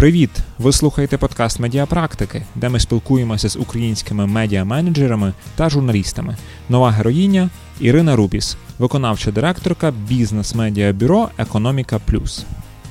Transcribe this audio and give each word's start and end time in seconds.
Привіт! 0.00 0.30
Ви 0.58 0.72
слухаєте 0.72 1.18
подкаст 1.18 1.60
Медіапрактики, 1.60 2.42
де 2.54 2.68
ми 2.68 2.80
спілкуємося 2.80 3.48
з 3.48 3.56
українськими 3.56 4.26
медіа-менеджерами 4.26 5.32
та 5.56 5.68
журналістами. 5.70 6.36
Нова 6.68 6.90
героїня 6.90 7.50
Ірина 7.80 8.16
Рубіс, 8.16 8.56
виконавча 8.78 9.30
директорка 9.30 9.92
бізнес-медіабюро 10.08 11.28
Економіка 11.38 12.00
Плюс. 12.06 12.44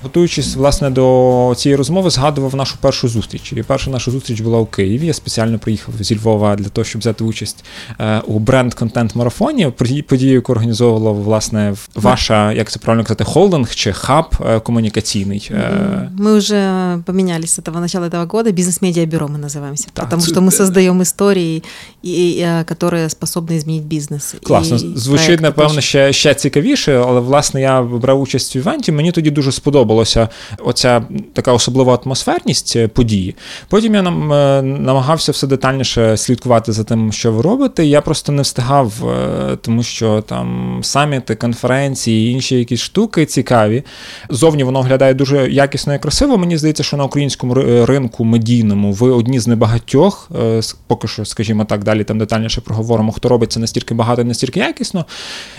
Готуючись 0.04 0.56
власне 0.56 0.90
до 0.90 1.54
цієї 1.58 1.76
розмови, 1.76 2.10
згадував 2.10 2.56
нашу 2.56 2.76
першу 2.82 3.08
зустріч. 3.08 3.54
І 3.54 3.64
перша 3.64 3.92
наша 3.92 4.12
зустріч 4.12 4.42
була 4.42 4.60
у 4.60 4.66
Києві. 4.66 5.06
Я 5.06 5.14
спеціально 5.14 5.60
приїхав 5.60 5.94
зі 6.00 6.16
Львова 6.16 6.56
для 6.56 6.70
того, 6.70 6.86
щоб 6.86 7.02
взяти 7.02 7.24
участь 7.24 7.66
е, 8.00 8.20
у 8.20 8.40
бренд-контент 8.40 9.16
марафоні. 9.16 9.72
Подію, 10.08 10.34
яку 10.34 10.52
організовувала 10.52 11.12
власне 11.12 11.74
ваша, 11.96 12.54
як 12.54 12.72
це 12.72 12.80
правильно 12.80 13.04
казати, 13.04 13.24
холдинг 13.24 13.76
чи 13.76 13.94
хаб 13.94 14.26
е, 14.46 14.60
комунікаційний. 14.60 15.52
Е. 15.54 16.12
Ми 16.18 16.38
вже 16.38 16.98
помінялися 17.06 17.62
з 17.62 17.66
того 17.66 17.80
начала 17.80 18.08
этого 18.08 18.28
года. 18.28 18.52
Бізнес-медіабюро 18.52 19.28
ми 19.28 19.38
називаємося. 19.38 19.88
Так, 19.94 20.10
тому 20.10 20.22
що 20.22 20.42
ми 20.42 20.52
создаємо 20.52 21.02
історії, 21.02 21.64
які 22.04 23.10
способні 23.10 23.60
змінити 23.60 23.86
бізнес. 23.86 24.36
Класно. 24.44 24.78
Звучить, 24.78 25.42
напевно, 25.42 25.82
ще, 25.82 26.14
ще 26.14 26.34
цікавіше, 26.34 26.98
але 27.08 27.20
власне 27.20 27.62
я 27.62 27.82
брав 27.82 28.22
участь 28.22 28.56
в 28.56 28.58
івенті. 28.58 28.92
Мені 28.92 29.12
тоді 29.12 29.32
дуже 29.32 29.52
сподобалося 29.52 29.89
сподобалася 29.90 30.30
оця 30.60 31.02
така 31.34 31.54
особлива 31.54 32.00
атмосферність 32.06 32.76
е, 32.76 32.88
події. 32.88 33.36
Потім 33.70 33.96
я 33.96 34.02
нам 34.02 34.34
е, 34.34 34.62
намагався 34.62 35.32
все 35.32 35.48
детальніше 35.48 36.18
слідкувати 36.18 36.72
за 36.72 36.84
тим, 36.84 37.12
що 37.12 37.32
ви 37.32 37.42
робите. 37.42 37.86
Я 37.86 38.02
просто 38.02 38.32
не 38.32 38.42
встигав, 38.42 38.94
е, 39.10 39.58
тому 39.62 39.84
що 39.84 40.22
там 40.22 40.80
саміти, 40.84 41.36
конференції, 41.36 42.32
інші 42.32 42.56
якісь 42.56 42.80
штуки 42.82 43.26
цікаві. 43.26 43.84
Зовні 44.30 44.64
воно 44.64 44.82
виглядає 44.82 45.14
дуже 45.14 45.52
якісно 45.52 45.96
і 45.96 46.00
красиво. 46.00 46.38
Мені 46.38 46.58
здається, 46.58 46.84
що 46.84 46.98
на 46.98 47.04
українському 47.04 47.54
ринку 47.86 48.26
медійному 48.26 48.92
ви 48.92 49.12
одні 49.12 49.40
з 49.40 49.48
небагатьох, 49.48 50.32
поки 50.88 51.08
що, 51.08 51.26
скажімо 51.26 51.66
так, 51.66 51.84
далі 51.84 52.04
там 52.04 52.18
детальніше 52.20 52.62
проговоримо, 52.62 53.12
хто 53.12 53.30
робить 53.30 53.52
це 53.52 53.60
настільки 53.60 53.94
багато 53.94 54.22
і 54.22 54.26
настільки 54.26 54.60
якісно. 54.60 55.06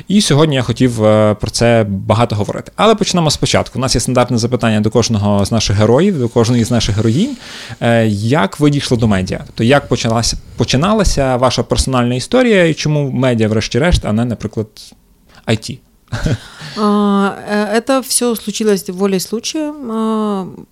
І 0.09 0.21
сьогодні 0.21 0.57
я 0.57 0.63
хотів 0.63 0.97
про 1.41 1.51
це 1.53 1.87
багато 1.89 2.37
говорити. 2.37 2.73
Але 2.77 2.95
почнемо 2.95 3.31
спочатку. 3.31 3.79
У 3.79 3.83
нас 3.83 3.95
є 3.95 4.01
стандарт 4.01 4.20
стандартне 4.21 4.39
запитання 4.39 4.81
до 4.81 4.91
кожного 4.91 5.45
з 5.45 5.53
наших 5.53 5.77
героїв, 5.77 6.19
до 6.19 6.29
кожної 6.29 6.65
з 6.65 6.71
наших 6.71 6.97
героїнь. 6.97 7.37
Е, 7.81 8.07
як 8.07 8.61
ви 8.61 8.71
дійшли 8.71 8.97
до 8.97 9.09
медіа? 9.09 9.41
Тобто, 9.47 9.65
як 9.65 9.89
почалася 9.89 10.37
починалася 10.57 11.37
ваша 11.37 11.63
персональна 11.63 12.15
історія, 12.15 12.65
і 12.65 12.75
чому 12.75 13.11
медіа, 13.11 13.49
врешті-решт, 13.49 14.05
а 14.05 14.13
не, 14.13 14.25
наприклад, 14.25 14.67
IT? 15.47 15.79
Це 17.87 18.01
все 18.01 18.37
случилось 18.37 18.89
волей 18.89 19.21
случая, 19.21 19.73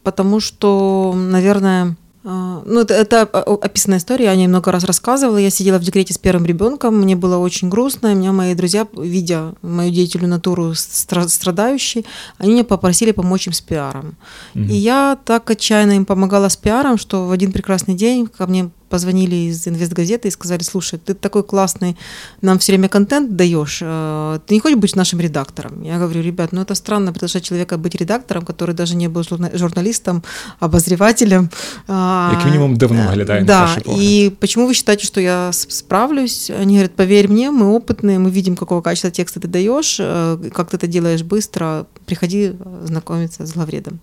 потому 0.03 0.41
что, 0.41 1.15
наверное, 1.17 1.95
ну, 2.31 2.81
это, 2.81 2.93
это 2.93 3.23
описанная 3.23 3.99
история, 3.99 4.27
я 4.27 4.31
о 4.33 4.37
ней 4.37 4.49
много 4.49 4.71
раз 4.71 4.85
рассказывала. 4.85 5.39
Я 5.39 5.49
сидела 5.49 5.79
в 5.79 5.83
декрете 5.83 6.13
с 6.13 6.19
первым 6.19 6.45
ребенком, 6.45 6.97
мне 6.99 7.17
было 7.17 7.39
очень 7.39 7.71
грустно. 7.71 8.09
И 8.09 8.15
меня 8.15 8.33
мои 8.33 8.55
друзья, 8.55 8.87
видя 8.93 9.55
мою 9.63 9.91
деятельную 9.91 10.29
натуру 10.29 10.75
страдающей, 10.75 12.05
они 12.37 12.53
меня 12.53 12.65
попросили 12.65 13.13
помочь 13.13 13.47
им 13.47 13.55
с 13.55 13.63
пиаром. 13.63 14.17
Mm-hmm. 14.55 14.67
И 14.67 14.75
я 14.75 15.19
так 15.25 15.49
отчаянно 15.51 15.93
им 15.93 16.05
помогала 16.05 16.49
с 16.49 16.57
пиаром, 16.57 16.99
что 16.99 17.27
в 17.27 17.31
один 17.31 17.51
прекрасный 17.51 17.95
день 17.95 18.27
ко 18.27 18.47
мне 18.47 18.71
позвонили 18.89 19.37
из 19.51 19.67
инвестгазеты 19.69 20.29
и 20.29 20.31
сказали, 20.31 20.63
слушай, 20.63 20.99
ты 20.99 21.15
такой 21.15 21.43
классный, 21.43 21.97
нам 22.43 22.59
все 22.59 22.73
время 22.73 22.89
контент 22.89 23.37
даешь, 23.37 23.81
э, 23.83 24.39
ты 24.47 24.55
не 24.55 24.61
хочешь 24.61 24.79
быть 24.79 24.97
нашим 24.97 25.21
редактором? 25.21 25.83
Я 25.83 25.99
говорю, 25.99 26.23
ребят, 26.23 26.53
ну 26.53 26.63
это 26.63 26.75
странно 26.75 27.13
приглашать 27.13 27.45
человека 27.45 27.77
быть 27.77 27.95
редактором, 27.95 28.45
который 28.45 28.75
даже 28.75 28.97
не 28.97 29.09
был 29.09 29.23
журналистом, 29.55 30.23
обозревателем. 30.61 31.51
Как 31.87 32.45
минимум 32.45 32.77
давно 32.77 33.11
виглядає 33.11 33.45
Да, 33.45 33.77
и 33.87 34.33
почему 34.41 34.67
вы 34.67 34.75
считаете, 34.75 35.07
что 35.07 35.21
я 35.21 35.51
справлюсь? 35.53 36.51
Они 36.51 36.75
говорят, 36.75 36.93
поверь 36.97 37.29
мне, 37.29 37.51
мы 37.51 37.77
опытные, 37.77 38.19
мы 38.19 38.31
видим, 38.31 38.57
какого 38.57 38.83
качества 38.83 39.11
текста 39.11 39.41
ты 39.41 39.49
даешь, 39.49 40.01
э, 40.01 40.51
как 40.53 40.71
ты 40.71 40.77
это 40.77 40.87
делаешь 40.87 41.23
быстро, 41.23 41.87
приходи 42.07 42.53
знакомиться 42.85 43.47
с 43.47 43.53
главредом. 43.53 44.01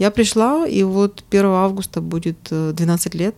Я 0.00 0.10
пришла, 0.10 0.66
и 0.66 0.82
вот 0.82 1.24
1 1.30 1.46
августа 1.46 2.00
будет 2.00 2.38
12 2.50 3.14
э, 3.14 3.18
лет 3.18 3.34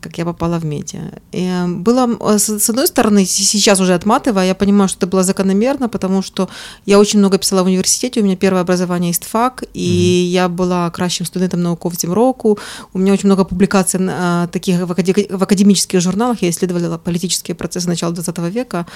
как 0.00 0.18
я 0.18 0.24
попала 0.24 0.58
в 0.58 0.64
медиа. 0.64 1.00
И 1.32 1.50
было, 1.66 2.08
э, 2.34 2.38
с 2.38 2.70
одной 2.70 2.86
стороны, 2.86 3.24
сейчас 3.24 3.80
уже 3.80 3.94
отматывая, 3.94 4.46
я 4.46 4.54
понимаю, 4.54 4.88
что 4.88 4.98
это 4.98 5.06
было 5.06 5.22
закономерно, 5.22 5.88
потому 5.88 6.22
что 6.22 6.48
я 6.86 6.98
очень 6.98 7.18
много 7.18 7.38
писала 7.38 7.62
в 7.62 7.66
университете, 7.66 8.20
у 8.20 8.24
меня 8.24 8.36
первое 8.36 8.62
образование 8.62 9.12
ИСТФАК, 9.12 9.64
и 9.74 9.80
mm-hmm. 9.80 10.32
я 10.32 10.48
была 10.48 10.90
кращим 10.90 11.26
студентом 11.26 11.62
науковцем 11.62 12.12
року, 12.12 12.58
у 12.92 12.98
меня 12.98 13.12
очень 13.12 13.26
много 13.26 13.44
публикаций 13.44 14.00
а, 14.02 14.46
таких 14.48 14.80
в, 14.80 14.86
в 14.86 15.42
академических 15.42 16.00
журналах, 16.00 16.42
я 16.42 16.50
исследовала 16.50 16.98
политические 16.98 17.54
процессы 17.54 17.88
начала 17.88 18.12
20 18.12 18.38
века, 18.38 18.86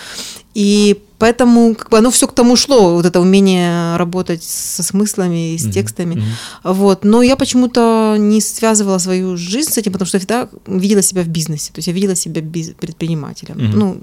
и 0.55 1.03
Поэтому 1.19 1.75
как 1.75 1.91
бы 1.91 1.99
оно 1.99 2.11
все 2.11 2.27
к 2.27 2.35
тому 2.35 2.57
шло, 2.57 2.95
вот 2.95 3.07
это 3.07 3.21
умение 3.21 3.97
работать 3.97 4.43
со 4.43 4.83
смыслами 4.83 5.55
и 5.55 5.59
с 5.59 5.65
mm-hmm. 5.65 5.71
текстами. 5.71 6.15
Mm-hmm. 6.17 6.73
Вот. 6.75 7.05
Но 7.05 7.23
я 7.23 7.37
почему-то 7.37 8.17
не 8.19 8.41
связывала 8.41 8.99
свою 8.99 9.37
жизнь 9.37 9.71
с 9.73 9.79
этим, 9.79 9.93
потому 9.93 10.07
что 10.07 10.19
всегда 10.19 10.49
видела 10.67 10.94
себя 11.03 11.23
в 11.23 11.29
бизнесе. 11.29 11.73
То 11.73 11.79
есть 11.79 11.89
я 11.89 11.95
видела 11.95 12.15
себя 12.15 12.41
биз- 12.41 12.75
предпринимателем. 12.75 13.57
Mm-hmm. 13.57 13.77
Ну, 13.77 13.97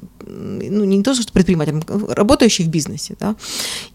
ну, 0.70 0.86
не 0.86 1.04
то, 1.04 1.14
что 1.14 1.34
предпринимателем, 1.34 1.84
работающий 2.10 2.66
в 2.66 2.68
бизнесе. 2.68 3.16
Да? 3.20 3.36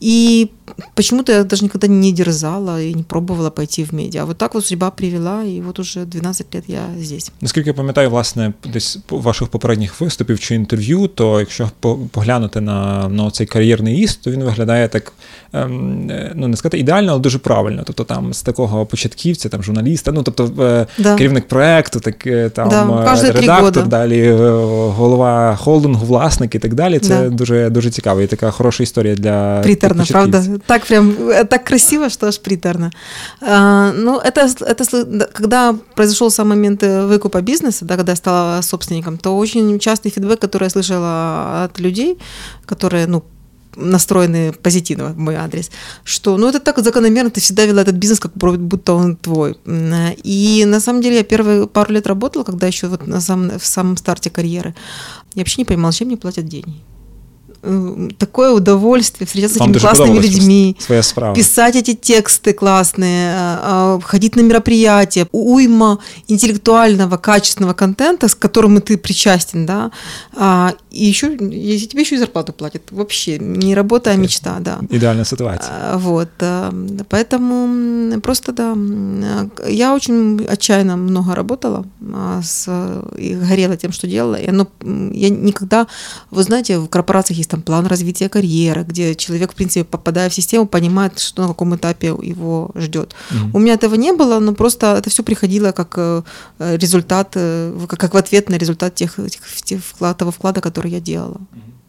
И 0.00 0.50
почему-то 0.94 1.32
я 1.32 1.44
даже 1.44 1.64
никогда 1.64 1.86
не 1.86 2.12
дерзала 2.12 2.82
и 2.82 2.94
не 2.94 3.02
пробовала 3.02 3.50
пойти 3.50 3.84
в 3.84 3.92
медиа. 3.92 4.22
А 4.22 4.26
вот 4.26 4.38
так 4.38 4.54
вот 4.54 4.66
судьба 4.66 4.90
привела, 4.90 5.44
и 5.44 5.60
вот 5.60 5.78
уже 5.78 6.04
12 6.04 6.54
лет 6.54 6.64
я 6.68 6.80
здесь. 6.98 7.32
Наскільки 7.40 7.70
я 7.70 7.74
пам'ятаю, 7.74 8.10
власне, 8.10 8.52
десь 8.72 8.98
ваших 9.10 9.48
попередніх 9.48 10.00
виступів 10.00 10.40
чи 10.40 10.54
інтерв'ю, 10.54 11.08
то 11.08 11.40
якщо 11.40 11.70
поглянути 12.10 12.60
на, 12.60 13.08
на 13.08 13.30
цей 13.30 13.46
кар'єрний 13.46 13.98
іст, 13.98 14.22
то 14.22 14.30
він 14.30 14.44
виглядає 14.44 14.88
так, 14.88 15.12
ну 16.35 16.47
не 16.47 16.57
сказати 16.57 16.79
ідеально, 16.79 17.11
але 17.11 17.21
дуже 17.21 17.39
правильно. 17.39 17.83
Тобто 17.85 18.03
там 18.03 18.33
з 18.33 18.41
такого 18.41 18.85
початківця, 18.85 19.49
там 19.49 19.63
журналіста, 19.63 20.11
ну 20.11 20.23
тобто 20.23 20.63
е, 20.63 20.87
да. 20.97 21.15
керівник 21.15 21.47
проекту, 21.47 21.99
так 21.99 22.27
е, 22.27 22.49
там 22.49 22.69
да, 22.69 23.15
е, 23.23 23.31
редактор, 23.31 23.87
далі 23.87 24.31
голова 24.97 25.55
холдингу, 25.55 26.05
власник 26.05 26.55
і 26.55 26.59
так 26.59 26.73
далі. 26.73 26.99
Це 26.99 27.23
да. 27.23 27.29
дуже 27.29 27.69
дуже 27.69 27.91
цікаво 27.91 28.21
і 28.21 28.27
така 28.27 28.51
хороша 28.51 28.83
історія 28.83 29.15
для 29.15 29.61
приторно, 29.63 30.03
правда. 30.11 30.43
Так 30.65 30.85
прям 30.85 31.15
так 31.49 31.63
красиво, 31.63 32.09
что 32.09 32.27
аж 32.27 32.37
приторно. 32.37 32.91
А, 33.41 33.91
ну, 33.95 34.19
это, 34.19 34.47
это 34.61 35.27
когда 35.33 35.75
произошел 35.95 36.29
сам 36.29 36.49
момент 36.49 36.83
выкупа 36.83 37.41
бизнеса, 37.41 37.85
да, 37.85 37.95
когда 37.95 38.11
я 38.11 38.15
стала 38.15 38.61
собственником, 38.61 39.17
то 39.17 39.37
очень 39.37 39.79
частый 39.79 40.11
фидбэк, 40.11 40.39
который 40.39 40.63
я 40.63 40.69
слышала 40.69 41.63
от 41.63 41.79
людей, 41.79 42.17
которые, 42.65 43.07
ну, 43.07 43.23
настроены 43.76 44.52
позитивно 44.52 45.12
в 45.12 45.18
мой 45.18 45.36
адрес, 45.36 45.70
что 46.04 46.36
ну 46.36 46.48
это 46.48 46.60
так 46.60 46.78
закономерно, 46.78 47.30
ты 47.30 47.40
всегда 47.40 47.64
вела 47.66 47.82
этот 47.82 47.96
бизнес, 47.96 48.20
как 48.20 48.32
будто 48.34 48.94
он 48.94 49.16
твой. 49.16 49.56
И 50.24 50.64
на 50.66 50.80
самом 50.80 51.02
деле 51.02 51.16
я 51.16 51.24
первые 51.24 51.66
пару 51.66 51.92
лет 51.92 52.06
работала, 52.06 52.44
когда 52.44 52.66
еще 52.66 52.88
вот 52.88 53.06
на 53.06 53.20
самом, 53.20 53.58
в 53.58 53.66
самом 53.66 53.96
старте 53.96 54.30
карьеры, 54.30 54.74
я 55.34 55.40
вообще 55.40 55.60
не 55.60 55.64
понимала, 55.64 55.92
чем 55.92 56.08
мне 56.08 56.16
платят 56.16 56.46
деньги 56.46 56.74
такое 58.18 58.50
удовольствие 58.52 59.26
встречаться 59.26 59.58
Вам 59.58 59.68
с 59.68 59.76
этими 59.76 59.80
классными 59.80 60.18
людьми, 60.18 60.76
писать 61.34 61.76
эти 61.76 61.94
тексты 61.94 62.52
классные, 62.52 63.34
а, 63.36 64.00
ходить 64.02 64.36
на 64.36 64.40
мероприятия, 64.40 65.26
уйма 65.32 65.98
интеллектуального, 66.28 67.16
качественного 67.16 67.74
контента, 67.74 68.28
с 68.28 68.34
которым 68.34 68.80
ты 68.80 68.96
причастен, 68.96 69.66
да, 69.66 69.90
а, 70.34 70.74
и 70.90 71.04
еще, 71.04 71.36
если 71.40 71.86
тебе 71.86 72.02
еще 72.02 72.14
и 72.14 72.18
зарплату 72.18 72.52
платят, 72.52 72.90
вообще 72.90 73.38
не 73.38 73.74
работа, 73.74 74.10
а 74.10 74.16
мечта, 74.16 74.56
да. 74.60 74.78
Идеальная 74.90 75.24
ситуация. 75.24 75.70
А, 75.70 75.98
вот, 75.98 76.28
поэтому 77.08 78.20
просто, 78.20 78.52
да, 78.52 78.76
я 79.68 79.94
очень 79.94 80.44
отчаянно 80.46 80.96
много 80.96 81.34
работала 81.34 81.84
с, 82.42 82.68
и 83.18 83.34
горела 83.34 83.76
тем, 83.76 83.92
что 83.92 84.06
делала, 84.06 84.36
и 84.36 84.48
оно, 84.48 84.68
я 84.82 85.30
никогда, 85.30 85.86
вы 86.30 86.42
знаете, 86.42 86.78
в 86.78 86.88
корпорациях 86.88 87.38
есть 87.38 87.50
там 87.56 87.62
план 87.62 87.86
развития 87.86 88.28
карьеры, 88.28 88.84
где 88.88 89.14
человек, 89.14 89.52
в 89.52 89.54
принципе, 89.54 89.84
попадая 89.84 90.28
в 90.28 90.34
систему, 90.34 90.66
понимает, 90.66 91.18
что 91.18 91.42
на 91.42 91.48
каком 91.48 91.74
этапе 91.74 92.06
его 92.06 92.70
ждет. 92.74 93.14
Mm-hmm. 93.30 93.50
У 93.54 93.58
меня 93.58 93.74
этого 93.74 93.96
не 93.96 94.12
было, 94.12 94.40
но 94.40 94.54
просто 94.54 94.86
это 94.86 95.10
все 95.10 95.22
приходило 95.22 95.72
как 95.72 95.94
э, 95.98 96.22
результат, 96.58 97.36
э, 97.36 97.86
как 97.88 98.14
в 98.14 98.16
ответ 98.16 98.50
на 98.50 98.58
результат 98.58 98.94
тех, 98.94 99.16
тех, 99.16 99.62
тех 99.64 99.80
вклад, 99.80 100.16
того 100.16 100.30
вклада, 100.30 100.60
который 100.60 100.90
я 100.92 101.00
делала. 101.00 101.36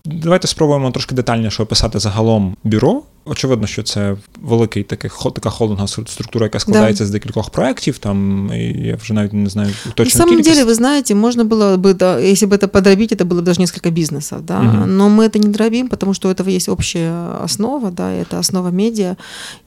Давайте 0.05 0.47
спробуємо 0.47 0.91
трошки 0.91 1.15
детальніше 1.15 1.63
описати 1.63 1.99
загалом 1.99 2.55
бюро, 2.63 3.03
очевидно, 3.26 3.66
що 3.66 3.82
це 3.82 4.16
великий 4.40 4.82
такий 4.82 5.10
така 5.34 5.50
холдингова 5.50 5.88
структура, 5.88 6.46
яка 6.46 6.58
складається 6.58 7.04
да. 7.04 7.08
з 7.08 7.10
декількох 7.10 7.50
проєктів. 7.50 7.98
Там 7.98 8.50
я 8.76 8.96
вже 8.96 9.14
навіть 9.14 9.32
не 9.32 9.48
знаю 9.48 9.70
точно. 9.94 10.18
На 10.18 10.24
самом 10.24 10.36
кількість. 10.36 10.56
деле, 10.56 10.70
вы 10.70 10.74
знаете, 10.74 11.14
можно 11.14 11.44
было 11.44 11.76
бы, 11.76 11.94
да, 11.94 12.18
если 12.18 12.46
бы 12.46 12.56
это 12.56 12.68
подробить, 12.68 13.12
это 13.12 13.24
было 13.24 13.40
бы 13.40 13.42
даже 13.42 13.60
несколько 13.60 13.90
бизнесов, 13.90 14.44
да. 14.44 14.60
Угу. 14.60 14.86
Но 14.86 15.08
мы 15.08 15.24
это 15.24 15.38
не 15.38 15.48
дробим, 15.48 15.88
потому 15.88 16.14
что 16.14 16.28
у 16.28 16.32
этого 16.32 16.48
есть 16.48 16.68
общая 16.68 17.44
основа, 17.44 17.90
да, 17.90 18.10
это 18.10 18.38
основа 18.38 18.70
медиа, 18.70 19.16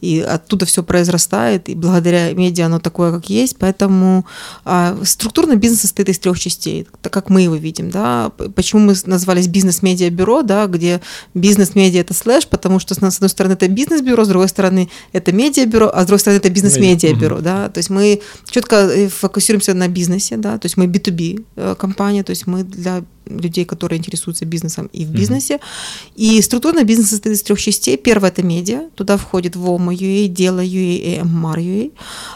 и 0.01 0.19
оттуда 0.19 0.65
все 0.65 0.83
произрастает, 0.83 1.69
и 1.69 1.75
благодаря 1.75 2.33
медиа 2.33 2.65
оно 2.65 2.79
такое, 2.79 3.11
как 3.11 3.29
есть. 3.29 3.57
Поэтому 3.57 4.25
а, 4.65 4.97
структурно 5.03 5.55
бизнес 5.55 5.81
состоит 5.81 6.09
из 6.09 6.19
трех 6.19 6.39
частей, 6.39 6.87
так 7.01 7.13
как 7.13 7.29
мы 7.29 7.41
его 7.41 7.55
видим, 7.55 7.89
да. 7.89 8.31
Почему 8.55 8.81
мы 8.81 8.95
назвались 9.05 9.47
бизнес-медиа-бюро, 9.47 10.41
да, 10.41 10.67
где 10.67 10.99
бизнес-медиа 11.33 12.01
это 12.01 12.13
слэш, 12.13 12.47
потому 12.47 12.79
что 12.79 12.93
с 12.95 12.97
одной 12.97 13.29
стороны 13.29 13.48
это 13.52 13.68
бизнес-бюро, 13.68 14.24
с 14.24 14.28
другой 14.28 14.48
стороны 14.48 14.88
это 15.12 15.32
медиа-бюро, 15.32 15.90
а 15.92 16.02
с 16.02 16.06
другой 16.06 16.20
стороны 16.20 16.38
это 16.38 16.50
бизнес-медиа-бюро, 16.50 17.40
да. 17.40 17.68
То 17.68 17.78
есть 17.78 17.90
мы 17.90 18.20
четко 18.50 18.76
э, 18.76 19.08
фокусируемся 19.08 19.74
на 19.74 19.88
бизнесе, 19.88 20.36
да, 20.36 20.58
то 20.58 20.66
есть 20.66 20.76
мы 20.76 20.86
B2B 20.86 21.44
э, 21.56 21.74
компания, 21.78 22.22
то 22.22 22.30
есть 22.30 22.46
мы 22.46 22.64
для 22.64 23.02
людей, 23.30 23.64
которые 23.64 23.98
интересуются 23.98 24.44
бизнесом 24.44 24.88
и 24.92 25.04
в 25.04 25.10
бизнесе. 25.10 25.54
Mm-hmm. 25.54 26.16
И 26.16 26.42
структурный 26.42 26.84
бизнес 26.84 27.10
состоит 27.10 27.36
из 27.36 27.42
трех 27.42 27.60
частей. 27.60 27.96
Первое– 27.96 28.30
это 28.30 28.42
медиа. 28.42 28.88
Туда 28.94 29.16
входит 29.16 29.56
ВОМА, 29.56 29.94
UA, 29.94 30.26
Дело, 30.28 30.60
UA 30.60 30.96
и 30.96 31.22
ММАР, 31.22 31.58
UA. 31.58 31.92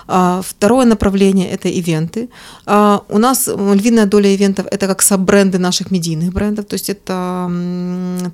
А, 0.06 0.42
второе 0.42 0.86
направление– 0.86 1.50
это 1.50 1.68
ивенты. 1.68 2.28
А, 2.66 3.02
у 3.08 3.18
нас 3.18 3.48
львиная 3.48 4.06
доля 4.06 4.34
ивентов– 4.34 4.66
это 4.70 4.86
как 4.86 5.02
саб-бренды 5.02 5.58
наших 5.58 5.90
медийных 5.90 6.32
брендов. 6.32 6.66
То 6.66 6.74
есть 6.74 6.90
это 6.90 7.50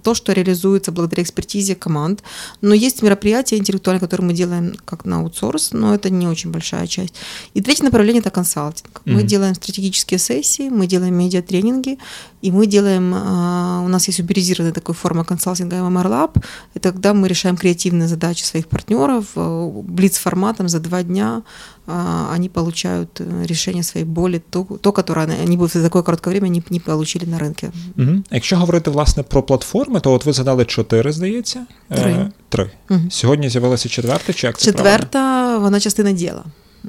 то, 0.03 0.15
что 0.15 0.33
реализуется 0.33 0.93
благодаря 0.93 1.23
экспертизе 1.23 1.75
команд. 1.75 2.23
Но 2.71 2.75
есть 2.77 3.03
мероприятия 3.03 3.57
интеллектуальные, 3.57 4.01
которые 4.01 4.29
мы 4.29 4.33
делаем 4.33 4.75
как 4.85 5.05
на 5.05 5.17
аутсорс, 5.17 5.73
но 5.73 5.93
это 5.93 6.09
не 6.09 6.29
очень 6.29 6.53
большая 6.53 6.87
часть. 6.87 7.15
И 7.53 7.61
третье 7.61 7.83
направление– 7.83 8.21
это 8.25 8.31
консалтинг. 8.31 9.03
Mm-hmm. 9.05 9.13
Мы 9.13 9.23
делаем 9.25 9.55
стратегические 9.57 10.19
сессии, 10.21 10.69
мы 10.69 10.87
делаем 10.87 11.15
медиа-тренинги, 11.15 11.99
и 12.43 12.53
мы 12.53 12.67
делаем, 12.67 13.13
а, 13.13 13.83
у 13.85 13.89
нас 13.89 14.07
есть 14.07 14.21
уберизированная 14.21 14.73
такая 14.73 14.95
форма 14.95 15.25
консалтинга 15.25 15.79
MMR 15.79 16.07
Lab, 16.07 16.45
это 16.75 16.93
когда 16.93 17.13
мы 17.13 17.27
решаем 17.27 17.57
креативные 17.57 18.07
задачи 18.07 18.45
своих 18.45 18.69
партнеров, 18.69 19.25
э, 19.35 19.71
блиц-форматом 19.83 20.69
за 20.69 20.79
два 20.79 21.03
дня 21.03 21.43
они 21.90 22.50
получают 22.50 23.22
э, 23.22 23.46
решение 23.46 23.84
своей 23.84 24.06
боли, 24.06 24.42
то, 24.50 24.68
то 24.82 24.92
которое 24.92 25.28
они 25.44 25.58
бы 25.58 25.68
за 25.68 25.84
такое 25.84 26.04
короткое 26.04 26.32
время 26.32 26.48
не, 26.48 26.64
не 26.70 26.80
получили 26.80 27.26
на 27.26 27.38
ринку. 27.40 27.68
Угу. 27.98 28.24
Якщо 28.32 28.58
говорити 28.58 28.90
власне 28.90 29.24
про 29.24 29.44
платформи, 29.44 30.00
то 30.00 30.14
от 30.14 30.26
ви 30.26 30.34
згадали 30.34 30.66
чотири, 30.66 31.12
здається? 31.12 31.66
Три. 31.90 32.12
Е, 32.12 32.32
три. 32.50 32.72
Угу. 32.90 33.02
Сьогодні 33.10 33.50
з'явилася 33.50 33.90
четверта, 33.90 34.34
чи 34.34 34.48
як 34.48 34.58
це 34.58 34.66
Четверта, 34.66 35.08
правильно? 35.08 35.60
вона 35.60 35.80
частина 35.80 36.12
діла. 36.12 36.44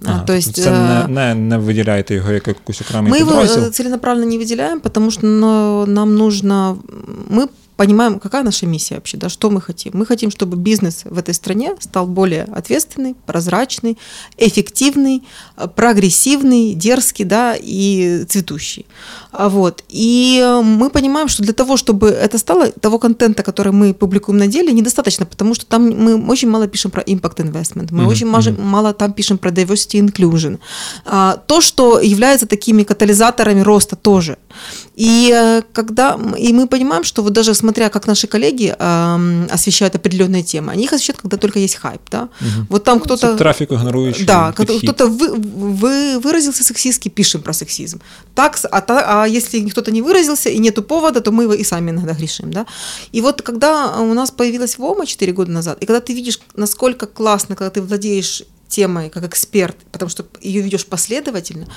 А, 0.05 0.19
то 0.19 0.33
есть, 0.33 0.57
це 0.57 0.71
не, 0.71 1.07
не, 1.09 1.35
не 1.35 1.59
выделяете 1.59 2.15
его 2.15 2.29
как 2.29 2.49
якусь 2.49 2.81
окремий 2.81 3.13
Мы 3.13 3.19
его 3.19 3.71
целенаправленно 3.71 4.27
не 4.27 4.39
выделяем, 4.39 4.81
потому 4.81 5.11
что 5.11 5.27
ну, 5.27 5.87
нам 5.87 6.17
нужно... 6.17 6.79
Мы 7.31 7.49
Понимаем, 7.82 8.20
какая 8.20 8.44
наша 8.44 8.68
миссия 8.68 8.96
вообще, 8.96 9.18
да, 9.18 9.28
что 9.28 9.50
мы 9.50 9.60
хотим. 9.60 9.94
Мы 9.96 10.06
хотим, 10.06 10.30
чтобы 10.30 10.56
бизнес 10.56 11.02
в 11.06 11.18
этой 11.18 11.34
стране 11.34 11.76
стал 11.80 12.06
более 12.06 12.44
ответственный, 12.44 13.16
прозрачный, 13.26 13.98
эффективный, 14.38 15.24
прогрессивный, 15.76 16.76
дерзкий, 16.76 17.26
да, 17.26 17.56
и 17.60 18.24
цветущий. 18.30 18.86
А 19.32 19.50
вот. 19.50 19.84
И 19.90 20.60
мы 20.64 20.92
понимаем, 20.92 21.28
что 21.28 21.42
для 21.42 21.54
того, 21.54 21.76
чтобы 21.76 22.10
это 22.10 22.38
стало, 22.38 22.72
того 22.72 23.00
контента, 23.00 23.42
который 23.42 23.74
мы 23.74 23.96
публикуем 23.96 24.38
на 24.38 24.46
деле, 24.46 24.72
недостаточно, 24.74 25.26
потому 25.26 25.56
что 25.56 25.66
там 25.66 25.90
мы 25.90 26.32
очень 26.32 26.50
мало 26.50 26.68
пишем 26.68 26.92
про 26.92 27.02
impact 27.02 27.38
investment, 27.38 27.88
мы 27.92 28.04
mm-hmm. 28.04 28.08
очень 28.08 28.28
mm-hmm. 28.28 28.62
мало 28.62 28.94
там 28.94 29.14
пишем 29.14 29.40
про 29.40 29.50
diversity 29.50 30.00
inclusion. 30.00 30.60
А, 31.06 31.38
то, 31.48 31.62
что 31.62 32.00
является 32.00 32.46
такими 32.46 32.84
катализаторами 32.84 33.62
роста 33.62 33.96
тоже. 33.96 34.38
И 34.96 35.32
э, 35.34 35.62
когда 35.74 36.20
и 36.38 36.54
мы 36.54 36.68
понимаем, 36.68 37.04
что 37.04 37.24
вот 37.24 37.34
даже 37.34 37.54
смотря 37.54 37.90
как 37.90 38.08
наши 38.08 38.28
коллеги 38.28 38.76
э, 38.78 39.48
освещают 39.52 39.96
определенные 39.96 40.44
темы, 40.44 40.72
они 40.72 40.84
их 40.84 40.94
освещают, 40.94 41.22
когда 41.22 41.38
только 41.38 41.60
есть 41.60 41.76
хайп, 41.76 42.02
да. 42.12 42.24
Угу. 42.24 42.68
Вот 42.70 42.84
там 42.84 43.00
кто-то 43.00 43.38
трафик 43.38 43.72
игнорующий. 43.72 44.26
Да, 44.26 44.52
кто-то 44.52 45.08
вы, 45.08 45.34
вы, 45.34 46.20
выразился 46.20 46.64
сексистски, 46.64 47.10
пишем 47.10 47.42
про 47.42 47.54
сексизм. 47.54 48.02
Так, 48.36 48.58
а, 48.72 48.84
а 48.88 49.28
если 49.28 49.70
кто-то 49.70 49.92
не 49.92 50.02
выразился 50.02 50.50
и 50.50 50.60
нету 50.60 50.84
повода, 50.84 51.22
то 51.22 51.32
мы 51.32 51.44
его 51.44 51.54
и 51.54 51.64
сами 51.64 51.92
иногда 51.92 52.14
грешим, 52.14 52.52
да. 52.52 52.66
И 53.12 53.22
вот 53.22 53.42
когда 53.42 53.98
у 54.00 54.14
нас 54.14 54.32
появилась 54.32 54.78
ВОМА 54.78 55.06
4 55.06 55.34
года 55.34 55.52
назад, 55.52 55.78
и 55.82 55.86
когда 55.86 56.00
ты 56.00 56.14
видишь, 56.14 56.40
насколько 56.56 57.08
классно, 57.08 57.56
когда 57.56 57.70
ты 57.70 57.82
владеешь 57.82 58.44
темой 58.72 59.10
как 59.10 59.26
эксперт, 59.26 59.78
потому 59.92 60.10
что 60.10 60.26
ее 60.42 60.62
ведешь 60.62 60.86
последовательно, 60.86 61.68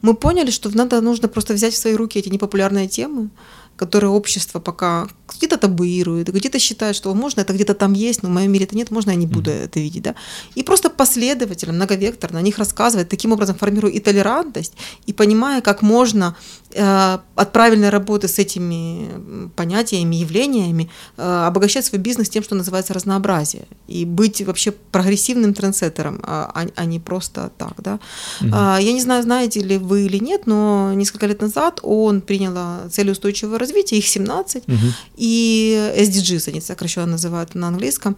мы 0.00 0.14
поняли, 0.14 0.50
что 0.50 0.74
надо 0.74 1.00
нужно 1.00 1.28
просто 1.28 1.52
взять 1.52 1.74
в 1.74 1.78
свои 1.78 1.94
руки 1.94 2.18
эти 2.18 2.30
непопулярные 2.30 2.88
темы, 2.88 3.28
которые 3.76 4.10
общество 4.10 4.60
пока 4.60 5.08
где-то 5.36 5.56
табуирует, 5.56 6.32
где-то 6.32 6.58
считает, 6.58 6.96
что 6.96 7.14
можно, 7.14 7.40
это 7.40 7.52
где-то 7.52 7.74
там 7.74 7.92
есть, 7.92 8.22
но 8.22 8.28
в 8.28 8.32
моем 8.32 8.52
мире 8.52 8.64
это 8.66 8.76
нет, 8.76 8.90
можно 8.90 9.10
я 9.10 9.16
не 9.16 9.26
буду 9.26 9.50
mm-hmm. 9.50 9.64
это 9.64 9.80
видеть, 9.80 10.02
да, 10.02 10.14
и 10.54 10.62
просто 10.62 10.90
последовательно, 10.90 11.72
многовекторно 11.72 12.38
о 12.38 12.42
них 12.42 12.58
рассказывать, 12.58 13.08
таким 13.08 13.32
образом 13.32 13.56
формируя 13.56 13.92
и 13.92 14.00
толерантность, 14.00 14.74
и 15.06 15.12
понимая, 15.12 15.60
как 15.60 15.82
можно 15.82 16.36
э, 16.72 17.18
от 17.34 17.52
правильной 17.52 17.90
работы 17.90 18.28
с 18.28 18.38
этими 18.38 19.50
понятиями, 19.56 20.16
явлениями 20.16 20.90
э, 21.16 21.46
обогащать 21.46 21.84
свой 21.84 22.00
бизнес 22.00 22.28
тем, 22.28 22.44
что 22.44 22.54
называется 22.54 22.94
разнообразие, 22.94 23.66
и 23.88 24.04
быть 24.04 24.42
вообще 24.42 24.70
прогрессивным 24.70 25.54
трендсеттером, 25.54 26.20
а, 26.22 26.50
а, 26.54 26.66
а 26.76 26.84
не 26.84 27.00
просто 27.00 27.50
так, 27.58 27.74
да. 27.78 27.98
Mm-hmm. 28.40 28.82
Я 28.82 28.92
не 28.92 29.00
знаю, 29.00 29.22
знаете 29.22 29.60
ли 29.60 29.78
вы 29.78 30.06
или 30.06 30.18
нет, 30.18 30.46
но 30.46 30.92
несколько 30.94 31.26
лет 31.26 31.40
назад 31.40 31.80
он 31.82 32.20
принял 32.20 32.88
цели 32.90 33.10
устойчивого 33.10 33.58
развития, 33.64 33.98
их 33.98 34.06
17, 34.06 34.68
угу. 34.68 34.76
и 35.16 35.92
SDGs 35.96 36.48
они 36.48 36.60
сокращенно 36.60 37.12
называют 37.12 37.54
на 37.54 37.68
английском. 37.68 38.16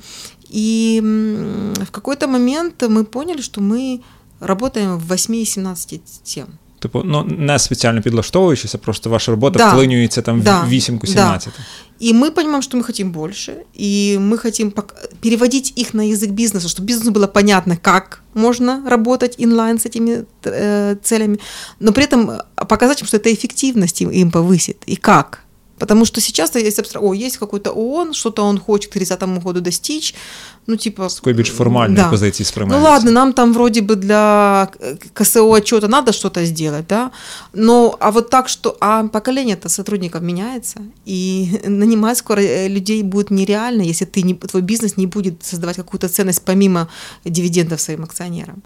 И 0.49 1.01
в 1.03 1.91
какой-то 1.91 2.29
момент 2.29 2.83
мы 2.89 3.05
поняли, 3.05 3.41
что 3.41 3.61
мы 3.61 4.03
работаем 4.41 4.99
в 4.99 5.07
8 5.07 5.35
из 5.37 5.51
17 5.51 6.03
тем. 6.23 6.59
Типу, 6.82 7.04
ну 7.06 7.24
не 7.24 7.60
спеціально 7.60 8.02
підлаштовуючися, 8.02 8.78
просто 8.78 9.10
ваша 9.10 9.32
робота 9.32 9.60
да, 9.60 9.70
вклинюється 9.70 10.22
там 10.22 10.42
да, 10.42 10.62
в 10.62 10.70
8 10.70 11.00
17 11.04 11.54
да. 11.58 11.64
И 12.02 12.14
мы 12.14 12.32
понимаем, 12.32 12.64
что 12.64 12.78
мы 12.78 12.84
хотим 12.84 13.12
больше, 13.12 13.54
и 13.76 14.18
мы 14.20 14.38
хотим 14.40 14.74
переводить 15.22 15.74
их 15.76 15.94
на 15.94 16.02
язык 16.02 16.32
бизнеса, 16.32 16.68
чтобы 16.68 16.88
бизнесу 16.88 17.12
было 17.12 17.28
понятно, 17.28 17.78
как 17.78 18.24
можно 18.34 18.82
работать 18.90 19.36
инлайн 19.38 19.78
с 19.78 19.86
этими 19.86 20.26
э, 20.44 20.96
целями, 21.04 21.38
но 21.80 21.92
при 21.92 22.04
этом 22.06 22.32
показать 22.56 23.02
им, 23.02 23.08
что 23.08 23.18
это 23.18 23.32
эффективность 23.32 24.02
им, 24.02 24.10
им 24.10 24.32
повысит, 24.32 24.78
и 24.88 24.96
как. 24.96 25.44
Потому 25.79 26.05
что 26.07 26.21
сейчас 26.21 26.55
есть 26.55 26.79
абстракт, 26.79 27.05
о, 27.07 27.15
есть 27.15 27.37
какой-то 27.37 27.71
ООН, 27.71 28.15
что-то 28.15 28.45
он 28.45 28.59
хочет 28.59 28.91
к 28.91 28.95
30 28.95 29.23
году 29.43 29.61
достичь, 29.61 30.15
ну, 30.67 30.77
типа... 30.77 31.09
Такой 31.09 31.33
більш 31.33 31.51
формальной 31.51 31.97
да. 31.97 32.09
позиции 32.11 32.45
сприймається. 32.45 32.89
Ну, 32.89 32.95
ладно, 32.95 33.11
нам 33.11 33.33
там 33.33 33.55
вроде 33.55 33.81
бы 33.81 33.97
для 33.97 34.69
КСО 35.13 35.53
отчета 35.53 35.89
надо 35.89 36.13
что-то 36.13 36.45
сделать, 36.45 36.87
да, 36.89 37.11
но, 37.53 37.97
а 38.01 38.11
вот 38.11 38.31
так, 38.31 38.49
что, 38.49 38.77
а 38.81 39.05
поколение-то 39.05 39.69
сотрудников 39.69 40.23
меняется, 40.23 40.81
и 41.09 41.61
нанимать 41.67 42.19
скоро 42.19 42.41
э, 42.41 42.69
людей 42.69 43.03
будет 43.03 43.31
нереально, 43.31 43.83
если 43.83 44.07
ты 44.07 44.23
не, 44.23 44.35
твой 44.35 44.63
бизнес 44.63 44.97
не 44.97 45.07
будет 45.07 45.45
создавать 45.45 45.77
какую-то 45.77 46.09
ценность 46.09 46.43
помимо 46.45 46.89
дивидендов 47.25 47.81
своим 47.81 48.03
акционерам 48.03 48.63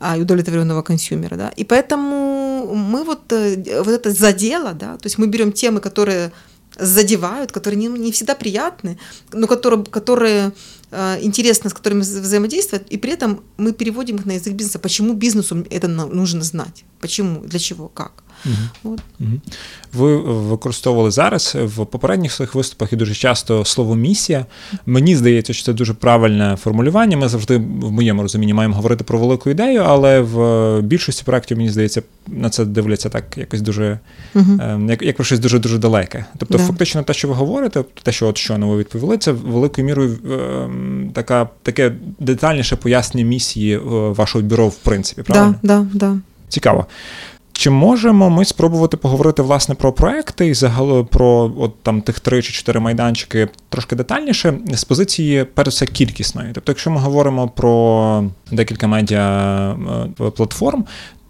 а, 0.00 0.16
удовлетворенного 0.16 0.82
консюмера, 0.82 1.36
да, 1.36 1.52
и 1.58 1.64
поэтому 1.64 2.74
мы 2.74 3.04
вот, 3.04 3.32
э, 3.32 3.82
вот 3.84 3.88
это 3.88 4.10
задело, 4.10 4.72
да, 4.72 4.96
то 4.96 5.06
есть 5.06 5.18
мы 5.18 5.26
берем 5.26 5.52
темы, 5.52 5.80
которые 5.80 6.30
задевают, 6.80 7.52
которые 7.52 7.78
не, 7.78 7.86
не 7.98 8.12
всегда 8.12 8.34
приятны, 8.34 8.98
но 9.32 9.46
которые, 9.46 9.84
которые 9.84 10.52
э, 10.90 11.18
интересно, 11.20 11.70
с 11.70 11.74
которыми 11.74 12.00
взаимодействуют, 12.00 12.88
и 12.88 12.96
при 12.96 13.12
этом 13.12 13.42
мы 13.56 13.72
переводим 13.72 14.16
их 14.16 14.26
на 14.26 14.32
язык 14.32 14.54
бизнеса. 14.54 14.78
Почему 14.78 15.14
бизнесу 15.14 15.64
это 15.70 15.88
нужно 15.88 16.42
знать? 16.42 16.84
Почему? 17.00 17.40
Для 17.40 17.58
чего? 17.58 17.88
Как? 17.88 18.24
Угу. 18.46 18.94
От. 18.94 19.00
Угу. 19.20 19.30
Ви 19.92 20.16
використовували 20.16 21.10
зараз 21.10 21.56
в 21.60 21.86
попередніх 21.86 22.32
своїх 22.32 22.54
виступах 22.54 22.92
і 22.92 22.96
дуже 22.96 23.14
часто 23.14 23.64
слово 23.64 23.94
місія. 23.94 24.46
Мені 24.86 25.16
здається, 25.16 25.52
що 25.52 25.64
це 25.64 25.72
дуже 25.72 25.94
правильне 25.94 26.56
формулювання. 26.60 27.16
Ми 27.16 27.28
завжди, 27.28 27.56
в 27.56 27.92
моєму 27.92 28.22
розумінні, 28.22 28.54
маємо 28.54 28.74
говорити 28.74 29.04
про 29.04 29.18
велику 29.18 29.50
ідею, 29.50 29.82
але 29.86 30.20
в 30.20 30.80
більшості 30.82 31.22
проєктів, 31.24 31.56
мені 31.56 31.70
здається, 31.70 32.02
на 32.26 32.50
це 32.50 32.64
дивляться 32.64 33.08
так 33.08 33.24
якось 33.38 33.60
дуже, 33.60 33.98
угу. 34.34 34.60
як 34.88 35.02
як 35.02 35.16
про 35.16 35.24
щось 35.24 35.38
дуже 35.38 35.58
дуже 35.58 35.78
далеке. 35.78 36.24
Тобто, 36.38 36.58
да. 36.58 36.64
фактично, 36.64 37.02
те, 37.02 37.12
що 37.12 37.28
ви 37.28 37.34
говорите, 37.34 37.84
те, 38.02 38.12
що 38.12 38.26
от 38.26 38.38
щойно 38.38 38.68
ви 38.68 38.76
відповіли, 38.76 39.18
це 39.18 39.32
великою 39.32 39.86
мірою 39.86 40.18
ем, 40.24 41.10
така, 41.14 41.48
таке 41.62 41.92
детальніше 42.18 42.76
пояснення 42.76 43.26
місії 43.26 43.76
е, 43.76 43.80
вашого 44.10 44.44
бюро, 44.44 44.68
в 44.68 44.76
принципі, 44.76 45.22
правильно? 45.22 45.54
Да, 45.62 45.86
да, 45.92 46.06
да. 46.06 46.16
Цікаво. 46.48 46.86
Чи 47.60 47.70
можемо 47.70 48.30
ми 48.30 48.44
спробувати 48.44 48.96
поговорити 48.96 49.42
власне 49.42 49.74
про 49.74 49.92
проекти 49.92 50.46
і 50.46 50.54
загалом 50.54 51.06
про 51.06 51.52
от 51.58 51.82
там 51.82 52.02
тих 52.02 52.20
три 52.20 52.42
чи 52.42 52.52
чотири 52.52 52.80
майданчики 52.80 53.48
трошки 53.68 53.96
детальніше 53.96 54.54
з 54.72 54.84
позиції 54.84 55.46
перш 55.54 55.68
все 55.68 55.86
кількісної? 55.86 56.50
Тобто, 56.54 56.72
якщо 56.72 56.90
ми 56.90 57.00
говоримо 57.00 57.48
про 57.48 58.24
декілька 58.52 58.86
медіа 58.86 59.76
е, 60.20 60.30
платформ, 60.30 60.84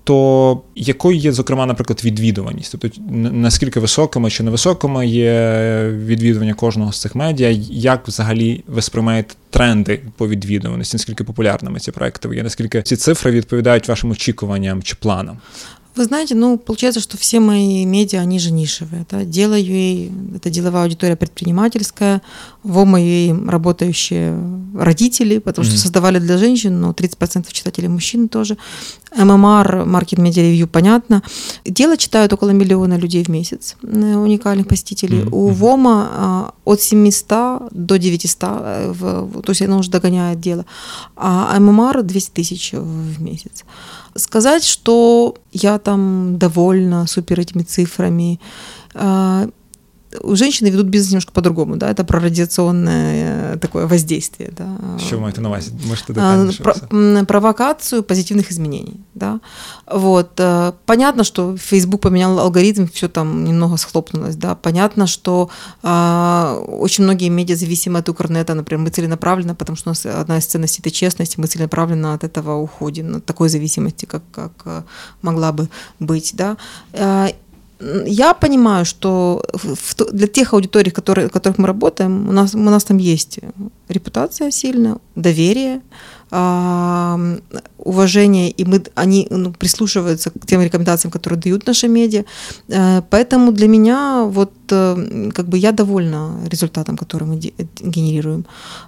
то 0.05 0.61
якою 0.75 1.17
є, 1.17 1.33
зокрема, 1.33 1.67
наприклад, 1.67 2.01
відвідуваність? 2.05 2.73
Тобто 2.73 3.01
наскільки 3.33 3.81
високими 3.81 4.31
чи 4.31 4.43
невисокими 4.43 5.07
є 5.07 5.93
відвідування 6.07 6.55
кожного 6.55 6.93
з 6.93 7.01
цих 7.01 7.15
медіа, 7.15 7.49
як 7.71 8.09
взагалі 8.09 8.65
ви 8.67 8.83
сприймаєте 8.83 9.35
тренди 9.51 10.01
по 10.17 10.29
відвідуваності, 10.29 10.97
наскільки 10.97 11.25
популярними 11.25 11.81
ці 11.81 11.93
проекти 11.93 12.37
є, 12.37 12.43
наскільки 12.43 12.83
ці 12.83 12.97
цифри 12.97 13.31
відповідають 13.31 13.89
вашим 13.89 14.11
очікуванням 14.11 14.83
чи 14.83 14.95
планам? 14.95 15.39
Вы 15.97 16.05
знаете, 16.05 16.35
ну, 16.35 16.57
получается, 16.57 17.01
что 17.01 17.17
все 17.17 17.41
мои 17.41 17.85
медиа, 17.85 18.21
они 18.21 18.39
же 18.39 18.53
нишевые. 18.53 19.07
Да? 19.11 19.25
Делаю 19.25 19.65
ей, 19.65 20.13
это 20.37 20.49
деловая 20.49 20.85
аудитория 20.85 21.17
предпринимательская, 21.17 22.23
в 22.63 22.79
UA 22.79 23.51
работающие 23.51 24.39
родители, 24.77 25.39
потому 25.39 25.65
что 25.65 25.75
mm-hmm. 25.75 25.79
создавали 25.79 26.19
для 26.19 26.39
женщин, 26.39 26.81
но 26.81 26.93
30% 26.93 27.47
читателей 27.53 27.89
мужчин 27.89 28.29
тоже. 28.29 28.57
ММР, 29.17 29.85
Market 29.87 30.19
Media 30.19 30.43
Review, 30.43 30.67
понятно. 30.67 31.23
Дело 31.65 31.97
читают 31.97 32.33
около 32.33 32.51
миллиона 32.51 32.97
людей 32.97 33.25
в 33.25 33.29
месяц, 33.29 33.77
э, 33.83 34.15
уникальных 34.15 34.69
посетителей. 34.69 35.23
Mm-hmm. 35.23 35.31
У 35.33 35.49
ВОМа 35.49 36.09
а, 36.13 36.55
от 36.65 36.81
700 36.81 37.73
до 37.73 37.99
900, 37.99 38.43
э, 38.43 38.93
в, 38.93 39.43
то 39.43 39.51
есть 39.51 39.63
оно 39.63 39.79
уже 39.79 39.91
догоняет 39.91 40.41
дело. 40.41 40.65
А 41.17 41.59
ММР 41.59 42.03
200 42.03 42.31
тысяч 42.31 42.73
в 42.73 43.21
месяц. 43.21 43.65
Сказать, 44.17 44.65
что 44.65 45.37
я 45.53 45.79
там 45.79 46.37
довольна 46.39 47.07
супер 47.07 47.41
этими 47.41 47.63
цифрами, 47.63 48.41
а, 48.95 49.49
женщины 50.25 50.71
ведут 50.71 50.87
бизнес 50.87 51.11
немножко 51.13 51.33
по-другому, 51.33 51.77
да, 51.77 51.91
это 51.91 52.05
про 52.05 52.21
радиационное 52.21 53.57
такое 53.59 53.87
воздействие, 53.87 54.53
да. 54.57 54.99
Что 54.99 55.17
вы 55.17 55.23
маете 55.23 55.41
на 55.41 55.49
увазі? 55.49 55.73
Можете 55.89 56.13
детальніше? 56.13 56.63
Про, 56.63 57.25
провокацию 57.25 58.03
позитивных 58.03 58.51
изменений, 58.51 58.97
да. 59.15 59.41
Вот. 59.87 60.41
Э, 60.41 60.73
понятно, 60.85 61.25
что 61.25 61.57
Facebook 61.57 62.01
поменял 62.01 62.39
алгоритм, 62.39 62.87
все 62.93 63.09
там 63.09 63.45
немного 63.45 63.77
схлопнулось, 63.77 64.37
да. 64.37 64.55
Понятно, 64.55 65.07
что 65.07 65.49
а, 65.83 66.59
очень 66.69 67.05
многие 67.05 67.29
медиа 67.29 67.57
зависимы 67.57 67.99
от 67.99 68.09
Укрнета, 68.09 68.55
например, 68.55 68.85
мы 68.85 68.91
целенаправленно, 68.91 69.55
потому 69.55 69.77
что 69.77 69.91
у 69.91 69.93
нас 69.93 70.07
одна 70.07 70.39
из 70.39 70.47
ценностей– 70.47 70.83
это 70.85 70.91
честность, 70.91 71.39
мы 71.39 71.47
целенаправленно 71.47 72.15
от 72.15 72.25
этого 72.25 72.57
уходим, 72.57 73.17
от 73.17 73.25
такой 73.25 73.49
зависимости, 73.49 74.07
как, 74.07 74.23
как 74.33 74.53
э, 74.65 74.83
могла 75.23 75.53
бы 75.53 75.69
быть, 76.01 76.35
да. 76.35 76.57
Я 78.07 78.35
понимаю, 78.35 78.85
что 78.85 79.43
для 80.13 80.27
тех 80.27 80.53
аудиторий, 80.53 80.91
которые, 80.91 81.29
которых 81.29 81.59
мы 81.59 81.67
работаем, 81.67 82.29
у 82.29 82.33
нас, 82.33 82.55
у 82.55 82.59
нас 82.59 82.85
там 82.85 82.99
есть 82.99 83.41
репутация 83.89 84.51
сильная, 84.51 84.97
доверие, 85.17 85.81
уважение, 87.79 88.51
и 88.51 88.65
мы, 88.65 88.83
они 88.95 89.27
ну, 89.31 89.53
прислушиваются 89.53 90.31
к 90.31 90.47
тем 90.47 90.63
рекомендациям, 90.63 91.11
которые 91.11 91.41
дают 91.41 91.67
наши 91.67 91.89
медиа. 91.89 92.25
Э, 92.69 93.03
поэтому 93.11 93.53
для 93.53 93.67
меня 93.67 94.25
вот 94.25 94.53
э, 94.71 95.31
как 95.35 95.49
бы 95.49 95.59
я 95.59 95.73
довольна 95.73 96.39
результатом, 96.47 96.97
который 96.97 97.25
мы 97.25 97.37
генерируем. 97.81 98.45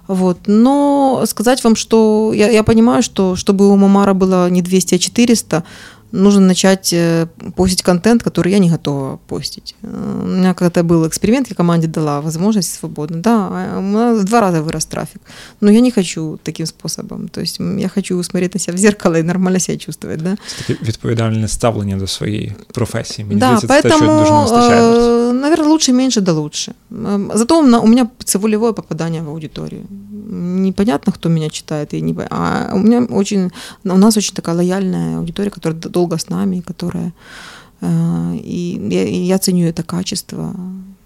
Вот. 0.07 0.37
Но 0.47 1.23
сказать 1.25 1.63
вам, 1.63 1.75
что 1.75 2.31
я, 2.33 2.49
я 2.49 2.63
понимаю, 2.63 3.03
что 3.03 3.35
чтобы 3.35 3.67
у 3.67 3.75
Мамара 3.75 4.13
было 4.13 4.49
не 4.49 4.61
200, 4.61 4.95
а 4.95 4.99
400, 4.99 5.63
нужно 6.12 6.40
начать 6.40 6.92
э, 6.92 7.26
постить 7.56 7.82
контент, 7.82 8.22
который 8.22 8.52
я 8.52 8.58
не 8.58 8.70
готова 8.70 9.18
постить. 9.26 9.74
Э, 9.82 10.20
у 10.22 10.26
меня 10.26 10.54
когда-то 10.54 10.82
был 10.82 11.06
эксперимент, 11.06 11.48
я 11.48 11.54
команде 11.54 11.86
дала 11.86 12.20
возможность 12.20 12.74
свободно. 12.74 13.20
Да, 13.20 13.48
а 13.50 13.78
у 13.78 13.82
меня 13.82 14.14
в 14.14 14.24
два 14.24 14.40
раза 14.40 14.62
вырос 14.62 14.86
трафик. 14.86 15.20
Но 15.60 15.70
я 15.70 15.80
не 15.80 15.90
хочу 15.90 16.38
таким 16.42 16.66
способом. 16.66 17.28
То 17.28 17.40
есть 17.40 17.58
я 17.78 17.88
хочу 17.88 18.22
смотреть 18.22 18.54
на 18.54 18.60
себя 18.60 18.76
в 18.76 18.78
зеркало 18.78 19.18
и 19.18 19.22
нормально 19.22 19.58
себя 19.58 19.78
чувствовать. 19.78 20.22
Да? 20.22 20.36
Це 20.46 20.64
таке 20.64 20.84
відповідальне 20.84 21.48
ставлення 21.48 21.96
до 21.96 22.06
своєї 22.06 22.54
професії. 22.72 23.28
Мені 23.28 23.40
да, 23.40 23.56
здається, 23.56 23.88
поэтому, 23.88 24.20
те, 24.20 24.26
що 24.26 24.56
дуже 24.56 24.68
не 24.68 24.76
э, 24.76 25.32
наверное, 25.32 25.68
лучше 25.68 25.92
меньше 25.92 26.20
да 26.20 26.32
лучше. 26.32 26.74
Зато 27.34 27.60
у 27.60 27.86
меня 27.86 28.08
целевое 28.24 28.72
попадание 28.72 29.22
в 29.22 29.28
аудиторию. 29.28 29.82
Непонятно, 30.30 31.12
кто 31.12 31.28
меня 31.28 31.48
читает, 31.48 31.94
и 31.94 32.00
не... 32.02 32.14
а 32.30 32.70
у 32.74 32.78
меня 32.78 33.06
очень, 33.10 33.50
у 33.84 33.96
нас 33.96 34.16
очень 34.16 34.34
такая 34.34 34.56
лояльная 34.56 35.18
аудитория, 35.18 35.50
которая 35.50 35.78
долго 35.80 36.01
с 36.11 36.29
нами, 36.29 36.61
которая 36.61 37.13
э, 37.81 38.37
и 38.43 38.79
я, 38.89 39.07
я 39.07 39.37
ценю 39.37 39.67
это 39.67 39.83
качество, 39.83 40.55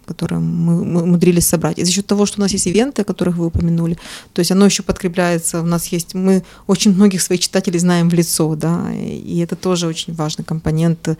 которое 0.08 0.40
мы, 0.40 0.86
мы 0.86 1.04
умудрились 1.04 1.46
собрать. 1.46 1.80
И 1.80 1.84
за 1.84 1.92
счет 1.92 2.08
того, 2.08 2.26
что 2.26 2.40
у 2.40 2.42
нас 2.42 2.52
есть 2.52 2.68
ивенты, 2.68 3.02
о 3.02 3.06
которых 3.06 3.38
вы 3.38 3.48
упомянули, 3.48 3.98
то 4.34 4.40
есть 4.40 4.52
оно 4.52 4.66
еще 4.66 4.84
подкрепляется, 4.84 5.62
у 5.62 5.66
нас 5.66 5.88
есть, 5.88 6.16
мы 6.16 6.44
очень 6.68 6.94
многих 6.94 7.22
своих 7.22 7.42
читателей 7.42 7.80
знаем 7.80 8.10
в 8.10 8.14
лицо, 8.14 8.56
да, 8.56 8.92
и 8.94 9.40
это 9.40 9.56
тоже 9.56 9.88
очень 9.88 10.14
важный 10.14 10.46
компонент 10.46 11.18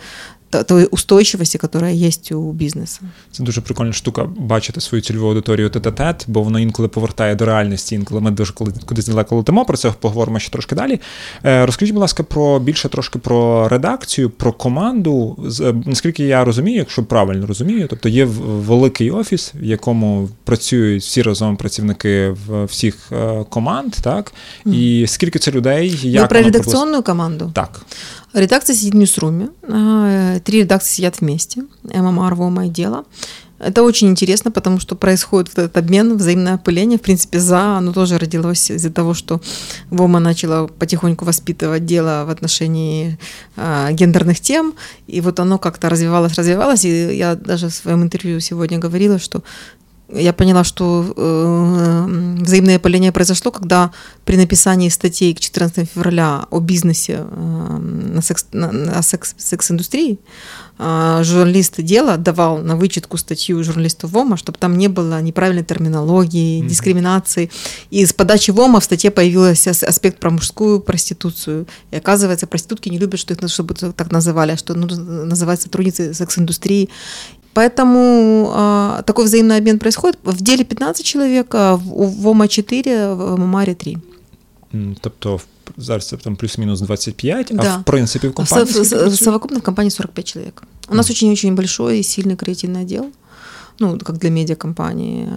тої 0.50 0.86
устойчивості, 0.86 1.60
яка 1.64 1.90
є 1.90 2.12
у 2.32 2.52
бізнесу. 2.54 3.00
Це 3.32 3.44
дуже 3.44 3.62
прикольна 3.62 3.94
штука 3.94 4.30
бачити 4.38 4.82
свою 4.82 5.02
цільову 5.02 5.28
аудиторію 5.28 5.70
тет-а-тет, 5.70 6.26
бо 6.28 6.42
воно 6.42 6.60
інколи 6.60 6.88
повертає 6.88 7.36
до 7.36 7.46
реальності, 7.46 7.96
інколи 7.96 8.22
ми 8.22 8.32
дуже 8.32 8.54
коли 8.54 8.74
кудись 8.86 9.08
далеко 9.08 9.36
летимо, 9.36 9.66
про 9.66 9.78
це 9.78 9.94
поговоримо 10.00 10.40
ще 10.40 10.52
трошки 10.52 10.76
далі. 10.76 11.00
Е, 11.46 11.66
розкажіть, 11.66 11.94
будь 11.94 12.02
ласка, 12.02 12.24
про 12.24 12.60
більше 12.60 12.90
трошки 12.90 13.20
про 13.20 13.68
редакцію, 13.68 14.30
про 14.30 14.54
команду. 14.54 15.38
Е, 15.62 15.74
наскільки 15.86 16.24
я 16.24 16.44
розумію, 16.44 16.78
якщо 16.78 17.04
правильно 17.04 17.48
розумію, 17.48 17.88
тобто 17.90 18.10
є 18.10 18.26
великий 18.26 19.12
офіс, 19.12 19.54
в 19.56 19.64
якому 19.64 20.30
працюють 20.44 21.04
всі 21.04 21.22
разом 21.22 21.58
працівники 21.58 22.36
всіх 22.66 23.12
е, 23.12 23.46
команд, 23.50 23.94
так? 24.02 24.34
І 24.66 25.06
скільки 25.08 25.40
це 25.40 25.52
людей? 25.52 26.00
Як 26.04 26.30
про 26.30 26.42
редакційну 26.42 27.04
команду? 27.04 27.52
Так. 27.54 27.82
Редакция 28.34 28.76
сидит 28.76 28.94
в 28.94 28.98
Ньюсруме. 28.98 29.50
Три 30.42 30.60
редакции 30.60 30.96
сидят 30.96 31.22
вместе. 31.22 31.64
ММР, 31.84 32.36
ВОМА 32.36 32.68
и 32.68 32.70
Дело. 32.70 33.06
Это 33.60 33.82
очень 33.82 34.10
интересно, 34.10 34.52
потому 34.52 34.80
что 34.80 34.96
происходит 34.96 35.50
вот 35.50 35.64
этот 35.64 35.78
обмен, 35.78 36.16
взаимное 36.16 36.56
опыление. 36.56 37.00
В 37.00 37.02
принципе, 37.02 37.40
за 37.40 37.78
оно 37.78 37.92
тоже 37.92 38.20
родилось 38.20 38.70
из-за 38.70 38.92
того, 38.92 39.16
что 39.16 39.42
ВОМА 39.90 40.20
начала 40.20 40.68
потихоньку 40.68 41.26
воспитывать 41.26 41.86
дело 41.86 42.24
в 42.28 42.30
отношении 42.30 43.18
э, 43.56 43.90
гендерных 43.94 44.40
тем. 44.40 44.76
И 45.08 45.22
вот 45.22 45.40
оно 45.40 45.58
как-то 45.58 45.90
развивалось, 45.90 46.36
развивалось. 46.36 46.86
И 46.86 47.16
я 47.16 47.36
даже 47.36 47.70
в 47.70 47.74
своем 47.74 48.04
интервью 48.04 48.40
сегодня 48.42 48.78
говорила, 48.78 49.18
что 49.18 49.42
я 50.10 50.32
поняла, 50.32 50.64
что 50.64 51.14
э, 51.16 52.06
взаимное 52.42 52.78
опыление 52.78 53.12
произошло, 53.12 53.52
когда 53.52 53.92
при 54.24 54.38
написании 54.38 54.90
статей 54.90 55.34
к 55.34 55.40
14 55.40 55.90
февраля 55.90 56.46
о 56.50 56.60
бизнесе 56.60 57.26
э, 57.30 57.78
на, 57.78 58.22
секс, 58.22 58.46
на, 58.54 58.72
на 58.72 59.02
секс, 59.02 59.36
секс-индустрии 59.38 60.20
э, 60.80 61.20
журналист 61.24 61.82
дела 61.82 62.16
давал 62.16 62.60
на 62.60 62.78
вычетку 62.78 63.18
статью 63.18 63.62
журналисту 63.66 64.08
ВОМа, 64.08 64.38
чтобы 64.38 64.58
там 64.58 64.78
не 64.78 64.88
было 64.88 65.22
неправильной 65.22 65.66
терминологии, 65.66 66.62
mm-hmm. 66.62 66.68
дискриминации. 66.68 67.52
И 67.90 68.06
с 68.06 68.14
подачи 68.14 68.52
ВОМа 68.52 68.80
в 68.80 68.86
статье 68.86 69.12
появился 69.12 69.72
аспект 69.72 70.20
про 70.20 70.30
мужскую 70.30 70.80
проституцию. 70.80 71.68
И 71.92 71.98
оказывается, 71.98 72.48
проститутки 72.48 72.88
не 72.88 72.98
любят, 72.98 73.20
что 73.20 73.34
их 73.34 73.50
чтобы 73.50 73.74
так 73.74 74.12
называли, 74.12 74.52
а 74.52 74.58
что 74.58 74.74
нужно 74.74 75.26
называть 75.26 75.62
сотрудницы 75.62 76.14
секс-индустрии. 76.14 76.90
Поэтому 77.58 78.54
э, 78.56 79.04
такой 79.04 79.26
взаимный 79.26 79.58
обмен 79.58 79.80
происходит. 79.80 80.20
В 80.24 80.44
деле 80.44 80.64
15 80.64 81.06
человек, 81.06 81.56
а 81.56 81.76
в, 81.76 82.22
в 82.22 82.28
ОМА 82.28 82.48
4, 82.48 83.14
в 83.14 83.40
ММАРі 83.40 83.74
3. 83.74 83.98
Тобто 85.02 85.40
зараз 85.78 86.16
там 86.24 86.36
плюс-мінус 86.36 86.82
25, 86.82 87.48
да. 87.52 87.64
а 87.64 87.78
в 87.78 87.84
принципе 87.84 88.28
в 88.28 88.34
компании 88.34 88.66
в, 89.10 89.16
Совокупно 89.16 89.60
в 89.60 89.62
компании 89.62 89.90
45 89.90 90.26
человек. 90.26 90.64
У 90.90 90.96
нас 90.96 91.10
очень-очень 91.10 91.56
большой 91.56 92.00
и 92.00 92.04
сильный 92.04 92.36
креативный 92.36 92.82
отдел 92.82 93.06
ну, 93.79 93.99
как 93.99 94.19
для 94.19 94.31
медиакомпании. 94.31 95.29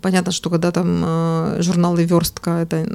Понятно, 0.00 0.32
что 0.32 0.50
когда 0.50 0.70
там 0.70 1.04
э, 1.04 1.62
журналы 1.62 2.04
«Верстка» — 2.04 2.62
это 2.62 2.86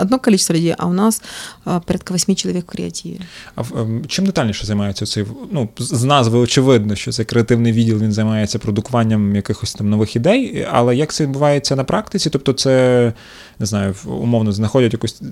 одно 0.00 0.18
количество 0.18 0.54
людей, 0.54 0.74
а 0.78 0.86
у 0.86 0.92
нас 0.92 1.22
э, 1.66 1.80
порядка 1.86 2.12
восьми 2.12 2.34
чоловік 2.34 2.64
в 2.64 2.72
креативі. 2.72 3.20
А 3.56 3.62
чим 4.06 4.26
детальніше 4.26 4.66
займається 4.66 5.06
цей, 5.06 5.24
ну, 5.50 5.68
з 5.78 6.04
назви 6.04 6.38
очевидно, 6.38 6.94
що 6.94 7.12
це 7.12 7.24
креативний 7.24 7.72
відділ, 7.72 7.98
він 7.98 8.12
займається 8.12 8.58
продукуванням 8.58 9.36
якихось 9.36 9.74
там 9.74 9.90
нових 9.90 10.16
ідей, 10.16 10.66
але 10.70 10.96
як 10.96 11.12
це 11.12 11.24
відбувається 11.24 11.76
на 11.76 11.84
практиці? 11.84 12.30
Тобто 12.30 12.52
це, 12.52 13.12
не 13.58 13.66
знаю, 13.66 13.94
умовно 14.06 14.52
знаходять 14.52 14.92
якусь, 14.92 15.22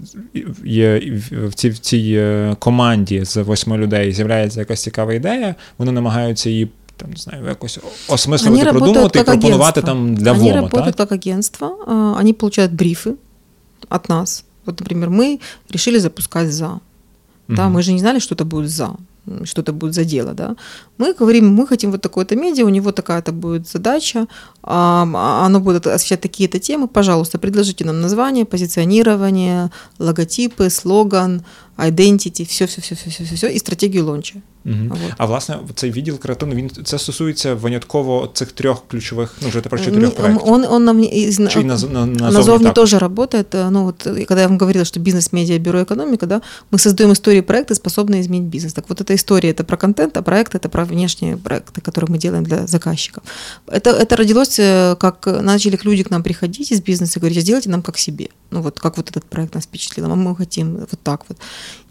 є 0.65 1.03
в 1.33 1.55
цій, 1.55 1.71
в 1.71 1.79
цій 1.79 2.15
е, 2.17 2.57
команді 2.59 3.25
з 3.25 3.37
восьми 3.37 3.77
людей 3.77 4.13
з'являється 4.13 4.61
якась 4.61 4.83
цікава 4.83 5.15
ідея, 5.15 5.55
вони 5.79 5.93
намагаються 5.93 6.51
її 6.51 6.71
Там, 6.98 7.12
не 7.12 7.18
знаю, 7.18 7.46
якось 7.46 7.80
осмислювати, 8.10 8.70
продумувати 8.70 9.20
і 9.20 9.24
пропонувати 9.24 9.82
там 9.82 10.16
для 10.16 10.32
Они 10.32 10.40
ВОМа, 10.40 10.62
работают 10.62 10.96
так? 10.96 11.10
как 11.10 11.12
агентство, 11.12 11.78
они 12.20 12.34
получают 12.34 12.74
брифы 12.74 13.14
от 13.90 14.10
нас. 14.10 14.44
Вот, 14.66 14.80
например, 14.80 15.10
мы 15.10 15.40
решили 15.70 16.00
запускать 16.00 16.52
ЗА. 16.52 16.80
Да, 17.48 17.68
угу. 17.68 17.78
мы 17.78 17.84
же 17.84 17.94
не 17.94 18.00
знали, 18.00 18.20
что 18.20 18.36
это 18.36 18.46
будет 18.46 18.70
ЗА. 18.70 18.96
что 19.44 19.62
это 19.62 19.74
будет 19.74 19.94
за 19.94 20.04
дело, 20.04 20.34
да. 20.34 20.56
Мы 20.98 21.14
говорим, 21.20 21.54
мы 21.54 21.68
хотим 21.68 21.92
вот 21.92 22.02
такое-то 22.02 22.36
медиа, 22.36 22.66
у 22.66 22.70
него 22.70 22.92
такая-то 22.92 23.32
будет 23.32 23.68
задача, 23.68 24.28
а, 24.64 25.46
оно 25.46 25.60
будет 25.60 25.88
освещать 25.88 26.22
такие-то 26.22 26.60
темы, 26.60 26.88
пожалуйста, 26.88 27.38
предложите 27.40 27.86
нам 27.86 28.02
название, 28.02 28.46
позиционирование, 28.46 29.72
логотипы, 30.00 30.70
слоган, 30.70 31.44
identity, 31.79 32.45
все, 32.45 32.67
все, 32.67 32.81
все, 32.81 32.95
все, 32.95 33.11
все, 33.11 33.25
все, 33.25 33.35
все 33.35 33.53
і 33.53 33.59
стратегію 33.59 34.05
лонча. 34.05 34.35
Угу. 34.65 34.75
Вот. 34.89 34.99
А 35.17 35.27
власне, 35.27 35.59
цей 35.75 35.91
відділ 35.91 36.19
креативний, 36.19 36.57
він 36.59 36.71
це 36.85 36.99
стосується 36.99 37.55
винятково 37.55 38.31
цих 38.35 38.53
трьох 38.53 38.83
ключових, 38.89 39.37
ну 39.43 39.49
вже 39.49 39.61
про 39.61 39.79
чотирьох 39.79 40.15
проєктів. 40.15 40.53
Он, 40.53 40.65
он 40.65 40.85
нам 40.85 41.01
из, 41.03 41.37
Чи 41.37 41.41
на, 41.41 41.65
на, 41.65 41.75
назовні, 41.75 42.21
назовні 42.21 42.71
тоже 42.71 42.99
работает. 42.99 43.47
Ну 43.71 43.85
вот, 43.85 44.03
когда 44.03 44.41
я 44.41 44.49
вам 44.49 44.59
говорила, 44.59 44.85
что 44.85 45.01
бизнес-медиа, 45.01 45.59
бюро 45.59 45.83
экономика, 45.83 46.27
да, 46.27 46.43
мы 46.71 46.79
создаем 46.79 47.13
истории 47.13 47.41
проекты, 47.41 47.75
способные 47.75 48.21
изменить 48.21 48.49
бизнес. 48.49 48.73
Так 48.73 48.85
вот 48.89 49.01
эта 49.01 49.15
история, 49.15 49.51
это 49.51 49.65
про 49.65 49.77
контент, 49.77 50.17
а 50.17 50.23
проект 50.23 50.55
это 50.55 50.69
про 50.69 50.85
внешние 50.85 51.37
проекты, 51.37 51.81
которые 51.81 52.11
мы 52.11 52.19
делаем 52.19 52.45
для 52.45 52.67
заказчиков. 52.67 53.23
Это, 53.67 53.91
это 53.91 54.17
родилось, 54.17 54.59
э, 54.59 54.97
как 55.01 55.27
начали 55.43 55.79
люди 55.85 56.03
к 56.03 56.11
нам 56.11 56.23
приходить 56.23 56.73
из 56.73 56.81
бизнеса 56.83 57.19
и 57.19 57.21
говорить, 57.21 57.41
сделайте 57.41 57.71
нам 57.71 57.83
как 57.83 57.99
себе. 57.99 58.29
Ну 58.51 58.61
вот, 58.61 58.81
как 58.81 58.97
вот 58.97 59.11
этот 59.11 59.25
проект 59.25 59.55
нас 59.55 59.65
впечатлил, 59.65 60.05
а 60.05 60.15
мы 60.15 60.37
хотим 60.37 60.77
вот 60.77 61.01
так 61.03 61.21
вот. 61.29 61.39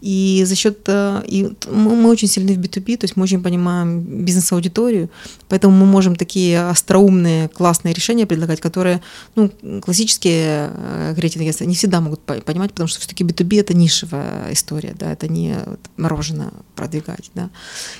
И 0.01 0.43
за 0.45 0.55
счет, 0.55 0.79
э, 0.87 1.23
и 1.27 1.49
мы, 1.71 2.09
очень 2.09 2.27
сильны 2.27 2.53
в 2.53 2.59
B2B, 2.59 2.97
то 2.97 3.05
есть 3.05 3.15
мы 3.15 3.23
очень 3.23 3.41
понимаем 3.41 4.01
бизнес-аудиторию, 4.01 5.09
поэтому 5.49 5.75
мы 5.75 5.85
можем 5.85 6.15
такие 6.15 6.61
остроумные, 6.69 7.49
классные 7.49 7.93
решения 7.93 8.25
предлагать, 8.25 8.61
которые, 8.61 9.01
ну, 9.35 9.51
классические 9.81 10.69
креативные 11.15 11.45
агентства 11.45 11.65
не 11.65 11.75
всегда 11.75 12.01
могут 12.01 12.21
понимать, 12.21 12.71
потому 12.71 12.87
что 12.87 12.99
все-таки 12.99 13.23
B2B 13.23 13.59
это 13.59 13.73
нишевая 13.73 14.53
история, 14.53 14.95
да, 14.97 15.11
это 15.11 15.27
не 15.27 15.55
мороженое 15.97 16.51
продвигать, 16.75 17.31
да. 17.33 17.49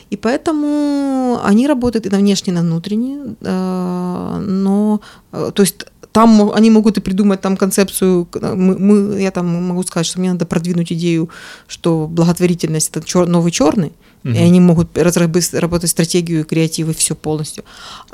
И 0.09 0.17
поэтому 0.17 1.39
они 1.43 1.67
работают 1.67 2.05
и 2.05 2.09
на 2.09 2.17
внешние, 2.17 2.53
и 2.53 2.55
на 2.55 2.61
внутренние, 2.61 3.35
э, 3.41 4.43
но, 4.45 5.01
э, 5.31 5.51
то 5.53 5.61
есть 5.61 5.85
там 6.15 6.49
они 6.53 6.69
могут 6.69 6.97
и 6.97 7.01
придумать 7.01 7.41
там 7.41 7.57
концепцию. 7.57 8.25
Мы, 8.41 8.77
мы, 8.79 9.21
я 9.21 9.31
там 9.31 9.47
могу 9.47 9.83
сказать, 9.83 10.07
что 10.07 10.21
мне 10.21 10.31
надо 10.31 10.45
продвинуть 10.45 10.93
идею, 10.93 11.29
что 11.67 12.07
благотворительность 12.07 12.89
это 12.89 13.05
чер, 13.05 13.27
новый 13.27 13.51
черный, 13.51 13.91
угу. 14.23 14.33
и 14.33 14.37
они 14.37 14.61
могут 14.61 14.97
разработать 14.97 15.89
стратегию, 15.89 16.45
креатив 16.45 16.87
и 16.87 16.93
все 16.93 17.15
полностью. 17.15 17.65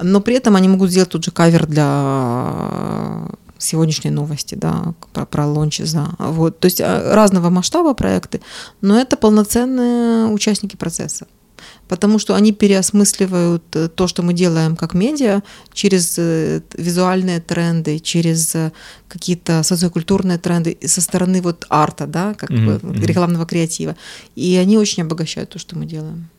Но 0.01 0.19
при 0.19 0.33
этом 0.33 0.55
они 0.55 0.67
могут 0.67 0.89
сделать 0.89 1.09
тут 1.09 1.23
же 1.23 1.29
кавер 1.29 1.67
для 1.67 3.27
сегодняшней 3.59 4.09
новости, 4.09 4.55
да, 4.55 4.95
про, 5.13 5.27
про 5.27 5.45
лончи 5.45 5.83
за. 5.83 6.07
Вот. 6.17 6.59
То 6.59 6.65
есть 6.65 6.81
а, 6.81 7.13
разного 7.13 7.51
масштаба 7.51 7.93
проекты, 7.93 8.41
но 8.81 8.99
это 8.99 9.15
полноценные 9.15 10.25
участники 10.25 10.75
процесса 10.75 11.27
потому 11.91 12.19
что 12.19 12.35
они 12.35 12.53
переосмысливают 12.53 13.63
э, 13.75 13.89
то, 13.89 14.07
что 14.07 14.23
мы 14.23 14.33
делаем 14.33 14.77
как 14.77 14.93
медиа, 14.93 15.41
через 15.73 16.15
э, 16.17 16.61
визуальные 16.77 17.41
тренды, 17.41 17.99
через 17.99 18.55
э, 18.55 18.71
какие-то 19.09 19.61
социокультурные 19.61 20.37
тренды 20.37 20.77
со 20.85 21.01
стороны 21.01 21.41
вот 21.41 21.65
арта, 21.69 22.07
да, 22.07 22.33
как 22.33 22.49
mm-hmm. 22.49 22.79
бы 22.79 23.05
рекламного 23.05 23.45
креатива. 23.45 23.97
И 24.37 24.55
они 24.55 24.77
очень 24.77 25.03
обогащают 25.03 25.49
то, 25.49 25.59
что 25.59 25.77
мы 25.77 25.85
делаем. 25.85 26.29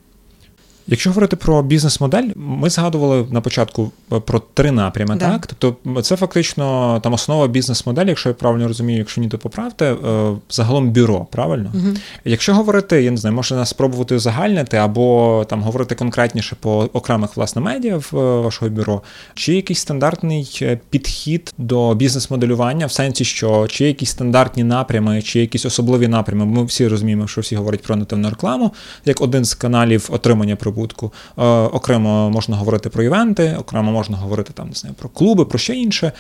Якщо 0.87 1.11
говорити 1.11 1.37
про 1.37 1.62
бізнес-модель, 1.62 2.29
ми 2.37 2.71
згадували 2.71 3.27
на 3.31 3.41
початку 3.41 3.93
е, 4.12 4.21
про 4.21 4.43
три 4.55 4.71
напрями, 4.71 5.17
да. 5.17 5.31
так? 5.31 5.47
Тобто 5.59 6.03
це 6.03 6.17
фактично 6.17 7.01
там 7.03 7.12
основа 7.12 7.49
бізнес-моделі, 7.49 8.09
якщо 8.09 8.29
я 8.29 8.35
правильно 8.35 8.69
розумію, 8.69 8.99
якщо 8.99 9.21
ні, 9.21 9.29
то 9.29 9.39
поправте, 9.39 9.93
е, 9.93 10.33
загалом 10.51 10.91
бюро, 10.91 11.27
правильно? 11.31 11.71
Угу. 11.75 11.97
Якщо 12.25 12.55
говорити, 12.55 13.03
я 13.03 13.11
не 13.11 13.17
знаю, 13.17 13.37
можна 13.37 13.67
спробувати 13.67 14.15
узагальнити 14.15 14.77
або 14.77 15.47
там 15.49 15.62
говорити 15.62 15.95
конкретніше 15.95 16.57
по 16.61 16.89
окремих 16.93 17.37
власне 17.37 17.62
медіа 17.62 17.97
в 17.97 18.19
е, 18.19 18.41
вашого 18.41 18.71
бюро, 18.71 19.03
чи 19.35 19.55
якийсь 19.55 19.79
стандартний 19.79 20.79
підхід 20.91 21.55
до 21.59 21.95
бізнес-моделювання, 21.95 22.87
в 22.87 22.93
сенсі, 22.93 23.25
що 23.25 23.67
чи 23.67 23.85
якісь 23.85 24.11
стандартні 24.11 24.65
напрями, 24.65 25.23
чи 25.23 25.41
якісь 25.41 25.67
особливі 25.67 26.09
напрями, 26.09 26.47
ми 26.47 26.65
всі 26.65 26.89
розуміємо, 26.89 27.27
що 27.27 27.41
всі 27.41 27.57
говорять 27.57 27.83
про 27.83 27.97
нативну 27.97 28.31
рекламу, 28.31 28.75
як 29.05 29.21
один 29.21 29.45
з 29.45 29.55
каналів 29.55 30.09
отримання 30.12 30.57
прибутку 30.57 30.72
Е, 30.72 31.44
окремо 31.48 32.30
можна 32.30 32.58
говорити 32.58 32.90
про 32.90 33.04
івенти, 33.04 33.56
окремо 33.60 33.92
можна 33.92 34.18
говорити 34.18 34.54
там 34.54 34.68
не 34.68 34.74
знаю, 34.74 34.96
про 35.00 35.10
клуби, 35.10 35.46
про 35.46 35.60
ще 35.60 35.76
інше. 35.76 36.12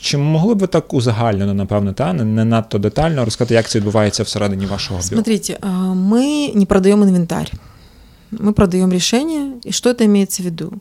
Чи 0.00 0.18
могли 0.18 0.54
б 0.54 0.58
ви 0.58 0.66
так 0.66 0.94
узагальнено, 0.94 1.54
напевне, 1.54 1.92
та 1.92 2.12
не, 2.12 2.24
не 2.24 2.44
надто 2.44 2.78
детально 2.78 3.24
розказати, 3.24 3.54
як 3.54 3.68
це 3.68 3.78
відбувається 3.78 4.22
всередині 4.22 4.66
вашого 4.66 5.00
бюро? 5.00 5.08
Смотрите, 5.08 5.58
мы 5.94 6.52
не 6.54 6.66
продаем 6.66 7.02
инвентарь. 7.02 7.52
Мы 8.30 8.52
продаем 8.52 8.92
решение. 8.92 9.60
И 9.64 9.72
что 9.72 9.90
это 9.90 10.04
имеется 10.04 10.42
в 10.42 10.46
виду? 10.46 10.72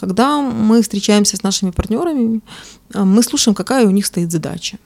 Когда 0.00 0.40
мы 0.40 0.80
встречаемся 0.82 1.36
с 1.36 1.42
нашими 1.42 1.70
партнерами, 1.70 2.40
мы 2.94 3.22
слушаем, 3.22 3.54
какая 3.54 3.86
у 3.86 3.90
них 3.90 4.06
стоит 4.06 4.30
задача. 4.30 4.78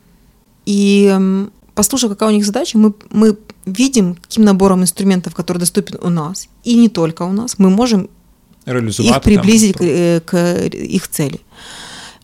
И 0.67 1.19
послушав, 1.75 2.11
какая 2.11 2.31
у 2.31 2.33
них 2.33 2.47
задача, 2.47 2.79
мы, 2.79 2.95
мы 3.11 3.37
видим, 3.66 4.16
каким 4.16 4.44
набором 4.44 4.82
инструментов, 4.82 5.36
который 5.36 5.60
доступен 5.60 5.98
у 6.02 6.10
нас, 6.10 6.48
и 6.64 6.76
не 6.76 6.90
только 6.90 7.24
у 7.24 7.32
нас, 7.32 7.60
мы 7.60 7.70
можем 7.70 8.10
их 8.66 9.22
приблизить 9.22 9.78
там, 9.78 9.88
к, 9.88 9.90
э, 9.90 10.22
к 10.22 10.36
их 10.76 11.08
цели. 11.08 11.40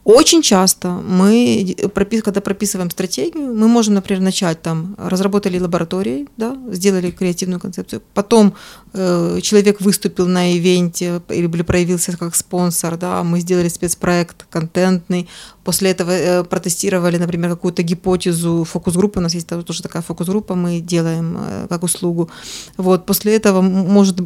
Очень 0.05 0.43
часто 0.43 0.89
мы, 0.89 1.75
когда 2.23 2.39
прописываем 2.39 2.91
стратегию, 2.91 3.55
мы 3.55 3.67
можем, 3.67 3.95
например, 3.95 4.21
начать 4.21 4.61
там, 4.61 4.95
разработали 4.99 5.57
лаборатории, 5.57 6.27
да, 6.37 6.55
сделали 6.71 7.09
креативную 7.09 7.59
концепцию, 7.59 8.03
потом 8.13 8.53
э, 8.93 9.39
человек 9.41 9.81
выступил 9.81 10.27
на 10.27 10.55
ивенте 10.55 11.23
или 11.29 11.47
проявился 11.47 12.15
как 12.17 12.35
спонсор, 12.35 12.97
да, 12.97 13.23
мы 13.23 13.39
сделали 13.39 13.67
спецпроект 13.67 14.45
контентный, 14.51 15.27
После 15.65 15.89
этого 15.89 16.11
э, 16.11 16.43
протестировали, 16.43 17.17
например, 17.17 17.49
какую-то 17.49 17.81
гипотезу 17.81 18.63
фокус-группы. 18.63 19.19
У 19.19 19.23
нас 19.23 19.33
есть 19.33 19.47
тоже 19.47 19.81
такая 19.81 20.03
фокус-группа, 20.03 20.53
мы 20.53 20.79
делаем 20.79 21.37
э, 21.39 21.67
как 21.67 21.83
услугу. 21.83 22.29
Вот. 22.77 23.07
После 23.07 23.35
этого 23.35 23.61
может 23.61 24.17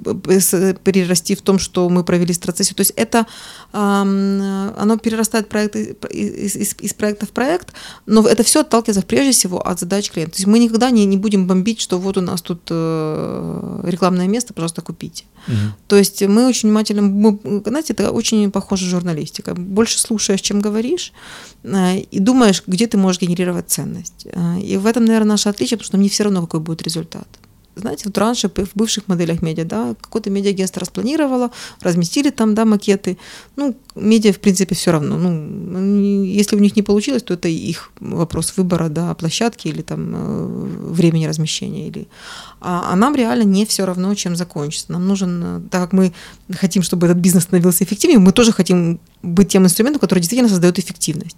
перерасти 0.83 1.35
в 1.35 1.41
том, 1.41 1.57
что 1.57 1.89
мы 1.89 2.03
провели 2.03 2.33
страцессию. 2.33 2.75
То 2.75 2.81
есть 2.81 2.93
это 2.97 3.25
оно 3.71 4.97
перерастает 4.97 5.47
проект 5.47 5.75
из, 5.75 6.55
из, 6.55 6.75
из 6.79 6.93
проекта 6.93 7.25
в 7.25 7.29
проект, 7.29 7.73
но 8.05 8.27
это 8.27 8.43
все 8.43 8.61
отталкивается 8.61 9.05
прежде 9.05 9.31
всего 9.31 9.65
от 9.65 9.79
задач 9.79 10.11
клиента. 10.11 10.35
То 10.35 10.39
есть 10.39 10.47
мы 10.47 10.59
никогда 10.59 10.89
не, 10.91 11.05
не 11.05 11.17
будем 11.17 11.47
бомбить, 11.47 11.79
что 11.79 11.99
вот 11.99 12.17
у 12.17 12.21
нас 12.21 12.41
тут 12.41 12.61
э, 12.69 13.81
рекламное 13.83 14.27
место, 14.27 14.53
пожалуйста, 14.53 14.81
купите. 14.81 15.23
Угу. 15.47 15.55
То 15.87 15.95
есть 15.95 16.21
мы 16.23 16.47
очень 16.47 16.69
внимательно, 16.69 17.03
мы, 17.03 17.39
знаете, 17.65 17.93
это 17.93 18.11
очень 18.11 18.51
похоже 18.51 18.89
журналистика. 18.89 19.55
Больше 19.55 19.99
слушаешь, 19.99 20.41
чем 20.41 20.59
говоришь, 20.59 21.13
э, 21.13 21.28
и 21.63 22.19
думаешь, 22.19 22.63
где 22.67 22.87
ты 22.87 22.97
можешь 22.97 23.21
генерировать 23.21 23.69
ценность. 23.69 24.27
Э, 24.31 24.59
и 24.59 24.77
в 24.77 24.85
этом, 24.85 25.05
наверное, 25.05 25.29
наше 25.29 25.49
отличие, 25.49 25.77
потому 25.77 25.87
что 25.87 25.97
мне 25.97 26.09
все 26.09 26.23
равно, 26.23 26.41
какой 26.41 26.59
будет 26.59 26.81
результат. 26.81 27.27
Знаете, 27.79 28.03
вот 28.05 28.17
раньше 28.17 28.49
в 28.49 28.75
бывших 28.75 29.07
моделях 29.07 29.41
медиа, 29.41 29.63
да, 29.63 29.95
какое-то 30.01 30.29
медиагентство 30.29 30.81
распланировало, 30.81 31.51
разместили 31.81 32.29
там, 32.29 32.53
да, 32.53 32.65
макеты. 32.65 33.17
Ну, 33.55 33.75
медиа, 33.95 34.33
в 34.33 34.39
принципе, 34.39 34.75
все 34.75 34.91
равно. 34.91 35.17
Ну, 35.17 36.23
если 36.23 36.57
у 36.57 36.59
них 36.59 36.75
не 36.75 36.81
получилось, 36.81 37.23
то 37.23 37.33
это 37.33 37.47
их 37.47 37.91
вопрос 37.99 38.57
выбора, 38.57 38.89
да, 38.89 39.13
площадки 39.15 39.69
или 39.69 39.81
там 39.81 40.13
э, 40.13 40.91
времени 40.91 41.25
размещения. 41.25 41.87
Или... 41.87 42.07
А, 42.59 42.91
а 42.91 42.95
нам 42.95 43.15
реально 43.15 43.43
не 43.43 43.65
все 43.65 43.85
равно, 43.85 44.13
чем 44.15 44.35
закончится. 44.35 44.91
Нам 44.91 45.07
нужен, 45.07 45.43
э, 45.43 45.61
так 45.69 45.83
как 45.83 45.93
мы 45.93 46.13
хотим, 46.53 46.83
чтобы 46.83 47.07
этот 47.07 47.19
бизнес 47.19 47.43
становился 47.43 47.83
эффективнее, 47.85 48.19
мы 48.19 48.33
тоже 48.33 48.51
хотим 48.51 48.99
быть 49.21 49.49
тем 49.49 49.65
инструментом, 49.65 49.99
который 49.99 50.19
действительно 50.19 50.49
создает 50.49 50.79
эффективность. 50.79 51.37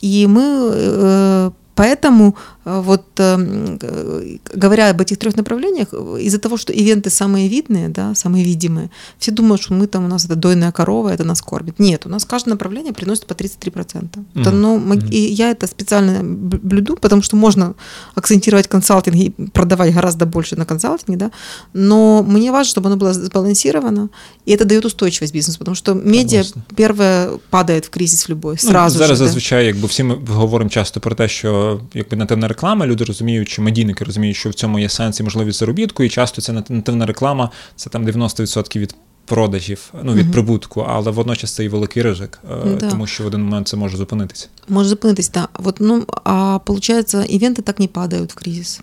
И 0.00 0.26
мы 0.26 0.70
э, 0.72 1.50
Поэтому 1.74 2.36
э, 2.64 2.80
вот 2.80 3.04
э, 3.18 4.38
говоря 4.54 4.90
об 4.90 5.00
этих 5.00 5.18
трех 5.18 5.36
направлениях, 5.36 5.92
из-за 6.20 6.38
того, 6.38 6.56
что 6.56 6.72
ивенты 6.72 7.10
самые 7.10 7.48
видные, 7.48 7.88
да, 7.88 8.14
самые 8.14 8.44
видимые, 8.44 8.90
все 9.18 9.32
думают, 9.32 9.62
что 9.62 9.74
мы 9.74 9.86
там 9.86 10.04
у 10.04 10.08
нас 10.08 10.24
это 10.24 10.36
дойная 10.36 10.72
корова, 10.72 11.08
это 11.08 11.24
нас 11.24 11.42
кормит. 11.42 11.78
Нет, 11.78 12.06
у 12.06 12.08
нас 12.08 12.24
каждое 12.24 12.50
направление 12.50 12.92
приносит 12.92 13.26
по 13.26 13.32
33%. 13.32 13.74
Mm-hmm. 13.74 14.40
Это, 14.40 14.50
ну, 14.50 14.78
mm-hmm. 14.78 15.10
И 15.10 15.32
я 15.32 15.50
это 15.50 15.66
специально 15.66 16.20
блюду, 16.22 16.96
потому 16.96 17.22
что 17.22 17.36
можно 17.36 17.74
акцентировать 18.14 18.68
консалтинг 18.68 19.16
и 19.16 19.30
продавать 19.52 19.94
гораздо 19.94 20.26
больше 20.26 20.56
на 20.56 20.64
консалтинге, 20.64 21.18
да, 21.18 21.30
но 21.72 22.22
мне 22.22 22.52
важно, 22.52 22.70
чтобы 22.70 22.88
оно 22.88 22.96
было 22.96 23.12
сбалансировано, 23.12 24.08
и 24.46 24.52
это 24.52 24.64
дает 24.64 24.84
устойчивость 24.84 25.34
бизнесу, 25.34 25.58
потому 25.58 25.74
что 25.74 25.94
медиа 25.94 26.42
Конечно. 26.42 26.62
первое 26.76 27.30
падает 27.50 27.86
в 27.86 27.90
кризис 27.90 28.28
любой, 28.28 28.56
ну, 28.62 28.70
сразу 28.70 28.94
ну, 28.94 28.98
зараз 28.98 29.18
же, 29.18 29.24
зазвичай, 29.24 29.66
якби 29.66 29.88
всі 29.88 30.02
ми 30.02 30.18
говоримо 30.28 30.70
часто 30.70 31.00
про 31.00 31.14
те, 31.14 31.28
що 31.28 31.63
якби 31.94 32.16
нативна 32.16 32.48
реклама, 32.48 32.86
люди 32.86 33.04
розуміють, 33.04 33.48
чи 33.48 33.62
медійники 33.62 34.04
розуміють, 34.04 34.36
що 34.36 34.50
в 34.50 34.54
цьому 34.54 34.78
є 34.78 34.88
сенс 34.88 35.20
і 35.20 35.22
можливість 35.22 35.58
заробітку, 35.58 36.02
і 36.02 36.08
часто 36.08 36.42
ця 36.42 36.52
нативна 36.52 37.06
реклама 37.06 37.50
це 37.76 37.90
там 37.90 38.06
90% 38.06 38.78
від. 38.78 38.94
Продажів, 39.26 39.92
ну 40.02 40.14
від 40.14 40.26
uh 40.26 40.32
прибутку, 40.32 40.80
але 40.88 41.10
водночас 41.10 41.54
це 41.54 41.64
і 41.64 41.68
великий 41.68 42.02
ризик, 42.02 42.40
да. 42.80 42.90
тому 42.90 43.06
що 43.06 43.24
в 43.24 43.26
один 43.26 43.42
момент 43.42 43.68
це 43.68 43.76
може 43.76 43.96
зупинитися. 43.96 44.48
Може 44.68 44.88
зупинитися, 44.88 45.30
так. 45.30 45.50
Вот, 45.58 45.76
ну, 45.80 46.04
а 46.24 46.58
получается, 46.64 47.24
івенти 47.24 47.62
так 47.62 47.80
не 47.80 47.88
падають 47.88 48.32
в 48.32 48.34
кризис 48.34 48.80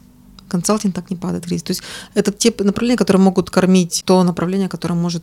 консалтинг 0.50 0.94
так 0.94 1.10
не 1.10 1.16
падает 1.16 1.44
кризис. 1.44 1.62
То 1.62 1.72
есть 1.72 1.82
это 2.14 2.32
те 2.32 2.52
направления, 2.64 2.96
которые 2.96 3.22
могут 3.22 3.50
кормить 3.50 4.02
то 4.04 4.22
направление, 4.22 4.68
которое 4.68 4.94
может 4.94 5.22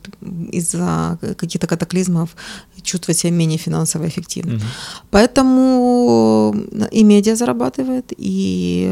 из-за 0.52 1.18
каких-то 1.38 1.68
катаклизмов 1.68 2.36
чувствовать 2.82 3.18
себя 3.18 3.32
менее 3.32 3.58
финансово 3.58 4.06
эффективно. 4.08 4.56
Угу. 4.56 4.64
Поэтому 5.12 6.54
и 6.92 7.04
медиа 7.04 7.36
зарабатывает, 7.36 8.14
и 8.18 8.84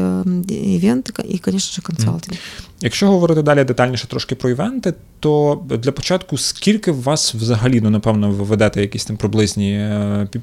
ивенты, 0.48 1.12
и, 1.34 1.38
конечно 1.38 1.74
же, 1.74 1.82
консалтинг. 1.82 2.36
Угу. 2.36 2.68
Якщо 2.80 3.08
говорити 3.08 3.42
далі 3.42 3.64
детальніше 3.64 4.06
трошки 4.06 4.34
про 4.34 4.50
івенти, 4.50 4.94
то 5.20 5.62
для 5.68 5.92
початку 5.92 6.38
скільки 6.38 6.92
в 6.92 7.02
вас 7.02 7.34
взагалі, 7.34 7.80
ну 7.80 7.90
напевно, 7.90 8.30
ви 8.30 8.44
ведете 8.44 8.80
якісь 8.80 9.04
там 9.04 9.16
приблизні 9.16 9.88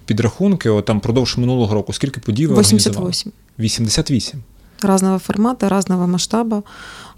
підрахунки, 0.05 0.69
от 0.69 0.85
там 0.85 0.99
продовж 0.99 1.37
минулого 1.37 1.73
року, 1.73 1.93
скільки 1.93 2.21
подій 2.21 2.47
ви 2.47 2.59
88. 2.59 3.31
88. 3.59 4.43
Разного 4.84 5.18
формату, 5.18 5.68
разного 5.68 6.06
масштабу. 6.06 6.62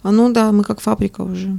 Ну 0.04 0.32
да, 0.32 0.52
ми 0.52 0.64
як 0.68 0.80
фабрика 0.80 1.24
вже. 1.24 1.50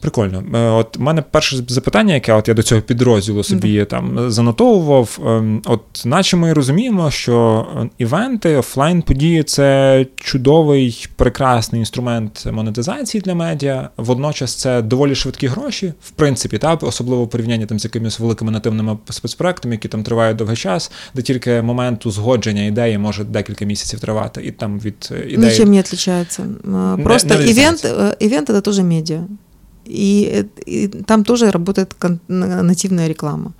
Прикольно. 0.00 0.44
Е, 0.54 0.70
от 0.70 0.96
у 0.96 1.02
мене 1.02 1.22
перше 1.22 1.56
запитання, 1.68 2.14
яке 2.14 2.32
от 2.32 2.48
я 2.48 2.54
до 2.54 2.62
цього 2.62 2.80
підрозділу 2.80 3.42
собі 3.42 3.80
mm. 3.80 3.86
там 3.86 4.30
занотовував. 4.30 5.18
Ем, 5.26 5.62
от, 5.64 5.82
наче 6.04 6.36
ми 6.36 6.52
розуміємо, 6.52 7.10
що 7.10 7.66
е, 7.76 7.88
івенти, 7.98 8.56
офлайн 8.56 9.02
події 9.02 9.42
це 9.42 10.06
чудовий, 10.16 11.08
прекрасний 11.16 11.78
інструмент 11.78 12.46
монетизації 12.52 13.20
для 13.20 13.34
медіа. 13.34 13.90
Водночас 13.96 14.54
це 14.54 14.82
доволі 14.82 15.14
швидкі 15.14 15.46
гроші, 15.46 15.92
в 16.02 16.10
принципі, 16.10 16.58
та 16.58 16.74
особливо 16.74 17.24
в 17.24 17.30
порівнянні 17.30 17.66
там 17.66 17.78
з 17.78 17.84
якимись 17.84 18.20
великими 18.20 18.52
нативними 18.52 18.98
спецпроектами, 19.10 19.74
які 19.74 19.88
там 19.88 20.02
тривають 20.02 20.36
довгий 20.36 20.56
час, 20.56 20.90
де 21.14 21.22
тільки 21.22 21.62
момент 21.62 22.06
узгодження 22.06 22.64
ідеї 22.64 22.98
може 22.98 23.24
декілька 23.24 23.64
місяців 23.64 24.00
тривати, 24.00 24.42
і 24.44 24.50
там 24.50 24.80
від 24.80 25.08
е, 25.12 25.20
ідеї... 25.28 25.38
Нічим 25.38 25.70
не 25.70 25.78
відрізняється. 25.78 26.46
Просто 27.04 27.34
не, 27.34 27.40
не 27.40 27.50
івент, 27.50 27.86
івент 28.18 28.46
це 28.46 28.60
теж 28.60 28.78
медіа. 28.78 29.24
И, 29.86 30.46
и 30.66 30.88
там 30.88 31.24
тоже 31.24 31.50
работает 31.50 31.96
нативная 32.28 33.08
реклама. 33.08 33.52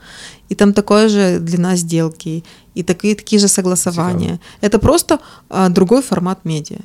И 0.48 0.54
там 0.54 0.72
такая 0.72 1.08
же 1.08 1.38
длина 1.38 1.76
сделки, 1.76 2.44
и 2.74 2.82
такие, 2.82 3.14
такие 3.14 3.38
же 3.38 3.48
согласования. 3.48 4.38
Цікаво. 4.38 4.40
Это 4.62 4.78
просто 4.78 5.18
а, 5.48 5.68
другой 5.68 6.02
формат 6.02 6.38
медіа. 6.44 6.78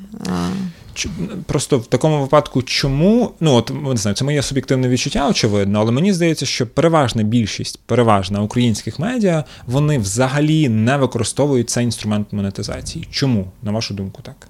Просто 1.46 1.78
в 1.78 1.86
такому 1.86 2.20
випадку, 2.20 2.62
чому 2.62 3.32
ну 3.40 3.54
от 3.54 3.72
не 3.84 3.96
знаю, 3.96 4.14
це 4.14 4.24
моє 4.24 4.42
суб'єктивне 4.42 4.88
відчуття, 4.88 5.28
очевидно, 5.28 5.80
але 5.80 5.92
мені 5.92 6.12
здається, 6.12 6.46
що 6.46 6.66
переважна 6.66 7.22
більшість, 7.22 7.80
переважна 7.86 8.42
українських 8.42 8.98
медіа, 8.98 9.44
вони 9.66 9.98
взагалі 9.98 10.68
не 10.68 10.96
використовують 10.96 11.70
цей 11.70 11.84
інструмент 11.84 12.32
монетизації. 12.32 13.08
Чому, 13.10 13.50
на 13.62 13.72
вашу 13.72 13.94
думку, 13.94 14.22
так? 14.22 14.48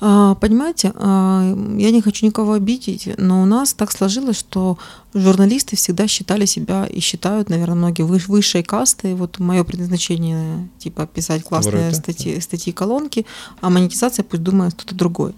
А, 0.00 0.34
понимаете, 0.34 0.92
а, 0.94 1.42
я 1.78 1.90
не 1.90 2.02
хочу 2.02 2.26
никого 2.26 2.52
обидеть, 2.52 3.08
но 3.16 3.42
у 3.42 3.46
нас 3.46 3.72
так 3.72 3.92
сложилось, 3.92 4.38
что 4.38 4.78
журналисты 5.16 5.76
всегда 5.76 6.06
считали 6.06 6.44
себя 6.44 6.86
и 6.86 7.00
считают, 7.00 7.48
наверное, 7.48 7.76
многие 7.76 8.02
высшей 8.02 8.62
кастой. 8.62 9.14
Вот 9.14 9.38
мое 9.38 9.64
предназначение 9.64 10.68
типа 10.78 11.06
писать 11.06 11.42
классные 11.42 11.94
статьи, 11.94 12.38
статьи, 12.40 12.72
колонки, 12.72 13.26
а 13.60 13.70
монетизация 13.70 14.22
пусть 14.22 14.42
думает 14.42 14.74
кто-то 14.74 14.94
другой. 14.94 15.34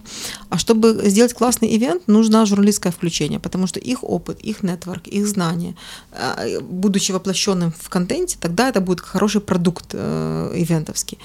А 0.49 0.57
чтобы 0.57 1.01
сделать 1.05 1.33
классный 1.33 1.75
ивент, 1.75 2.07
нужно 2.07 2.45
журналистское 2.45 2.91
включение, 2.91 3.39
потому 3.39 3.67
что 3.67 3.79
их 3.79 4.03
опыт, 4.03 4.39
их 4.41 4.63
нетворк, 4.63 5.07
их 5.07 5.27
знания, 5.27 5.75
а, 6.11 6.45
будучи 6.61 7.11
воплощенным 7.11 7.71
в 7.71 7.89
контенте, 7.89 8.37
тогда 8.39 8.69
это 8.69 8.81
будет 8.81 9.01
хороший 9.01 9.41
продукт 9.41 9.85
э, 9.93 10.53
ивентовский. 10.55 11.17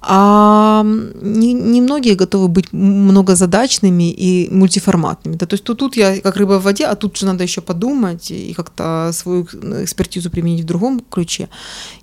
А 0.00 0.82
немногие 0.84 2.12
не 2.12 2.18
готовы 2.18 2.48
быть 2.48 2.72
многозадачными 2.72 4.10
и 4.10 4.50
мультиформатными. 4.50 5.36
Да, 5.36 5.46
то 5.46 5.54
есть 5.54 5.64
тут, 5.64 5.78
тут 5.78 5.96
я 5.96 6.20
как 6.20 6.36
рыба 6.36 6.58
в 6.58 6.64
воде, 6.64 6.86
а 6.86 6.94
тут 6.94 7.16
же 7.16 7.26
надо 7.26 7.42
еще 7.42 7.60
подумать 7.60 8.01
и 8.30 8.52
как-то 8.54 9.10
свою 9.12 9.44
экспертизу 9.44 10.30
применить 10.30 10.62
в 10.62 10.66
другом 10.66 11.00
ключе. 11.00 11.48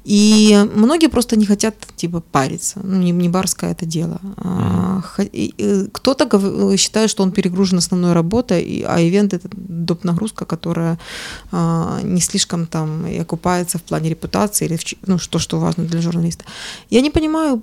И 0.03 0.67
многие 0.75 1.07
просто 1.07 1.37
не 1.37 1.45
хотят 1.45 1.75
типа 1.95 2.21
париться. 2.21 2.79
Ну, 2.83 2.97
не, 2.97 3.11
не 3.11 3.29
барское 3.29 3.71
это 3.71 3.85
дело. 3.85 4.19
Mm-hmm. 4.37 5.89
Кто-то 5.91 6.77
считает, 6.77 7.09
что 7.09 7.23
он 7.23 7.31
перегружен 7.31 7.77
основной 7.77 8.13
работой, 8.13 8.83
а 8.87 8.99
ивент 9.01 9.33
это 9.33 9.49
доп. 9.51 10.03
нагрузка, 10.03 10.45
которая 10.45 10.97
а, 11.51 11.99
не 12.03 12.21
слишком 12.21 12.65
там 12.65 13.05
и 13.07 13.17
окупается 13.17 13.77
в 13.77 13.83
плане 13.83 14.09
репутации 14.09 14.65
или 14.65 14.75
в, 14.75 14.83
ну, 15.07 15.17
что, 15.17 15.39
что 15.39 15.59
важно 15.59 15.85
для 15.85 16.01
журналиста. 16.01 16.45
Я 16.89 17.01
не 17.01 17.09
понимаю, 17.09 17.61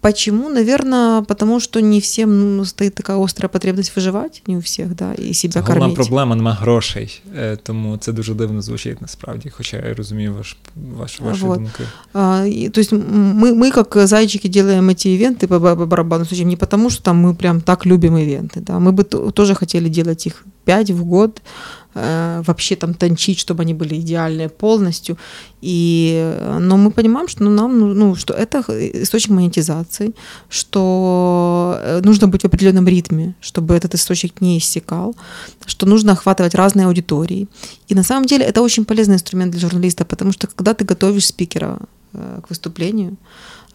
Почему? 0.00 0.48
Наверное, 0.48 1.22
потому 1.22 1.60
что 1.60 1.80
не 1.80 2.00
всем 2.00 2.56
ну, 2.56 2.64
стоит 2.64 2.94
такая 2.94 3.16
острая 3.24 3.48
потребность 3.48 3.96
выживать, 3.96 4.42
не 4.46 4.56
у 4.56 4.60
всех, 4.60 4.94
да, 4.94 5.14
і 5.14 5.34
себе 5.34 5.52
це 5.52 5.62
кормити. 5.62 5.94
проблема 5.94 6.36
нема 6.36 6.52
грошей, 6.52 7.22
тому 7.62 7.96
це 7.96 8.12
дуже 8.12 8.34
дивно 8.34 8.62
звучить 8.62 9.02
насправді, 9.02 9.50
хоча 9.50 9.76
я 9.76 9.94
розумію 9.94 10.34
ваш, 10.34 10.56
ваш, 10.98 11.20
ваші 11.20 11.42
вот. 11.42 11.58
думки. 11.58 11.84
А, 12.12 12.44
и, 12.46 12.68
то 12.68 12.80
есть 12.80 12.92
мы, 12.92 13.54
мы, 13.54 13.70
как 13.70 14.06
зайчики, 14.06 14.48
делаем 14.48 14.88
эти 14.90 15.08
ивенты 15.08 15.46
по, 15.46 15.60
по 15.60 15.86
барабану 15.86 16.24
случаям 16.24 16.48
не 16.48 16.56
потому, 16.56 16.90
что 16.90 17.02
там 17.02 17.26
мы 17.26 17.34
прям 17.34 17.60
так 17.60 17.86
любим 17.86 18.16
ивенты, 18.16 18.60
да, 18.60 18.78
мы 18.78 18.92
бы 18.92 19.04
тоже 19.32 19.54
хотели 19.54 19.88
делать 19.88 20.26
их 20.26 20.44
пять 20.64 20.90
в 20.90 21.04
год, 21.04 21.40
Э, 21.40 21.79
вообще 21.93 22.75
там 22.75 22.93
тончить, 22.93 23.39
чтобы 23.39 23.63
они 23.63 23.73
были 23.73 23.95
идеальные 23.95 24.49
полностью. 24.49 25.17
И, 25.61 26.35
но 26.59 26.77
мы 26.77 26.91
понимаем, 26.91 27.27
что 27.27 27.43
ну, 27.43 27.49
нам, 27.49 27.93
ну, 27.93 28.15
что 28.15 28.33
это 28.33 28.63
источник 29.03 29.31
монетизации, 29.31 30.13
что 30.49 31.77
э, 31.79 32.01
нужно 32.03 32.27
быть 32.27 32.41
в 32.41 32.45
определенном 32.45 32.87
ритме, 32.87 33.35
чтобы 33.41 33.75
этот 33.75 33.93
источник 33.93 34.41
не 34.41 34.57
иссякал, 34.57 35.15
что 35.65 35.85
нужно 35.85 36.13
охватывать 36.13 36.55
разные 36.55 36.87
аудитории. 36.87 37.47
И 37.89 37.95
на 37.95 38.03
самом 38.03 38.25
деле 38.25 38.45
это 38.45 38.61
очень 38.61 38.85
полезный 38.85 39.15
инструмент 39.15 39.51
для 39.51 39.59
журналиста, 39.59 40.05
потому 40.05 40.31
что 40.31 40.47
когда 40.47 40.73
ты 40.73 40.85
готовишь 40.85 41.27
спикера 41.27 41.79
э, 42.13 42.39
к 42.43 42.49
выступлению, 42.49 43.17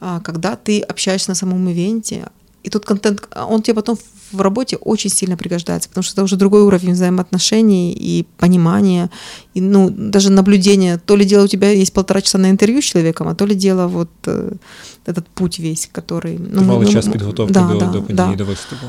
а, 0.01 0.21
когда 0.21 0.57
ты 0.57 0.81
общаешься 0.81 1.31
на 1.31 1.35
самом 1.35 1.71
ивенте, 1.71 2.27
и 2.67 2.71
тут 2.71 2.85
контент, 2.85 3.29
он 3.49 3.63
тебе 3.63 3.75
потом 3.75 3.97
в 4.33 4.41
работе 4.41 4.77
очень 4.77 5.09
сильно 5.09 5.37
пригождается, 5.37 5.89
потому 5.89 6.03
что 6.03 6.15
это 6.15 6.25
уже 6.25 6.37
другой 6.37 6.63
уровень 6.63 6.95
взаимоотношений 6.95 7.93
и 7.93 8.27
понимания, 8.39 9.09
и 9.55 9.61
ну, 9.61 9.89
даже 9.89 10.31
наблюдения. 10.31 10.99
То 10.99 11.15
ли 11.15 11.25
дело 11.25 11.45
у 11.45 11.49
тебя 11.49 11.71
есть 11.71 11.93
полтора 11.93 12.21
часа 12.21 12.39
на 12.39 12.51
интервью 12.51 12.83
с 12.83 12.85
человеком, 12.85 13.29
а 13.29 13.37
то 13.37 13.47
ли 13.47 13.55
дело 13.55 13.87
вот 13.87 14.11
э, 14.27 14.53
этот 15.07 15.29
путь 15.29 15.61
весь, 15.61 15.89
который... 15.93 16.39
Ну, 16.39 16.59
Тривалий 16.59 16.87
ну, 16.87 16.93
час 16.93 17.05
подготовки 17.05 17.53
да, 17.53 17.69
до, 17.69 17.79
да, 17.79 17.87
до 17.87 18.01
да. 18.01 18.35
до. 18.35 18.47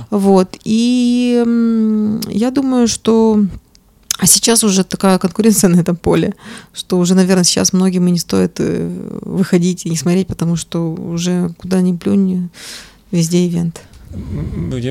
Вот. 0.10 0.58
И 0.64 1.44
я 2.30 2.50
думаю, 2.50 2.88
что 2.88 3.46
а 4.18 4.26
сейчас 4.26 4.64
уже 4.64 4.84
такая 4.84 5.20
конкуренция 5.20 5.70
на 5.76 5.80
этом 5.80 5.96
поле, 5.96 6.34
что 6.74 6.98
уже, 6.98 7.14
наверное, 7.14 7.44
сейчас 7.44 7.74
многим 7.74 8.08
и 8.08 8.12
не 8.12 8.20
стоит 8.20 8.56
э, 8.58 8.90
выходить 9.22 9.86
и 9.86 9.90
не 9.92 9.98
смотреть, 9.98 10.26
потому 10.26 10.56
что 10.56 10.94
уже 10.94 11.54
куда 11.60 11.82
ни 11.82 11.96
плюнь, 11.96 12.50
везде 13.12 13.46
ивент. 13.46 13.82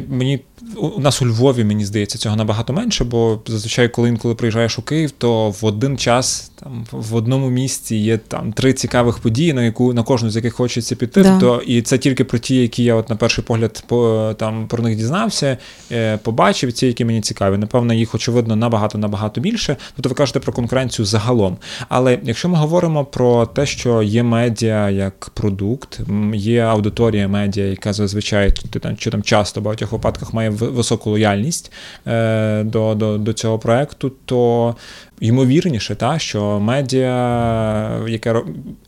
Мені 0.08 0.40
у 0.76 1.00
нас 1.00 1.22
у 1.22 1.26
Львові, 1.26 1.64
мені 1.64 1.84
здається, 1.84 2.18
цього 2.18 2.36
набагато 2.36 2.72
менше, 2.72 3.04
бо 3.04 3.40
зазвичай, 3.46 3.88
коли 3.88 4.08
інколи 4.08 4.34
приїжджаєш 4.34 4.78
у 4.78 4.82
Київ, 4.82 5.10
то 5.10 5.50
в 5.50 5.64
один 5.64 5.98
час 5.98 6.50
там 6.60 6.86
в 6.90 7.14
одному 7.14 7.50
місці 7.50 7.96
є 7.96 8.18
там 8.18 8.52
три 8.52 8.72
цікавих 8.72 9.18
події, 9.18 9.52
на 9.52 9.64
яку 9.64 9.94
на 9.94 10.02
кожну 10.02 10.30
з 10.30 10.36
яких 10.36 10.54
хочеться 10.54 10.96
піти. 10.96 11.22
Да. 11.22 11.38
То 11.38 11.62
і 11.66 11.82
це 11.82 11.98
тільки 11.98 12.24
про 12.24 12.38
ті, 12.38 12.56
які 12.56 12.84
я 12.84 12.94
от 12.94 13.10
на 13.10 13.16
перший 13.16 13.44
погляд 13.44 13.84
по 13.86 14.34
там 14.38 14.66
про 14.68 14.82
них 14.82 14.96
дізнався, 14.96 15.56
е, 15.92 16.16
побачив 16.16 16.72
ті, 16.72 16.86
які 16.86 17.04
мені 17.04 17.20
цікаві. 17.20 17.56
Напевно, 17.56 17.94
їх 17.94 18.14
очевидно 18.14 18.56
набагато 18.56 18.98
набагато 18.98 19.40
більше. 19.40 19.76
Тобто 19.96 20.08
ви 20.08 20.14
кажете 20.14 20.40
про 20.40 20.52
конкуренцію 20.52 21.06
загалом. 21.06 21.56
Але 21.88 22.18
якщо 22.22 22.48
ми 22.48 22.56
говоримо 22.56 23.04
про 23.04 23.46
те, 23.46 23.66
що 23.66 24.02
є 24.02 24.22
медіа 24.22 24.90
як 24.90 25.30
продукт, 25.34 26.00
є 26.34 26.60
аудиторія 26.60 27.28
медіа, 27.28 27.64
яка 27.64 27.92
зазвичай 27.92 28.52
чи 28.72 28.78
там 28.78 28.96
чи 28.96 29.10
там 29.10 29.22
часто 29.22 29.60
в 29.60 29.64
багатьох 29.64 29.92
випадках 29.92 30.34
має 30.34 30.50
високу 30.55 31.09
лояльність 31.09 31.71
е, 32.07 32.63
до, 32.63 32.95
до, 32.95 33.17
до 33.17 33.33
цього 33.33 33.59
проекту, 33.59 34.11
то 34.25 34.75
ймовірніше, 35.21 35.95
та, 35.95 36.19
що 36.19 36.59
медіа, 36.59 38.05
яке 38.07 38.35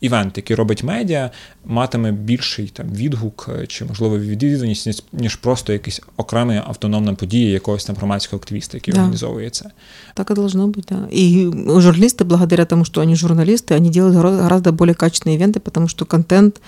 івент, 0.00 0.36
який 0.36 0.56
робить 0.56 0.82
медіа, 0.82 1.30
матиме 1.64 2.12
більший 2.12 2.66
там 2.66 2.86
відгук 2.88 3.50
чи, 3.68 3.84
можливо, 3.84 4.18
відвідуваність, 4.18 5.04
ніж 5.12 5.36
просто 5.36 5.72
якась 5.72 6.02
окрема 6.16 6.64
автономна 6.66 7.14
подія 7.14 7.50
якогось 7.50 7.84
там 7.84 7.96
громадського 7.96 8.40
активіста, 8.40 8.76
який 8.76 8.94
да. 8.94 9.00
організовує 9.00 9.50
це. 9.50 9.70
Так 10.14 10.30
и 10.30 10.34
должно 10.34 10.66
быть, 10.66 10.84
да. 10.88 11.08
И 11.12 11.50
журналисты, 11.80 12.24
благодаря 12.24 12.64
тому, 12.64 12.84
что 12.84 13.00
они 13.00 13.14
журналисты, 13.14 13.74
они 13.74 13.90
делают 13.90 14.16
гораздо 14.16 14.72
более 14.72 14.94
качественные 14.94 15.36
ивенты, 15.36 15.60
потому 15.60 15.88
что 15.88 16.04
контент 16.04 16.60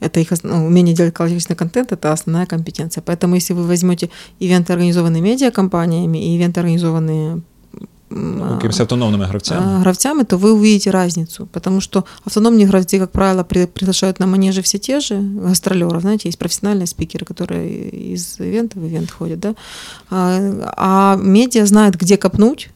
Это 0.00 0.20
их 0.20 0.30
ну, 0.42 0.66
умение 0.66 0.94
делать 0.94 1.14
качественный 1.14 1.56
контент, 1.56 1.92
это 1.92 2.12
основная 2.12 2.46
компетенция. 2.46 3.02
Поэтому 3.02 3.34
если 3.34 3.54
вы 3.54 3.64
возьмете 3.64 4.10
ивенты, 4.38 4.72
организованные 4.72 5.22
медиакомпаниями, 5.22 6.18
и 6.18 6.36
ивенты, 6.36 6.60
организованные 6.60 7.42
якимись 8.08 8.80
автономными 8.80 9.24
гравцами. 9.24 9.80
гравцами, 9.80 10.22
то 10.22 10.36
вы 10.36 10.52
увидите 10.52 10.90
разницу, 10.90 11.46
потому 11.46 11.80
что 11.80 12.04
автономные 12.24 12.66
гравцы, 12.66 12.98
как 12.98 13.10
правило, 13.10 13.42
приглашают 13.42 14.20
на 14.20 14.26
манеже 14.26 14.62
все 14.62 14.78
те 14.78 15.00
же 15.00 15.18
гастролеров, 15.18 16.02
знаете, 16.02 16.28
есть 16.28 16.38
профессиональные 16.38 16.86
спикеры, 16.86 17.24
которые 17.24 17.88
из 17.88 18.38
ивента 18.38 18.78
в 18.78 18.86
ивент 18.86 19.10
ходят, 19.10 19.40
да, 19.40 19.54
а, 20.08 20.38
а 20.76 21.16
медиа 21.16 21.66
знает, 21.66 21.96
где 21.96 22.16
копнуть, 22.16 22.70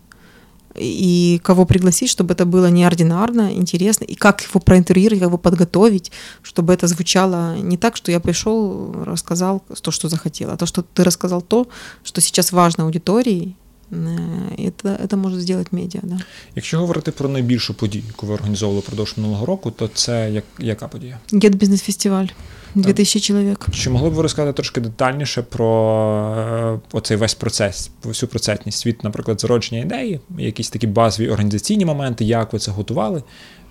и 0.75 1.41
кого 1.43 1.65
пригласить, 1.65 2.11
чтобы 2.11 2.35
это 2.35 2.45
было 2.45 2.71
неординарно, 2.71 3.53
интересно, 3.53 4.05
и 4.05 4.15
как 4.15 4.43
его 4.43 4.61
проинтервьюировать, 4.61 5.21
как 5.21 5.29
его 5.29 5.39
подготовить, 5.39 6.13
чтобы 6.43 6.73
это 6.73 6.87
звучало 6.87 7.57
не 7.59 7.77
так, 7.77 7.97
что 7.97 8.13
я 8.13 8.21
пришел, 8.21 8.93
рассказал 9.05 9.63
то, 9.83 9.91
что 9.91 10.09
захотел, 10.09 10.51
а 10.51 10.57
то, 10.57 10.67
что 10.67 10.83
ты 10.83 11.05
рассказал 11.05 11.43
то, 11.43 11.69
что 12.05 12.21
сейчас 12.21 12.53
важно 12.53 12.85
аудитории, 12.85 13.57
це, 14.83 14.98
це 15.11 15.16
може 15.16 15.40
зробити 15.40 15.68
медіа. 15.72 16.00
Да. 16.05 16.18
Якщо 16.57 16.79
говорити 16.79 17.11
про 17.11 17.29
найбільшу 17.29 17.74
подію, 17.74 18.05
яку 18.07 18.26
ви 18.26 18.35
організовували 18.35 18.81
впродовж 18.81 19.14
минулого 19.16 19.46
року, 19.46 19.70
то 19.70 19.88
це 19.94 20.31
як, 20.31 20.44
яка 20.59 20.88
подія? 20.88 21.18
Get 21.33 21.57
Business 21.57 21.85
Фестиваль. 21.85 22.26
2000 22.74 23.20
чоловік. 23.20 23.66
Чи 23.72 23.90
могли 23.90 24.11
б 24.11 24.12
ви 24.12 24.22
розказати 24.22 24.57
трошки 24.57 24.81
детальніше 24.81 25.42
про 25.42 26.81
е, 26.92 26.96
оцей 26.96 27.16
весь 27.16 27.35
процес, 27.35 27.90
всю 28.05 28.31
процесність 28.31 28.87
від, 28.87 29.05
наприклад, 29.05 29.40
зародження 29.40 29.81
ідеї, 29.81 30.20
якісь 30.38 30.70
такі 30.70 30.87
базові 30.87 31.29
організаційні 31.29 31.85
моменти, 31.85 32.24
як 32.24 32.53
ви 32.53 32.59
це 32.59 32.70
готували? 32.70 33.22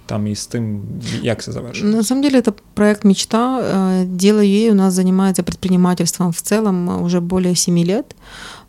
Там 0.05 0.25
и 0.27 0.31
с 0.31 0.47
тем, 0.47 0.81
як 1.21 1.43
це 1.43 1.51
завершено? 1.51 1.97
На 1.97 2.03
самом 2.03 2.23
деле 2.23 2.39
это 2.39 2.53
проект 2.73 3.05
«Мечта». 3.05 3.61
Э, 3.61 4.05
дело 4.05 4.41
ей 4.41 4.71
у 4.71 4.73
нас 4.73 4.93
занимается 4.93 5.43
предпринимательством 5.43 6.31
в 6.31 6.41
целом 6.41 7.03
уже 7.03 7.19
более 7.19 7.55
7 7.55 7.85
лет. 7.85 8.15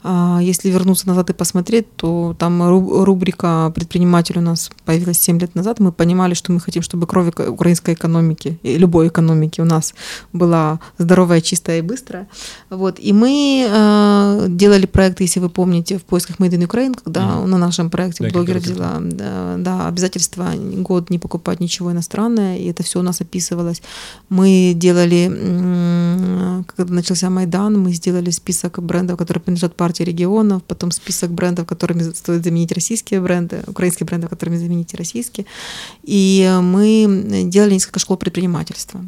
А, 0.03 0.39
если 0.41 0.71
вернуться 0.71 1.07
назад 1.09 1.31
и 1.31 1.33
посмотреть, 1.35 1.95
то 1.97 2.35
там 2.39 2.63
рубрика 2.69 3.71
«Предприниматель» 3.75 4.39
у 4.39 4.41
нас 4.41 4.71
появилась 4.85 5.19
7 5.19 5.39
лет 5.39 5.55
назад. 5.55 5.81
Мы 5.81 5.93
понимали, 5.93 6.35
что 6.35 6.53
мы 6.53 6.61
хотим, 6.61 6.83
чтобы 6.83 7.07
кровь 7.07 7.29
украинской 7.29 7.95
экономики, 7.95 8.59
любой 8.63 9.09
экономики 9.09 9.61
у 9.61 9.65
нас 9.65 9.95
была 10.33 10.81
здоровая, 10.99 11.41
чистая 11.41 11.79
и 11.79 11.83
быстрая. 11.83 12.29
Вот. 12.71 12.99
И 12.99 13.13
мы 13.13 13.67
э, 13.69 14.47
делали 14.49 14.87
проект, 14.87 15.21
если 15.21 15.41
вы 15.41 15.51
помните, 15.51 15.99
в 15.99 16.03
поисках 16.03 16.37
Made 16.39 16.57
in 16.57 16.67
Ukraine, 16.67 16.99
когда 17.03 17.21
mm-hmm. 17.21 17.47
на 17.47 17.59
нашем 17.59 17.91
проекте 17.91 18.25
да, 18.25 18.31
блогер 18.31 18.59
взяла 18.59 18.99
да, 19.01 19.57
да, 19.59 19.87
обязательство 19.87 20.51
год 20.57 21.11
не 21.11 21.19
покупать 21.19 21.61
ничего 21.61 21.93
иностранное, 21.93 22.57
и 22.57 22.71
это 22.71 22.83
все 22.83 23.01
у 23.01 23.03
нас 23.03 23.21
описывалось. 23.21 23.83
Мы 24.31 24.73
делали, 24.75 26.65
когда 26.75 26.95
начался 26.95 27.29
Майдан, 27.29 27.79
мы 27.79 27.93
сделали 27.93 28.31
список 28.31 28.83
брендов, 28.83 29.19
которые 29.19 29.43
принадлежат 29.43 29.75
партии 29.75 29.90
партии 29.91 30.05
регионов, 30.05 30.63
потом 30.63 30.93
список 30.93 31.31
брендов, 31.31 31.67
которыми 31.67 32.03
стоит 32.13 32.45
заменить 32.45 32.73
российские 32.73 33.21
бренды, 33.21 33.63
украинские 33.67 34.07
бренды, 34.07 34.29
которыми 34.29 34.57
заменить 34.57 34.95
российские. 34.95 35.47
И 36.05 36.49
мы 36.63 37.45
делали 37.47 37.75
несколько 37.75 37.99
школ 37.99 38.17
предпринимательства. 38.17 39.01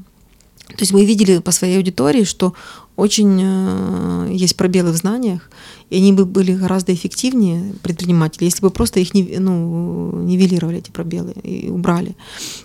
То 0.66 0.80
есть 0.80 0.92
мы 0.92 1.04
видели 1.04 1.38
по 1.38 1.52
своей 1.52 1.76
аудитории, 1.76 2.24
что 2.24 2.54
очень 2.96 3.40
э, 3.42 4.28
есть 4.32 4.56
пробелы 4.56 4.90
в 4.90 4.96
знаниях, 4.96 5.50
и 5.92 5.96
они 5.98 6.12
бы 6.14 6.24
были 6.24 6.54
гораздо 6.54 6.94
эффективнее, 6.94 7.74
предприниматели, 7.82 8.44
если 8.44 8.62
бы 8.62 8.70
просто 8.70 8.98
их 8.98 9.12
не, 9.12 9.38
ну, 9.38 10.22
нивелировали, 10.22 10.78
эти 10.78 10.90
пробелы, 10.90 11.32
и 11.42 11.68
убрали. 11.68 12.16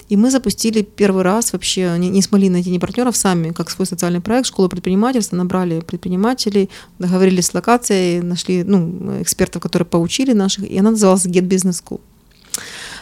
И 0.08 0.16
мы 0.16 0.32
запустили 0.32 0.82
первый 0.82 1.24
раз 1.24 1.52
вообще, 1.52 1.94
не, 1.98 2.08
не 2.10 2.22
смогли 2.22 2.50
найти 2.50 2.70
ни 2.70 2.78
партнеров 2.78 3.18
сами, 3.18 3.52
как 3.52 3.70
свой 3.70 3.86
социальный 3.86 4.22
проект, 4.22 4.48
школу 4.48 4.70
предпринимательства, 4.70 5.36
набрали 5.36 5.82
предпринимателей, 5.82 6.70
договорились 7.00 7.48
с 7.48 7.54
локацией, 7.54 8.22
нашли 8.22 8.64
ну, 8.64 9.22
экспертов, 9.22 9.62
которые 9.62 9.86
поучили 9.86 10.32
наших, 10.32 10.64
и 10.64 10.78
она 10.80 10.92
называлась 10.92 11.26
Get 11.26 11.50
Business 11.50 11.84
School. 11.84 12.00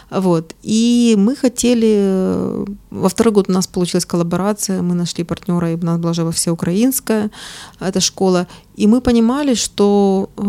Вот. 0.10 0.56
И 0.62 1.16
мы 1.18 1.36
хотели... 1.36 2.66
Во 2.90 3.10
второй 3.10 3.34
год 3.34 3.50
у 3.50 3.52
нас 3.52 3.68
получилась 3.68 4.06
коллаборация, 4.06 4.82
мы 4.82 4.96
нашли 4.96 5.24
партнера, 5.24 5.72
и 5.72 5.76
у 5.76 5.86
нас 5.86 6.00
была 6.00 6.14
же 6.14 6.32
всеукраинская 6.32 7.32
эта 7.80 8.00
школа. 8.00 8.48
И 8.76 8.88
мы 8.88 9.02
понимали, 9.02 9.54
что 9.54 10.30
э, 10.38 10.42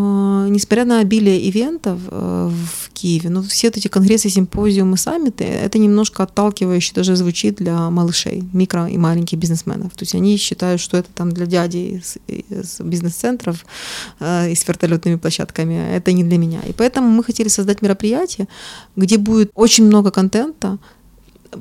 несмотря 0.51 0.85
на 0.85 1.01
обилие 1.01 1.49
ивентов 1.49 1.99
э, 2.09 2.51
в 2.51 2.86
Киеве, 2.97 3.29
ну, 3.31 3.43
все 3.43 3.69
эти 3.69 3.89
конгрессы, 3.89 4.31
симпозиумы, 4.31 4.97
саммиты, 4.97 5.45
это 5.45 5.79
немножко 5.79 6.23
отталкивающе 6.23 6.95
даже 6.95 7.15
звучит 7.17 7.57
для 7.57 7.91
малышей, 7.91 8.43
микро 8.53 8.89
и 8.89 8.97
маленьких 8.97 9.39
бизнесменов. 9.39 9.93
То 9.93 10.05
есть 10.05 10.15
они 10.15 10.39
считают, 10.39 10.81
что 10.81 10.97
это 10.97 11.09
там 11.15 11.31
для 11.31 11.47
дяди 11.47 11.77
из, 11.77 12.17
из 12.27 12.81
бизнес-центров 12.81 13.67
э, 14.21 14.51
и 14.51 14.55
с 14.55 14.67
вертолетными 14.67 15.17
площадками. 15.17 15.97
Это 15.97 16.13
не 16.13 16.25
для 16.25 16.39
меня. 16.39 16.61
И 16.69 16.73
поэтому 16.73 17.09
мы 17.09 17.23
хотели 17.23 17.49
создать 17.49 17.83
мероприятие, 17.83 18.49
где 18.97 19.19
будет 19.19 19.51
очень 19.55 19.85
много 19.85 20.11
контента, 20.11 20.79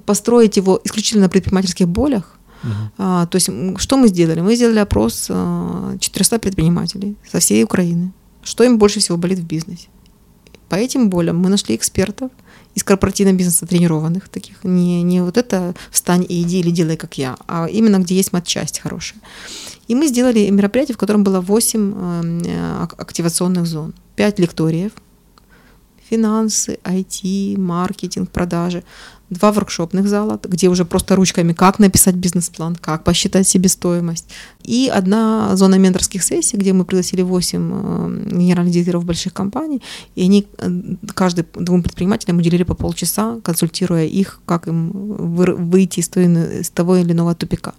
построить 0.05 0.57
его 0.57 0.79
исключительно 0.85 1.23
на 1.23 1.29
предпринимательских 1.29 1.87
болях, 1.87 2.31
Uh-huh. 2.63 2.89
А, 2.97 3.25
то 3.27 3.35
есть 3.35 3.49
что 3.77 3.97
мы 3.97 4.07
сделали? 4.07 4.41
Мы 4.41 4.55
сделали 4.55 4.79
опрос 4.79 5.27
400 5.27 6.35
а, 6.35 6.39
предпринимателей 6.39 7.15
со 7.31 7.37
всей 7.37 7.63
Украины. 7.63 8.11
Что 8.43 8.63
им 8.63 8.77
больше 8.79 8.99
всего 8.99 9.17
болит 9.17 9.39
в 9.39 9.45
бизнесе? 9.45 9.87
По 10.75 10.77
этим 10.77 11.09
болям 11.09 11.37
мы 11.37 11.47
нашли 11.47 11.73
экспертов 11.73 12.31
из 12.73 12.83
корпоративного 12.83 13.37
бизнеса 13.37 13.65
тренированных 13.65 14.27
таких. 14.27 14.61
Не, 14.65 15.03
не 15.03 15.21
вот 15.21 15.37
это 15.37 15.73
«встань 15.89 16.25
и 16.27 16.41
иди» 16.41 16.59
или 16.59 16.69
«делай, 16.69 16.97
как 16.97 17.17
я», 17.17 17.37
а 17.47 17.67
именно 17.67 17.99
где 17.99 18.13
есть 18.13 18.33
матчасть 18.33 18.79
хорошая. 18.79 19.21
И 19.87 19.95
мы 19.95 20.07
сделали 20.07 20.49
мероприятие, 20.49 20.95
в 20.95 20.97
котором 20.97 21.23
было 21.23 21.39
8 21.39 21.93
э, 22.45 22.87
активационных 22.97 23.65
зон. 23.67 23.93
5 24.17 24.39
лекториев, 24.39 24.91
финансы, 26.09 26.77
IT, 26.83 27.57
маркетинг, 27.57 28.29
продажи 28.29 28.83
два 29.29 29.51
воркшопных 29.51 30.07
зала, 30.07 30.39
где 30.43 30.69
уже 30.69 30.85
просто 30.85 31.15
ручками, 31.15 31.53
как 31.53 31.79
написать 31.79 32.15
бизнес-план, 32.15 32.75
как 32.75 33.03
посчитать 33.03 33.47
себестоимость. 33.47 34.25
И 34.63 34.91
одна 34.97 35.55
зона 35.55 35.75
менторских 35.79 36.23
сессий, 36.23 36.57
где 36.57 36.73
мы 36.73 36.85
пригласили 36.85 37.23
8 37.23 37.71
э, 37.73 38.29
генеральных 38.31 38.73
директоров 38.73 39.05
больших 39.05 39.33
компаний, 39.33 39.81
и 40.15 40.23
они 40.23 40.47
э, 40.57 40.69
каждый 41.13 41.45
двум 41.55 41.83
предпринимателям 41.83 42.37
уделили 42.37 42.63
по 42.63 42.75
полчаса, 42.75 43.39
консультируя 43.43 44.05
их, 44.05 44.39
как 44.45 44.67
им 44.67 44.91
выйти 44.91 45.99
из, 45.99 46.09
той, 46.09 46.25
из 46.61 46.69
того 46.69 46.97
или 46.97 47.11
иного 47.11 47.33
тупика. 47.35 47.73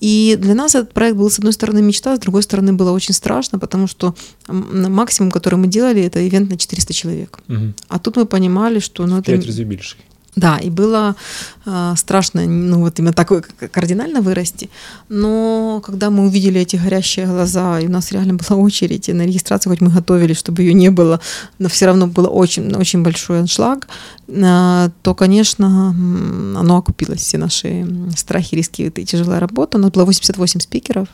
И 0.00 0.36
для 0.40 0.54
нас 0.54 0.74
этот 0.74 0.92
проект 0.92 1.16
был, 1.16 1.28
с 1.28 1.38
одной 1.38 1.52
стороны, 1.52 1.82
мечта, 1.82 2.14
с 2.14 2.20
другой 2.20 2.42
стороны, 2.42 2.72
было 2.72 2.92
очень 2.92 3.14
страшно, 3.14 3.58
потому 3.58 3.88
что 3.88 4.14
максимум, 4.46 5.30
который 5.30 5.56
мы 5.56 5.66
делали, 5.66 6.02
это 6.02 6.26
ивент 6.26 6.50
на 6.50 6.56
400 6.56 6.92
человек. 6.92 7.38
Угу. 7.48 7.74
А 7.88 7.98
тут 7.98 8.16
мы 8.16 8.26
понимали, 8.26 8.78
что... 8.80 9.06
Ну, 9.06 9.18
это... 9.18 9.46
разів 9.46 9.66
більше. 9.66 9.96
Да, 10.38 10.56
и 10.58 10.70
было 10.70 11.16
э, 11.66 11.94
страшно, 11.96 12.46
ну 12.46 12.78
вот 12.78 12.98
именно 13.00 13.12
так 13.12 13.28
кардинально 13.72 14.20
вырасти. 14.20 14.70
Но 15.08 15.82
когда 15.84 16.10
мы 16.10 16.26
увидели 16.26 16.60
эти 16.60 16.76
горящие 16.76 17.26
глаза, 17.26 17.80
и 17.80 17.86
у 17.86 17.90
нас 17.90 18.12
реально 18.12 18.34
была 18.34 18.56
очередь 18.62 19.08
на 19.08 19.26
регистрацию, 19.26 19.72
хоть 19.72 19.80
мы 19.80 19.90
готовились, 19.90 20.38
чтобы 20.38 20.62
ее 20.62 20.74
не 20.74 20.90
было, 20.90 21.20
но 21.58 21.68
все 21.68 21.86
равно 21.86 22.06
было 22.06 22.28
очень, 22.28 22.72
очень 22.76 23.02
большой 23.02 23.40
аншлаг, 23.40 23.88
э, 24.28 24.90
то, 25.02 25.14
конечно, 25.14 25.88
оно 26.60 26.76
окупилось, 26.76 27.20
все 27.20 27.38
наши 27.38 27.84
страхи, 28.16 28.54
риски 28.54 28.82
и 28.82 29.04
тяжелая 29.04 29.40
работа. 29.40 29.78
У 29.78 29.80
нас 29.80 29.90
было 29.90 30.04
88 30.04 30.60
спикеров, 30.60 31.08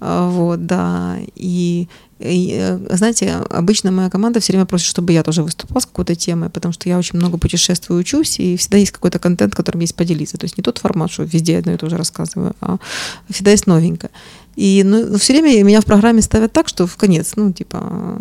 вот, 0.00 0.66
да, 0.66 1.18
и 1.34 1.88
и, 2.20 2.56
э, 2.58 2.96
знаете, 2.96 3.32
обычно 3.50 3.90
моя 3.90 4.08
команда 4.08 4.40
все 4.40 4.52
время 4.52 4.66
просит, 4.66 4.86
чтобы 4.86 5.12
я 5.12 5.22
тоже 5.22 5.42
выступала 5.42 5.80
с 5.80 5.86
какой-то 5.86 6.14
темой, 6.14 6.48
потому 6.48 6.72
что 6.72 6.88
я 6.88 6.98
очень 6.98 7.18
много 7.18 7.38
путешествую, 7.38 8.00
учусь, 8.00 8.38
и 8.38 8.56
всегда 8.56 8.78
есть 8.78 8.92
какой-то 8.92 9.18
контент, 9.18 9.54
которым 9.54 9.80
есть 9.80 9.94
поделиться. 9.94 10.38
То 10.38 10.44
есть 10.44 10.56
не 10.56 10.62
тот 10.62 10.78
формат, 10.78 11.10
что 11.10 11.24
везде 11.24 11.58
одно 11.58 11.72
и 11.72 11.76
то 11.76 11.90
же 11.90 11.96
рассказываю, 11.96 12.54
а 12.60 12.78
всегда 13.28 13.50
есть 13.50 13.66
новенькое. 13.66 14.10
И 14.56 14.82
ну, 14.84 15.18
все 15.18 15.32
время 15.32 15.62
меня 15.64 15.80
в 15.80 15.84
программе 15.84 16.22
ставят 16.22 16.52
так, 16.52 16.68
что 16.68 16.86
в 16.86 16.96
конец, 16.96 17.32
ну, 17.36 17.52
типа, 17.52 18.20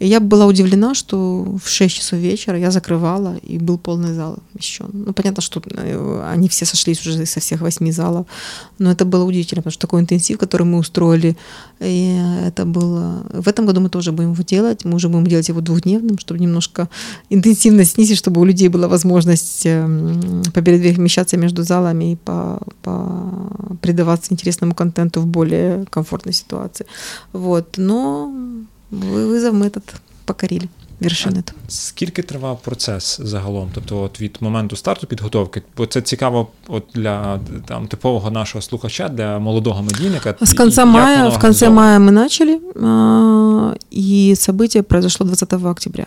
и 0.00 0.06
я 0.08 0.20
была 0.20 0.46
удивлена, 0.46 0.94
что 0.94 1.44
в 1.62 1.68
6 1.68 1.94
часов 1.94 2.18
вечера 2.18 2.58
я 2.58 2.70
закрывала, 2.70 3.36
и 3.36 3.58
был 3.58 3.78
полный 3.78 4.12
зал 4.12 4.38
еще. 4.58 4.84
Ну, 4.92 5.12
понятно, 5.12 5.40
что 5.40 5.62
э, 5.64 6.22
они 6.32 6.48
все 6.48 6.64
сошлись 6.64 7.06
уже 7.06 7.26
со 7.26 7.40
всех 7.40 7.60
восьми 7.60 7.92
залов, 7.92 8.26
но 8.78 8.90
это 8.90 9.04
было 9.04 9.24
удивительно, 9.24 9.62
потому 9.62 9.72
что 9.72 9.80
такой 9.82 10.00
интенсив, 10.00 10.38
который 10.38 10.64
мы 10.64 10.78
устроили, 10.78 11.36
и 11.80 12.20
это 12.44 12.64
было... 12.64 13.24
В 13.32 13.46
этом 13.46 13.66
году 13.66 13.80
мы 13.80 13.88
тоже 13.88 14.10
будем 14.10 14.32
его 14.32 14.42
делать, 14.42 14.84
мы 14.84 14.96
уже 14.96 15.08
будем 15.08 15.26
делать 15.26 15.48
его 15.48 15.60
двухдневным, 15.60 16.18
чтобы 16.18 16.40
немножко 16.40 16.88
интенсивность 17.30 17.92
снизить, 17.92 18.18
чтобы 18.18 18.40
у 18.40 18.44
людей 18.44 18.68
была 18.68 18.88
возможность 18.88 19.64
эм, 19.64 20.42
перемещаться 20.52 21.36
между 21.36 21.62
залами 21.62 22.12
и 22.12 22.16
по, 22.16 22.60
по 22.82 23.32
предаваться 23.80 24.32
интересному 24.32 24.74
контенту 24.74 25.20
в 25.20 25.26
более 25.26 25.84
комфортной 25.90 26.34
ситуации. 26.34 26.86
Вот. 27.32 27.74
Но 27.76 28.32
визов 29.00 29.54
ми 29.54 29.70
тут 29.70 29.82
покорили. 30.24 30.68
Вершини. 31.00 31.42
Скільки 31.68 32.22
тривав 32.22 32.60
процес 32.62 33.20
загалом? 33.22 33.70
Тобто 33.74 34.02
от 34.02 34.20
від 34.20 34.36
моменту 34.40 34.76
старту 34.76 35.06
підготовки? 35.06 35.62
Бо 35.76 35.86
це 35.86 36.02
цікаво 36.02 36.48
от 36.68 36.84
для 36.94 37.40
там, 37.66 37.86
типового 37.86 38.30
нашого 38.30 38.62
слухача, 38.62 39.08
для 39.08 39.38
молодого 39.38 39.82
медійника. 39.82 40.34
З 40.40 40.52
конца 40.52 40.84
мая, 40.84 41.28
в 41.28 41.38
конце 41.38 41.70
мая 41.70 41.98
мы 41.98 42.10
начали, 42.10 42.60
и 43.90 44.34
событие 44.36 44.82
произошло 44.82 45.26
20 45.26 45.52
октября. 45.52 46.06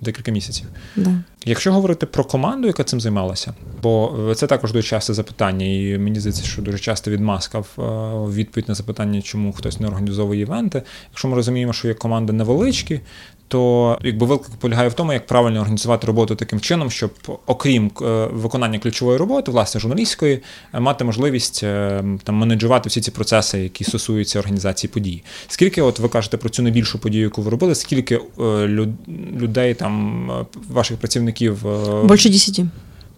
Декілька 0.00 0.32
місяців. 0.32 0.66
Да. 0.96 1.10
Якщо 1.44 1.72
говорити 1.72 2.06
про 2.06 2.24
команду, 2.24 2.66
яка 2.66 2.84
цим 2.84 3.00
займалася, 3.00 3.54
бо 3.82 4.32
це 4.36 4.46
також 4.46 4.72
дуже 4.72 4.88
часте 4.88 5.14
запитання, 5.14 5.66
і 5.66 5.98
мені 5.98 6.20
здається, 6.20 6.44
що 6.44 6.62
дуже 6.62 6.78
часто 6.78 7.10
відмазка 7.10 7.58
в 7.76 8.34
відповідь 8.34 8.68
на 8.68 8.74
запитання, 8.74 9.22
чому 9.22 9.52
хтось 9.52 9.80
не 9.80 9.86
організовує 9.86 10.40
івенти. 10.40 10.82
Якщо 11.10 11.28
ми 11.28 11.36
розуміємо, 11.36 11.72
що 11.72 11.88
є 11.88 11.94
команда 11.94 12.32
невеличкі, 12.32 13.00
то 13.50 13.98
якби 14.02 14.26
виклик 14.26 14.50
полягає 14.58 14.88
в 14.88 14.94
тому, 14.94 15.12
як 15.12 15.26
правильно 15.26 15.60
організувати 15.60 16.06
роботу 16.06 16.34
таким 16.34 16.60
чином, 16.60 16.90
щоб, 16.90 17.10
окрім 17.46 17.90
е, 18.02 18.28
виконання 18.32 18.78
ключової 18.78 19.18
роботи, 19.18 19.50
власне 19.50 19.80
журналістської, 19.80 20.42
е, 20.74 20.80
мати 20.80 21.04
можливість 21.04 21.62
е, 21.62 22.04
там 22.24 22.34
менеджувати 22.34 22.88
всі 22.88 23.00
ці 23.00 23.10
процеси, 23.10 23.58
які 23.58 23.84
стосуються 23.84 24.38
організації 24.38 24.90
події. 24.94 25.22
Скільки, 25.48 25.82
от 25.82 25.98
ви 25.98 26.08
кажете 26.08 26.36
про 26.36 26.48
цю 26.48 26.62
найбільшу 26.62 26.98
подію, 26.98 27.24
яку 27.24 27.42
ви 27.42 27.50
робили, 27.50 27.74
скільки 27.74 28.20
людей 29.40 29.74
там 29.74 30.30
ваших 30.68 30.98
працівників 30.98 31.66
більше 32.04 32.28
10 32.28 32.60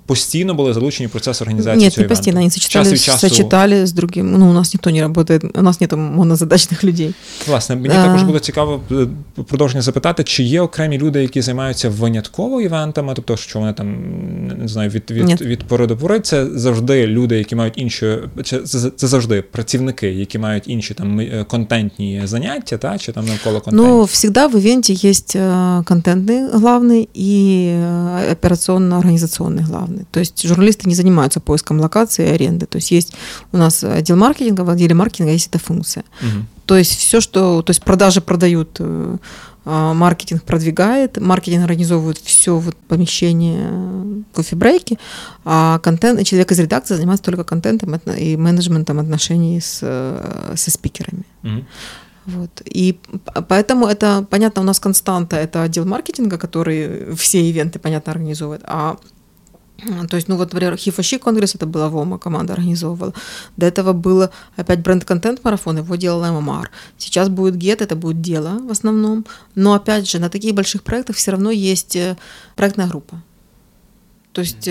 постійно 0.07 0.55
були 0.55 0.75
залучені 0.75 1.07
в 1.07 1.11
процес 1.11 1.43
організації 1.43 1.85
Нет, 1.85 1.99
не 1.99 2.05
постійно, 2.05 2.41
вони 2.41 2.51
сочетали, 2.51 2.91
Час 2.91 3.03
часу... 3.03 3.29
сочетали 3.29 3.87
з 3.87 3.93
другим. 3.93 4.33
Ну, 4.38 4.51
у 4.51 4.53
нас 4.53 4.75
ніхто 4.75 4.91
не 4.91 5.09
працює, 5.09 5.41
у 5.55 5.62
нас 5.62 5.81
нет 5.81 5.93
монозадачних 5.93 6.85
людей. 6.85 7.15
Власне, 7.47 7.77
мені 7.77 7.95
а... 7.95 8.07
також 8.07 8.23
було 8.23 8.38
цікаво 8.38 8.81
е, 8.91 9.07
продовження 9.45 9.83
запитати, 9.83 10.25
чи 10.25 10.43
є 10.43 10.61
окремі 10.61 10.99
люди, 10.99 11.23
які 11.23 11.43
займаються 11.43 11.88
винятково 11.88 12.61
івентами, 12.61 13.12
тобто, 13.17 13.37
що 13.37 13.59
вони 13.59 13.73
там 13.73 13.97
не 14.59 14.69
знаю, 14.69 14.91
від 14.91 15.11
від, 15.11 15.41
від 15.41 15.65
пори 15.65 15.87
до 15.87 15.97
пори, 15.97 16.21
це 16.21 16.47
завжди 16.55 17.07
люди, 17.07 17.38
які 17.38 17.57
мають 17.57 17.75
інші, 17.77 18.19
це, 18.45 18.61
це 18.97 19.07
завжди 19.07 19.43
працівники, 19.43 20.07
які 20.09 20.38
мають 20.38 20.65
інші 20.67 20.95
там 20.95 21.21
е, 21.21 21.45
контентні 21.49 22.23
заняття, 22.25 22.79
та 22.79 22.99
чи 22.99 23.12
там 23.12 23.27
навколо 23.27 23.61
контенту? 23.61 23.88
Ну, 23.88 24.09
завжди 24.12 24.47
в 24.47 24.61
івенті 24.61 24.93
є 24.93 25.12
е, 25.37 25.83
контентний 25.85 26.47
главний 26.53 27.09
і 27.15 27.69
операційно-організаційний 28.33 29.62
главный. 29.92 30.07
То 30.11 30.20
есть 30.20 30.46
журналисты 30.46 30.88
не 30.88 30.94
занимаются 30.94 31.40
поиском 31.40 31.81
локации 31.81 32.26
и 32.26 32.31
аренды. 32.31 32.66
То 32.66 32.76
есть 32.76 32.90
есть 32.90 33.14
у 33.52 33.57
нас 33.57 33.85
отдел 33.85 34.16
маркетинга, 34.16 34.62
в 34.62 34.70
отделе 34.70 34.94
маркетинга 34.94 35.33
есть 35.33 35.48
эта 35.48 35.59
функция. 35.59 36.05
Угу. 36.20 36.46
То 36.66 36.76
есть 36.76 36.98
все, 36.98 37.20
что, 37.20 37.62
то 37.62 37.70
есть 37.70 37.83
продажи 37.83 38.20
продают, 38.20 38.76
э, 38.78 39.16
а, 39.64 39.94
маркетинг 39.94 40.42
продвигает, 40.42 41.20
маркетинг 41.20 41.64
организовывает 41.64 42.18
все 42.18 42.57
вот 42.57 42.76
помещение 42.88 44.24
кофе-брейки, 44.33 44.98
а 45.44 45.78
контент, 45.78 46.24
человек 46.24 46.50
из 46.52 46.59
редакции 46.59 46.96
занимается 46.96 47.24
только 47.24 47.44
контентом 47.44 47.94
и 47.94 48.37
менеджментом 48.37 48.98
отношений 48.98 49.61
с, 49.61 49.81
э, 49.83 50.55
со 50.57 50.70
спикерами. 50.70 51.24
Угу. 51.44 51.64
Вот. 52.26 52.62
И 52.64 52.98
поэтому 53.48 53.87
это, 53.87 54.24
понятно, 54.31 54.62
у 54.62 54.64
нас 54.64 54.78
константа– 54.78 55.37
это 55.44 55.62
отдел 55.62 55.85
маркетинга, 55.85 56.38
который 56.38 57.14
все 57.16 57.40
ивенты, 57.42 57.78
понятно, 57.78 58.12
организовывает, 58.12 58.62
а 58.64 58.96
то 60.09 60.16
есть, 60.16 60.29
ну 60.29 60.37
вот, 60.37 60.53
например, 60.53 60.77
Хифаши 60.77 61.18
конгресс, 61.18 61.55
это 61.55 61.66
была 61.66 61.88
ВОМА, 61.88 62.18
команда 62.18 62.53
организовывала. 62.53 63.12
До 63.57 63.66
этого 63.66 63.92
было 63.92 64.31
опять 64.57 64.81
бренд-контент 64.81 65.42
марафон, 65.45 65.79
его 65.79 65.97
делала 65.97 66.31
ММР. 66.40 66.71
Сейчас 66.99 67.29
будет 67.29 67.57
ГЕТ, 67.57 67.83
это 67.83 67.97
будет 67.97 68.21
дело 68.21 68.59
в 68.59 68.71
основном. 68.71 69.27
Но 69.55 69.75
опять 69.75 70.09
же, 70.09 70.18
на 70.18 70.29
таких 70.29 70.55
больших 70.55 70.83
проектах 70.83 71.16
все 71.16 71.33
равно 71.33 71.51
есть 71.51 71.97
э, 71.97 72.16
проектная 72.57 72.87
группа. 72.87 73.21
То 74.33 74.40
есть 74.40 74.68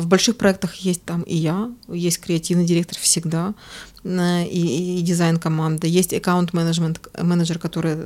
в 0.00 0.06
больших 0.06 0.36
проектах 0.36 0.74
есть 0.74 1.04
там 1.04 1.22
и 1.22 1.36
я, 1.36 1.70
есть 1.88 2.20
креативный 2.20 2.64
директор 2.64 2.98
всегда, 2.98 3.54
э, 4.04 4.46
и, 4.46 4.98
и 4.98 5.02
дизайн 5.02 5.38
команда, 5.38 5.86
есть 5.86 6.12
аккаунт 6.14 6.52
менеджмент 6.52 7.00
менеджер, 7.22 7.58
который 7.58 7.96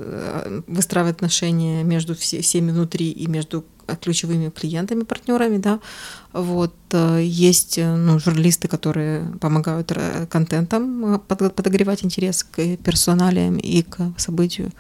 выстраивает 0.67 1.17
отношения 1.17 1.85
между 1.85 2.15
все, 2.15 2.41
всеми 2.41 2.71
внутри 2.71 3.11
и 3.11 3.27
между 3.27 3.65
ключевыми 3.95 4.51
клиентами, 4.51 5.05
партнерами, 5.05 5.59
да, 5.59 5.79
вот, 6.33 6.75
э, 6.93 7.23
есть 7.23 7.79
э, 7.79 7.97
ну, 7.97 8.19
журналисты, 8.19 8.69
которые 8.69 9.25
помогают 9.41 9.93
контентом 10.29 11.15
э, 11.15 11.19
подогревать 11.19 12.05
интерес 12.05 12.43
к 12.43 12.77
персоналиям 12.77 13.61
і 13.63 13.83
к 13.83 14.13
событию. 14.17 14.73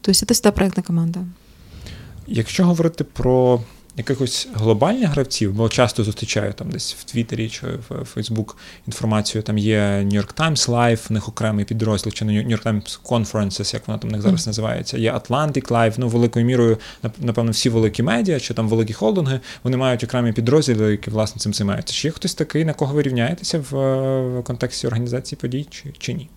Тобто 0.00 0.26
це 0.26 0.34
всегда 0.34 0.52
проектна 0.52 0.82
команда. 0.82 1.20
Якщо 2.26 2.64
говорити 2.64 3.04
про 3.04 3.60
якихось 3.96 4.48
глобальних 4.54 5.10
гравців, 5.10 5.52
бо 5.52 5.68
часто 5.68 6.04
зустрічаю 6.04 6.52
там 6.52 6.70
десь 6.70 6.94
в 6.98 7.04
Твіттері 7.04 7.48
чи 7.48 7.66
в 7.66 8.04
Фейсбук 8.04 8.56
інформацію. 8.86 9.42
Там 9.42 9.58
є 9.58 9.80
New 9.80 10.14
York 10.14 10.34
Times 10.34 10.68
Live, 10.68 11.08
в 11.08 11.12
них 11.12 11.28
окремий 11.28 11.64
підрозділ, 11.64 12.12
чи 12.12 12.24
New 12.24 12.48
York 12.48 12.62
Times 12.62 13.00
Conferences, 13.04 13.74
як 13.74 13.88
вона 13.88 13.98
там 13.98 14.10
в 14.10 14.12
них 14.12 14.22
зараз 14.22 14.46
називається. 14.46 14.98
Є 14.98 15.12
Atlantic 15.12 15.68
Live, 15.68 15.94
ну 15.96 16.08
великою 16.08 16.46
мірою, 16.46 16.78
напевно, 17.18 17.50
всі 17.50 17.68
великі 17.68 18.02
медіа 18.02 18.40
чи 18.40 18.54
там 18.54 18.68
великі 18.68 18.92
холдинги, 18.92 19.40
вони 19.62 19.76
мають 19.76 20.04
окремі 20.04 20.32
підрозділи, 20.32 20.90
які 20.90 21.10
власне 21.10 21.40
цим 21.40 21.54
займаються. 21.54 21.94
Чи 21.94 22.08
є 22.08 22.12
хтось 22.12 22.34
такий, 22.34 22.64
на 22.64 22.72
кого 22.72 22.94
ви 22.94 23.02
рівняєтеся 23.02 23.64
в, 23.70 24.42
контексті 24.42 24.86
організації 24.86 25.38
подій, 25.40 25.66
чи, 25.70 25.92
чи 25.98 26.12
ні? 26.12 26.28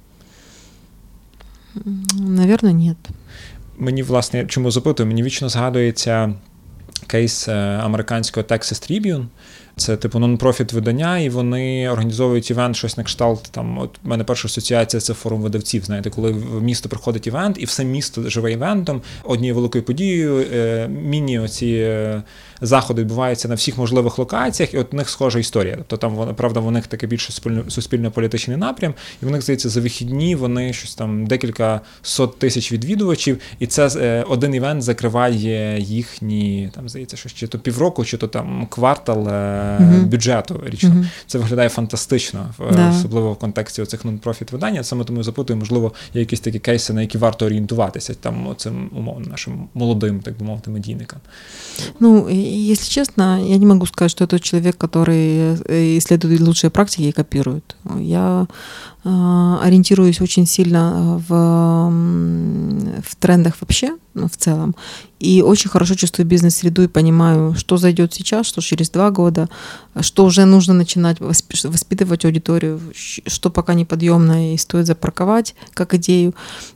Наверное, 2.14 2.74
нет. 2.74 2.98
Мені, 3.78 4.04
власне, 4.04 4.46
чому 4.46 4.72
запитую, 4.72 5.08
мені 5.08 5.24
вічно 5.24 5.50
згадується 5.50 6.34
кейс 7.08 7.48
е, 7.48 7.54
американського 7.82 8.46
Texas 8.46 8.92
Tribune. 8.92 9.26
Це 9.78 9.98
типу 9.98 10.20
нон-профіт 10.20 10.74
видання, 10.74 11.20
і 11.20 11.30
вони 11.30 11.90
організовують 11.90 12.52
івент, 12.52 12.76
щось 12.76 12.98
на 12.98 13.04
кшталт. 13.04 13.44
Там 13.52 13.78
от 13.78 14.00
в 14.04 14.08
мене 14.08 14.24
перша 14.24 14.46
асоціація 14.46 15.02
це 15.02 15.14
форум 15.14 15.42
видавців. 15.42 15.86
Знаєте, 15.86 16.10
коли 16.10 16.32
в 16.32 16.64
місто 16.64 16.90
приходить 16.90 17.28
івент, 17.28 17.56
і 17.60 17.66
все 17.66 17.86
місто 17.86 18.30
живе 18.30 18.52
івентом, 18.52 19.02
однією 19.24 19.56
великою 19.56 19.84
подією, 19.84 20.46
е, 20.54 20.88
міні 20.88 21.40
оці 21.40 21.68
е, 21.68 22.24
заходи 22.62 23.02
відбуваються 23.02 23.48
на 23.48 23.56
всіх 23.56 23.78
можливих 23.78 24.20
локаціях, 24.20 24.74
і 24.74 24.78
от 24.78 24.94
у 24.94 24.98
них 24.98 25.10
схожа 25.10 25.40
історія. 25.40 25.76
Тобто 25.76 25.98
там 25.98 26.36
правда, 26.36 26.60
в 26.60 26.72
них 26.72 26.88
такий 26.88 27.10
більше 27.10 27.34
суспільно-політичний 27.68 28.58
напрям, 28.58 28.94
і 29.24 29.26
в 29.26 29.32
них 29.32 29.42
здається 29.42 29.70
за 29.70 29.82
вихідні 29.82 30.36
вони 30.36 30.74
щось 30.74 30.96
там 30.96 31.26
декілька 31.26 31.82
сот 32.02 32.40
тисяч 32.40 32.72
відвідувачів, 32.72 33.38
і 33.60 33.68
це 33.68 33.90
е, 33.96 34.26
один 34.30 34.54
івент 34.54 34.82
закриває 34.82 35.80
їхні 35.80 36.70
там 36.76 36.90
здається, 36.90 37.18
що 37.18 37.30
чи 37.30 37.48
то 37.48 37.60
півроку, 37.60 38.06
чи 38.06 38.18
то 38.18 38.28
там 38.28 38.68
квартал 38.70 39.28
uh 39.67 40.07
бюджету 40.07 40.61
річно. 40.67 40.91
uh 40.91 41.05
Це 41.27 41.39
виглядає 41.39 41.69
фантастично, 41.69 42.55
да. 42.73 42.91
особливо 42.91 43.33
в 43.33 43.39
контексті 43.39 43.85
цих 43.85 44.05
нон-профіт 44.05 44.53
видань. 44.53 44.85
Саме 44.85 45.05
тому 45.05 45.23
запитую, 45.23 45.59
можливо, 45.59 45.93
є 46.15 46.21
якісь 46.21 46.41
такі 46.41 46.59
кейси, 46.59 46.93
на 46.93 47.01
які 47.01 47.19
варто 47.19 47.47
орієнтуватися 47.47 48.15
там 48.15 48.55
цим 48.57 48.91
умовно 48.97 49.27
нашим 49.31 49.69
молодим, 49.75 50.21
так 50.21 50.39
би 50.39 50.47
мовити, 50.47 50.71
медійникам. 50.71 51.21
Ну, 52.01 52.29
если 52.71 52.89
честно, 52.89 53.39
я 53.39 53.59
не 53.59 53.67
могу 53.67 53.87
сказать, 53.87 54.11
что 54.11 54.25
это 54.25 54.39
человек, 54.39 54.77
который 54.77 55.57
э, 55.69 55.99
исследует 55.99 56.41
лучшие 56.41 56.71
практики 56.71 57.03
и 57.03 57.13
копирует. 57.13 57.77
Я 58.01 58.47
э, 59.05 59.09
ориентируюсь 59.67 60.21
очень 60.21 60.47
сильно 60.47 61.23
в, 61.29 61.35
в 63.03 63.15
трендах 63.17 63.55
вообще, 63.61 63.97
Ну, 64.18 64.28
в 64.28 64.38
целом, 64.38 64.76
и 65.20 65.42
очень 65.42 65.70
хорошо 65.70 65.96
чувствую 65.96 66.28
бизнес-среду 66.28 66.84
и 66.84 66.88
понимаю, 66.88 67.56
что 67.56 67.78
зайдет 67.78 68.14
сейчас, 68.14 68.46
что 68.46 68.62
через 68.62 68.90
два 68.90 69.10
года, 69.10 69.50
что 70.02 70.26
уже 70.26 70.46
нужно 70.46 70.74
начинать 70.74 71.20
воспитывать 71.20 72.26
аудиторию, 72.26 72.80
что 72.94 73.50
пока 73.50 73.74
неподъемно 73.74 74.54
и 74.54 74.58
стоит 74.58 74.86
запарковать 74.86 75.56
как 75.74 75.94
идею. 75.96 76.34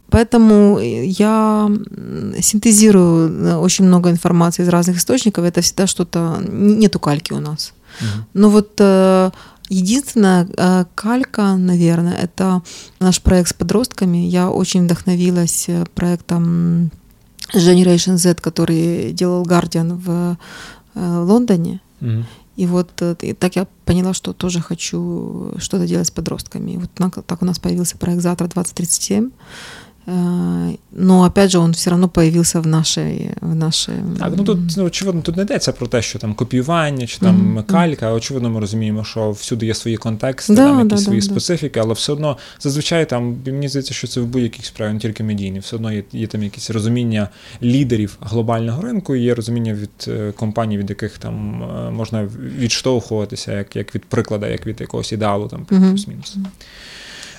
Поэтому 0.10 0.80
я 0.80 1.72
синтезирую 2.42 3.30
э, 3.30 3.56
очень 3.56 3.86
много 3.86 4.10
информации 4.10 4.64
из 4.64 4.70
разных 4.70 4.98
источников. 4.98 5.46
Это 5.46 5.62
всегда 5.62 5.88
что-то... 5.88 6.44
Нету 6.46 7.00
кальки 7.00 7.32
у 7.32 7.40
нас. 7.40 7.74
Угу. 8.02 8.26
Но 8.34 8.50
вот 8.50 8.72
э, 8.80 9.32
единственная 9.70 10.48
э, 10.58 10.86
калька, 10.96 11.56
наверное, 11.56 12.18
это 12.18 12.62
наш 13.00 13.22
проект 13.22 13.50
с 13.50 13.54
подростками. 13.54 14.18
Я 14.18 14.50
очень 14.50 14.84
вдохновилась 14.84 15.70
проектом 15.96 16.92
Generation 17.54 18.18
Z, 18.18 18.42
который 18.42 19.12
делал 19.14 19.44
Guardian 19.44 19.96
в 19.96 20.38
Лондоне. 20.96 21.82
Угу. 22.02 22.26
И 22.58 22.66
вот 22.66 23.02
и 23.22 23.34
так 23.34 23.56
я 23.56 23.66
поняла, 23.86 24.14
что 24.14 24.34
тоже 24.34 24.60
хочу 24.60 25.54
что-то 25.58 25.88
делать 25.88 26.08
с 26.08 26.12
подростками. 26.12 26.72
И 26.72 26.78
вот 26.78 26.92
так 26.94 27.42
у 27.42 27.46
нас 27.46 27.60
появился 27.60 27.98
проект 27.98 28.22
«Завтра 28.22 28.48
2037», 28.48 29.32
Э, 29.32 29.91
но 30.06 31.24
опять 31.24 31.52
же, 31.52 31.60
он 31.60 31.72
все 31.72 31.90
равно 31.90 32.10
появился 32.10 32.60
в 32.60 32.68
нашій. 32.68 33.30
В 33.42 33.56
нашій... 33.56 33.92
Так, 34.20 34.34
ну 34.38 34.44
тут 34.44 34.60
ну, 34.78 34.84
очевидно, 34.84 35.22
тут 35.22 35.38
не 35.38 35.44
йдеться 35.44 35.72
про 35.72 35.88
те, 35.88 36.02
що 36.02 36.20
там 36.20 36.34
копіювання 36.34 37.08
чи 37.08 37.20
там 37.20 37.58
mm-hmm. 37.58 37.66
калька. 37.66 38.12
Очевидно, 38.12 38.50
ми 38.50 38.60
розуміємо, 38.60 39.04
що 39.04 39.32
всюди 39.32 39.66
є 39.66 39.74
свої 39.74 39.98
контексти, 39.98 40.54
да, 40.54 40.66
там 40.66 40.80
якісь 40.80 40.92
да, 40.92 40.98
свої 40.98 41.20
да, 41.20 41.26
специфіки, 41.26 41.80
але 41.80 41.94
все 41.94 42.14
одно 42.14 42.38
зазвичай 42.60 43.10
там 43.10 43.38
мені 43.46 43.68
здається, 43.68 43.94
що 43.94 44.08
це 44.08 44.22
в 44.22 44.26
будь-яких 44.26 44.66
справах, 44.66 44.94
не 44.94 45.00
тільки 45.00 45.24
медійні, 45.24 45.60
все 45.60 45.76
одно 45.76 45.92
є, 45.92 46.04
є 46.12 46.28
там 46.28 46.44
якісь 46.44 46.70
розуміння 46.70 47.30
лідерів 47.64 48.18
глобального 48.22 48.82
ринку, 48.82 49.16
і 49.16 49.22
є 49.22 49.36
розуміння 49.36 49.74
від 49.74 50.08
е, 50.08 50.32
компаній, 50.32 50.78
від 50.78 50.90
яких 50.90 51.18
там 51.18 51.64
е, 51.64 51.92
можна 51.92 52.30
відштовхуватися, 52.58 53.58
як 53.58 53.76
як 53.76 53.96
від 53.96 54.06
приклада, 54.06 54.48
як 54.48 54.68
від 54.68 54.82
якогось 54.82 55.12
ідеалу, 55.12 55.48
там 55.48 55.66
плюс-мінус. 55.66 56.38
Mm-hmm. 56.38 56.46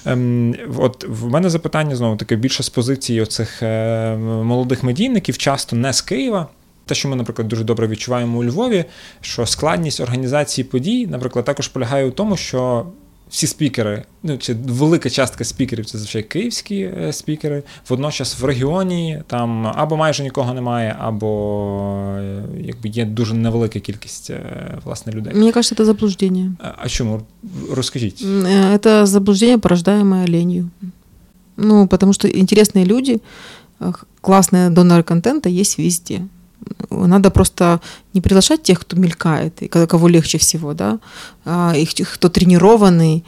Ем, 0.07 0.55
От 0.79 1.05
в 1.09 1.27
мене 1.29 1.51
запитання 1.51 1.97
знову 1.97 2.17
таке 2.17 2.37
більше 2.37 2.63
з 2.63 2.69
позиції 2.69 3.21
оцих 3.21 3.63
е, 3.63 4.17
молодих 4.17 4.83
медійників, 4.83 5.39
часто 5.39 5.77
не 5.77 5.93
з 5.93 6.01
Києва. 6.01 6.49
Те, 6.87 6.95
що 6.95 7.09
ми, 7.09 7.17
наприклад, 7.17 7.49
дуже 7.49 7.65
добре 7.65 7.87
відчуваємо 7.87 8.39
у 8.39 8.45
Львові, 8.45 8.85
що 9.21 9.47
складність 9.47 10.01
організації 10.01 10.65
подій, 10.65 11.07
наприклад, 11.07 11.45
також 11.45 11.69
полягає 11.69 12.07
у 12.07 12.11
тому, 12.11 12.37
що 12.37 12.87
всі 13.32 13.48
спікери, 13.48 14.04
ну 14.24 14.38
чи 14.38 14.54
велика 14.54 15.10
частка 15.10 15.44
спікерів 15.44 15.86
це 15.86 15.98
звичайно 15.98 16.28
київські 16.28 16.82
е, 16.82 17.14
спікери. 17.14 17.64
Водночас 17.90 18.40
в 18.40 18.46
регіоні 18.46 19.22
там 19.28 19.68
або 19.68 19.98
майже 19.98 20.24
нікого 20.24 20.54
немає, 20.54 20.96
або 21.00 22.16
е, 22.20 22.44
якби 22.62 22.90
є 22.90 23.06
дуже 23.06 23.34
невелика 23.34 23.80
кількість 23.80 24.30
е, 24.30 24.78
власне 24.84 25.14
людей. 25.14 25.34
Мені 25.34 25.52
кажется, 25.52 25.76
це 25.76 25.86
заблуждення. 25.86 26.54
А, 26.60 26.72
а 26.78 26.90
чому? 26.90 27.22
Розкажіть. 27.72 28.26
Це 28.84 29.06
заблуждение, 29.06 29.58
порождаемое 29.58 30.28
ленью. 30.28 30.70
Ну, 31.58 31.88
потому 31.88 32.14
что 32.14 32.28
интересные 32.28 32.86
люди, 32.86 33.20
классные 34.22 34.70
доноры 34.70 35.04
контента 35.04 35.50
есть 35.50 35.80
везде. 35.80 36.22
Надо 36.91 37.31
просто 37.31 37.81
не 38.15 38.21
приглашать 38.21 38.63
тех, 38.63 38.81
кто 38.81 38.97
мелькает, 38.97 39.63
и 39.63 39.69
кого 39.69 40.09
легче 40.09 40.39
всего, 40.39 40.75
да, 40.75 40.99
а 41.45 41.73
их, 41.77 41.91
кто 42.15 42.29
тренированный. 42.29 43.25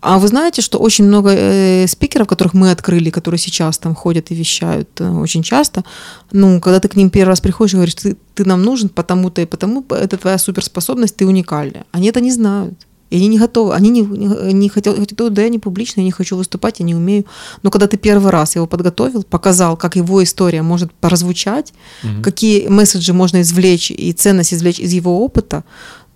А 0.00 0.18
вы 0.18 0.26
знаете, 0.26 0.62
что 0.62 0.78
очень 0.78 1.04
много 1.04 1.30
э, 1.30 1.86
спикеров, 1.86 2.26
которых 2.26 2.54
мы 2.54 2.72
открыли, 2.72 3.10
которые 3.10 3.38
сейчас 3.38 3.78
там 3.78 3.94
ходят 3.94 4.32
и 4.32 4.34
вещают 4.34 5.00
э, 5.00 5.08
очень 5.08 5.44
часто, 5.44 5.84
ну, 6.32 6.60
когда 6.60 6.80
ты 6.80 6.88
к 6.88 6.96
ним 6.96 7.08
первый 7.08 7.28
раз 7.28 7.40
приходишь 7.40 7.74
и 7.74 7.76
говоришь, 7.76 7.94
ты, 7.94 8.16
ты 8.34 8.44
нам 8.44 8.62
нужен 8.62 8.88
потому-то 8.88 9.42
и 9.42 9.46
потому, 9.46 9.84
это 9.90 10.16
твоя 10.16 10.38
суперспособность, 10.38 11.14
ты 11.14 11.24
уникальная. 11.24 11.84
Они 11.92 12.08
это 12.08 12.20
не 12.20 12.32
знают. 12.32 12.74
И 13.12 13.16
они 13.16 13.28
не 13.28 13.38
готовы, 13.38 13.74
они 13.74 13.90
не, 13.90 14.00
не, 14.00 14.52
не 14.54 14.68
хотят, 14.70 14.98
хотят, 14.98 15.34
да, 15.34 15.42
я 15.42 15.50
не 15.50 15.58
публично, 15.58 16.00
я 16.00 16.06
не 16.06 16.12
хочу 16.12 16.34
выступать, 16.34 16.80
я 16.80 16.86
не 16.86 16.94
умею. 16.94 17.26
Но 17.62 17.70
когда 17.70 17.86
ты 17.86 17.98
первый 17.98 18.30
раз 18.30 18.56
его 18.56 18.66
подготовил, 18.66 19.22
показал, 19.22 19.76
как 19.76 19.96
его 19.96 20.22
история 20.22 20.62
может 20.62 20.90
прозвучать, 20.92 21.74
угу. 22.02 22.22
какие 22.22 22.68
месседжи 22.68 23.12
можно 23.12 23.42
извлечь 23.42 23.90
и 23.90 24.12
ценность 24.12 24.54
извлечь 24.54 24.80
из 24.80 24.92
его 24.92 25.22
опыта, 25.22 25.62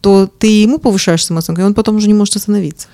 то 0.00 0.26
ты 0.38 0.62
ему 0.62 0.78
повышаешь 0.78 1.22
самооценку, 1.22 1.60
и 1.60 1.64
он 1.64 1.74
потом 1.74 1.96
уже 1.96 2.06
не 2.06 2.14
может 2.14 2.36
остановиться. 2.36 2.88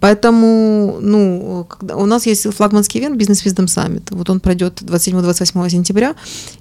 Поэтому, 0.00 0.98
ну, 1.00 1.66
когда, 1.68 1.96
у 1.96 2.06
нас 2.06 2.26
есть 2.26 2.52
флагманский 2.54 3.00
ивент 3.00 3.16
«Бизнес 3.16 3.44
Wisdom 3.44 3.66
Summit». 3.66 4.02
Вот 4.10 4.30
он 4.30 4.40
пройдет 4.40 4.82
27-28 4.82 5.70
сентября. 5.70 6.14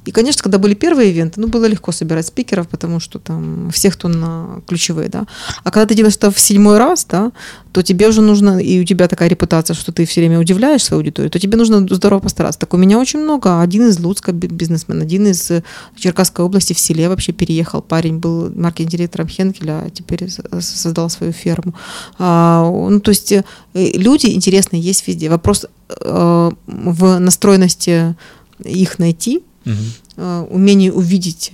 И, 0.06 0.12
конечно, 0.12 0.44
когда 0.44 0.58
были 0.58 0.74
первые 0.74 1.12
ивенты, 1.12 1.40
ну, 1.40 1.48
было 1.48 1.66
легко 1.66 1.92
собирать 1.92 2.28
спикеров, 2.28 2.68
потому 2.68 3.00
что 3.00 3.20
там 3.20 3.70
все, 3.72 3.92
кто 3.92 4.08
на 4.08 4.62
ключевые, 4.68 5.10
да. 5.10 5.26
А 5.64 5.72
когда 5.72 5.86
ты 5.86 5.96
делаешь 5.96 6.16
это 6.16 6.32
в 6.32 6.40
седьмой 6.40 6.78
раз, 6.78 7.06
да, 7.10 7.32
то 7.72 7.82
тебе 7.82 8.08
уже 8.08 8.22
нужно, 8.22 8.60
и 8.60 8.80
у 8.80 8.86
тебя 8.86 9.08
такая 9.08 9.28
репутация, 9.28 9.74
что 9.74 9.92
ты 9.92 10.06
все 10.06 10.22
время 10.22 10.40
удивляешь 10.40 10.84
свою 10.84 11.02
аудиторию, 11.02 11.30
то 11.30 11.40
тебе 11.40 11.58
нужно 11.58 11.86
здорово 11.90 12.22
постараться. 12.22 12.60
Так 12.60 12.74
у 12.74 12.78
меня 12.78 12.98
очень 12.98 13.20
много. 13.20 13.62
Один 13.62 13.90
из 13.90 14.00
Луцка 14.00 14.32
бизнесмен, 14.32 15.02
один 15.02 15.28
из 15.28 15.52
Черкасской 15.98 16.46
области 16.46 16.72
в 16.72 16.80
селе 16.80 17.10
вообще 17.10 17.34
переехал. 17.34 17.82
Парень 17.82 18.20
был 18.20 18.50
маркетинг-директором 18.50 19.28
Хенкеля, 19.28 19.84
а 19.86 19.90
теперь 19.90 20.30
создал 20.62 21.10
свою 21.10 21.34
ферму. 21.34 21.74
А, 22.18 22.64
ну, 22.64 23.00
то 23.02 23.10
есть 23.10 23.25
э, 23.32 23.44
люди 23.74 24.28
интересные 24.28 24.82
есть 24.82 25.08
везде. 25.08 25.30
Вопрос 25.30 25.66
э, 25.90 26.52
в 26.68 27.20
настроенности 27.20 28.16
их 28.64 29.00
найти, 29.00 29.44
угу. 29.66 29.76
э, 30.18 30.48
умении 30.50 30.90
увидеть 30.90 31.52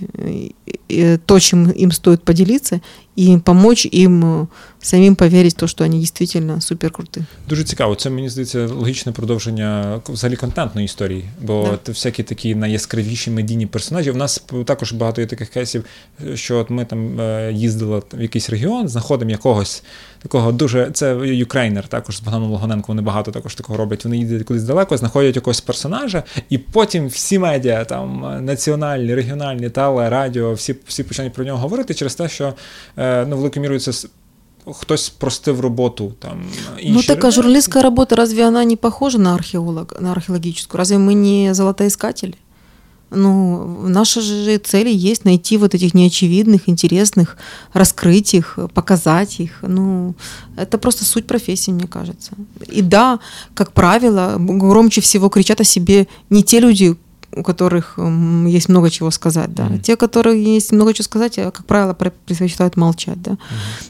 э, 0.88 1.18
то, 1.24 1.38
чем 1.38 1.70
им 1.70 1.90
стоит 1.90 2.22
поделиться, 2.22 2.80
и 3.18 3.38
помочь 3.38 3.88
им 3.94 4.48
самим 4.80 5.14
повірити, 5.14 5.56
то, 5.58 5.68
що 5.68 5.84
вони 5.84 5.98
дійсно 5.98 6.60
суперкруті. 6.60 7.24
Дуже 7.48 7.64
цікаво. 7.64 7.94
Це 7.94 8.10
мені 8.10 8.28
здається 8.28 8.66
логічне 8.66 9.12
продовження 9.12 10.00
взагалі 10.08 10.36
контентної 10.36 10.84
історії, 10.84 11.24
бо 11.40 11.78
да. 11.86 11.92
всякі 11.92 12.22
такі 12.22 12.54
найяскравіші 12.54 13.30
медійні 13.30 13.66
персонажі. 13.66 14.10
У 14.10 14.16
нас 14.16 14.44
також 14.64 14.92
багато 14.92 15.20
є 15.20 15.26
таких 15.26 15.48
кейсів, 15.48 15.84
що 16.34 16.58
от 16.58 16.70
ми 16.70 16.84
там 16.84 17.20
е, 17.20 17.52
їздили 17.52 18.02
в 18.12 18.22
якийсь 18.22 18.50
регіон, 18.50 18.88
знаходимо 18.88 19.30
якогось 19.30 19.82
такого 20.22 20.52
дуже. 20.52 20.90
Це 20.92 21.14
юкрейнер, 21.22 21.88
також 21.88 22.16
з 22.16 22.20
Богданом 22.20 22.50
Логоненко. 22.50 22.84
Вони 22.88 23.02
багато 23.02 23.30
також 23.30 23.54
такого 23.54 23.78
роблять. 23.78 24.04
Вони 24.04 24.18
їздять 24.18 24.42
кудись 24.42 24.62
далеко, 24.62 24.96
знаходять 24.96 25.36
якогось 25.36 25.60
персонажа, 25.60 26.22
і 26.48 26.58
потім 26.58 27.06
всі 27.06 27.38
медіа, 27.38 27.84
там 27.84 28.38
національні, 28.44 29.14
регіональні, 29.14 29.70
теле, 29.70 30.10
радіо, 30.10 30.52
всі 30.52 30.76
всі 30.86 31.02
починають 31.02 31.34
про 31.34 31.44
нього 31.44 31.58
говорити 31.58 31.94
через 31.94 32.14
те, 32.14 32.28
що 32.28 32.54
е, 32.96 33.01
ну, 33.26 33.36
великою 33.36 33.62
мірою 33.62 33.80
це 33.80 34.08
хтось 34.70 35.08
простив 35.08 35.60
роботу 35.60 36.12
там. 36.18 36.42
Ну 36.84 37.02
так, 37.02 37.24
а 37.24 37.30
журналистская 37.30 37.82
работа, 37.82 38.16
разве 38.16 38.46
она 38.46 38.64
не 38.64 38.76
похожа 38.76 39.18
на 39.18 39.34
археолог, 39.34 39.86
на 40.00 40.12
археологическую? 40.12 40.78
Разве 40.78 40.98
мы 40.98 41.14
не 41.14 41.54
золотоискатели? 41.54 42.34
Ну, 43.14 43.66
наша 43.88 44.20
же 44.20 44.58
цель 44.58 44.88
есть 44.88 45.24
найти 45.24 45.58
вот 45.58 45.74
этих 45.74 45.94
неочевидных, 45.94 46.68
интересных, 46.68 47.36
раскрыть 47.74 48.34
их, 48.34 48.58
показать 48.72 49.40
их. 49.40 49.58
Ну, 49.62 50.14
это 50.56 50.78
просто 50.78 51.04
суть 51.04 51.26
профессии, 51.26 51.72
мне 51.72 51.86
кажется. 51.86 52.32
И 52.68 52.80
да, 52.82 53.18
как 53.54 53.72
правило, 53.72 54.36
громче 54.38 55.00
всего 55.00 55.28
кричат 55.28 55.60
о 55.60 55.64
себе 55.64 56.06
не 56.30 56.42
те 56.42 56.60
люди, 56.60 56.96
у 57.34 57.42
которых 57.42 57.98
есть 58.46 58.68
много 58.68 58.90
чего 58.90 59.10
сказать, 59.10 59.54
да. 59.54 59.68
Mm-hmm. 59.68 59.80
Те, 59.80 59.96
которые 59.96 60.42
есть 60.54 60.72
много 60.72 60.92
чего 60.92 61.04
сказать, 61.04 61.38
а, 61.38 61.50
как 61.50 61.66
правило, 61.66 61.94
предпочитают 61.94 62.76
молчать, 62.76 63.20
да. 63.22 63.32
Mm-hmm. 63.32 63.36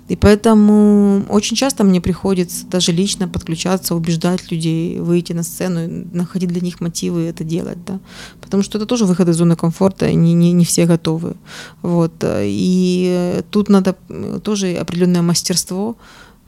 И 0.08 0.16
поэтому 0.16 1.24
очень 1.28 1.56
часто 1.56 1.84
мне 1.84 2.00
приходится 2.00 2.66
даже 2.66 2.92
лично 2.92 3.28
подключаться, 3.28 3.94
убеждать 3.94 4.50
людей, 4.50 5.00
выйти 5.00 5.32
на 5.32 5.42
сцену, 5.42 6.06
находить 6.12 6.50
для 6.50 6.60
них 6.60 6.80
мотивы 6.80 7.22
это 7.22 7.42
делать, 7.42 7.84
да. 7.84 7.98
Потому 8.40 8.62
что 8.62 8.78
это 8.78 8.86
тоже 8.86 9.06
выход 9.06 9.28
из 9.28 9.36
зоны 9.36 9.56
комфорта, 9.56 10.12
не, 10.12 10.34
не, 10.34 10.52
не 10.52 10.64
все 10.64 10.86
готовы. 10.86 11.34
Вот. 11.82 12.12
И 12.24 13.42
тут 13.50 13.68
надо 13.68 13.96
тоже 14.42 14.76
определенное 14.76 15.22
мастерство, 15.22 15.96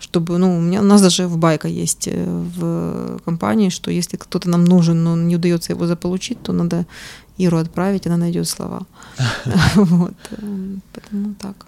чтобы, 0.04 0.38
ну, 0.38 0.58
у 0.58 0.62
меня, 0.62 0.80
у 0.82 0.84
нас 0.84 1.02
даже 1.02 1.28
в 1.28 1.38
байка 1.38 1.68
есть 1.68 2.08
э, 2.08 2.26
в 2.58 3.20
компании, 3.26 3.70
что 3.70 3.92
если 3.92 4.18
кто-то 4.18 4.50
нам 4.50 4.66
нужен, 4.66 5.04
но 5.04 5.16
не 5.16 5.36
удается 5.36 5.74
его 5.74 5.88
заполучить, 5.88 6.42
то 6.42 6.54
надо 6.54 6.86
Иру 7.38 7.58
отправить, 7.58 8.08
она 8.08 8.18
найдет 8.18 8.48
слова. 8.48 8.82
Вот. 9.76 10.14
Э, 10.32 10.78
поэтому 10.94 11.34
так. 11.38 11.66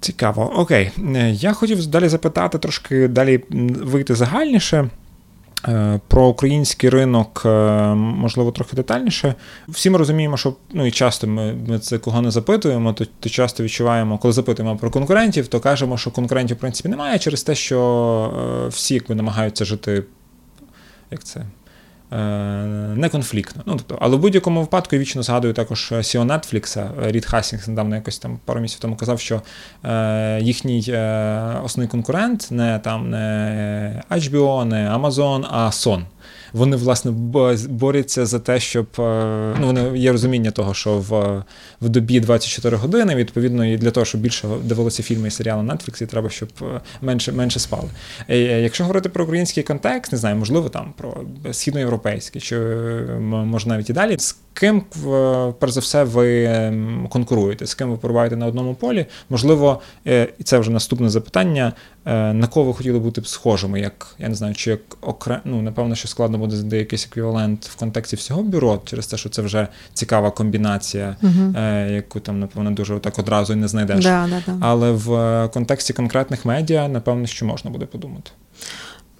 Цікаво. 0.00 0.52
Окей. 0.56 0.90
Е, 0.98 1.30
я 1.30 1.52
хотів 1.52 1.86
далі 1.86 2.08
запитати, 2.08 2.58
трошки 2.58 3.08
далі 3.08 3.44
вийти 3.84 4.14
загальніше. 4.14 4.90
Е, 5.67 5.99
про 6.07 6.27
український 6.27 6.89
ринок, 6.89 7.41
е, 7.45 7.49
можливо, 7.95 8.51
трохи 8.51 8.75
детальніше. 8.75 9.35
Всі 9.67 9.89
ми 9.89 9.97
розуміємо, 9.97 10.37
що 10.37 10.55
ну 10.73 10.85
і 10.85 10.91
часто 10.91 11.27
ми, 11.27 11.53
ми 11.67 11.79
це 11.79 11.97
кого 11.97 12.21
не 12.21 12.31
запитуємо, 12.31 12.93
то, 12.93 13.05
то 13.19 13.29
часто 13.29 13.63
відчуваємо, 13.63 14.17
коли 14.17 14.33
запитуємо 14.33 14.77
про 14.77 14.89
конкурентів, 14.89 15.47
то 15.47 15.59
кажемо, 15.59 15.97
що 15.97 16.11
конкурентів 16.11 16.57
в 16.57 16.59
принципі 16.59 16.89
немає 16.89 17.19
через 17.19 17.43
те, 17.43 17.55
що 17.55 18.63
е, 18.65 18.67
всі 18.67 18.93
якби 18.93 19.15
намагаються 19.15 19.65
жити. 19.65 20.03
Як 21.11 21.23
це? 21.23 21.45
Е, 22.11 22.17
не 22.95 23.09
конфліктно. 23.09 23.63
Ну, 23.65 23.73
тобто, 23.73 23.97
Але 24.01 24.15
в 24.15 24.19
будь-якому 24.19 24.61
випадку 24.61 24.95
я 24.95 25.01
вічно 25.01 25.23
згадую 25.23 25.53
також 25.53 25.93
Сіо 26.01 26.25
Нетфлікса, 26.25 26.91
Рід 27.01 27.25
Хасінгс 27.25 27.67
недавно 27.67 27.95
якось 27.95 28.17
там 28.17 28.39
пару 28.45 28.59
місяців 28.59 28.81
тому 28.81 28.95
казав, 28.95 29.19
що 29.19 29.41
е, 29.83 30.39
їхній 30.41 30.85
е, 30.87 31.59
основний 31.63 31.89
конкурент 31.89 32.47
не 32.51 32.79
там 32.79 33.09
не 33.09 34.03
HBO, 34.11 34.65
не 34.65 34.89
Amazon, 34.89 35.45
а 35.49 35.65
Son 35.65 36.03
вони 36.55 36.77
власне 36.77 37.11
борються 37.69 38.25
за 38.25 38.39
те, 38.39 38.59
щоб 38.59 38.87
е, 38.99 39.55
ну 39.59 39.67
вони 39.67 39.97
є 39.97 40.11
розуміння 40.11 40.51
того, 40.51 40.73
що 40.73 40.97
в 40.97 41.43
в 41.81 41.89
добі 41.89 42.19
24 42.19 42.77
години, 42.77 43.15
відповідно, 43.15 43.65
і 43.65 43.77
для 43.77 43.91
того, 43.91 44.05
щоб 44.05 44.21
більше 44.21 44.47
дивилися 44.63 45.03
фільми 45.03 45.27
і 45.27 45.31
серіали 45.31 45.63
на 45.63 45.73
Netflix, 45.73 46.05
треба, 46.05 46.29
щоб 46.29 46.49
е, 46.61 46.81
менше 47.01 47.31
менше 47.31 47.59
спали. 47.59 47.89
Е, 48.29 48.37
Якщо 48.37 48.83
говорити 48.83 49.09
про 49.09 49.23
український 49.23 49.63
контекст, 49.63 50.11
не 50.11 50.17
знаю, 50.17 50.35
можливо, 50.35 50.69
там 50.69 50.93
про 50.97 51.17
східноєвропейський, 51.51 52.41
чи 52.41 52.59
може 53.19 53.69
навіть 53.69 53.89
і 53.89 53.93
далі, 53.93 54.15
з 54.19 54.37
ким 54.53 54.83
перш 55.59 55.71
за 55.71 55.79
все 55.79 56.03
ви 56.03 56.49
конкуруєте, 57.09 57.67
з 57.67 57.73
ким 57.73 57.91
ви 57.91 57.97
перебуваєте 57.97 58.35
на 58.35 58.45
одному 58.45 58.73
полі? 58.73 59.05
Можливо, 59.29 59.81
і 60.39 60.43
це 60.43 60.59
вже 60.59 60.71
наступне 60.71 61.09
запитання. 61.09 61.73
На 62.04 62.46
кого 62.46 62.66
ви 62.66 62.74
хотіли 62.74 62.98
бути 62.98 63.22
схожими, 63.24 63.80
як 63.80 64.14
я 64.18 64.28
не 64.28 64.34
знаю, 64.34 64.54
чи 64.54 64.70
як 64.70 64.80
окремо, 65.00 65.40
ну 65.44 65.62
напевно, 65.62 65.94
що 65.94 66.08
складно 66.08 66.38
буде 66.38 66.56
знайти 66.56 66.76
якийсь 66.76 67.06
еквівалент 67.06 67.64
в 67.64 67.76
контексті 67.76 68.16
всього 68.16 68.42
бюро, 68.42 68.80
через 68.84 69.06
те, 69.06 69.16
що 69.16 69.28
це 69.28 69.42
вже 69.42 69.68
цікава 69.94 70.30
комбінація, 70.30 71.16
угу. 71.22 71.54
е, 71.56 71.90
яку 71.92 72.20
там, 72.20 72.40
напевно, 72.40 72.70
дуже 72.70 72.98
так 72.98 73.18
одразу 73.18 73.52
і 73.52 73.56
не 73.56 73.68
знайдеш. 73.68 74.04
Да, 74.04 74.28
да, 74.30 74.42
да. 74.46 74.58
Але 74.60 74.90
в 74.92 75.48
контексті 75.48 75.92
конкретних 75.92 76.44
медіа, 76.44 76.88
напевно, 76.88 77.26
що 77.26 77.46
можна 77.46 77.70
буде 77.70 77.86
подумати. 77.86 78.30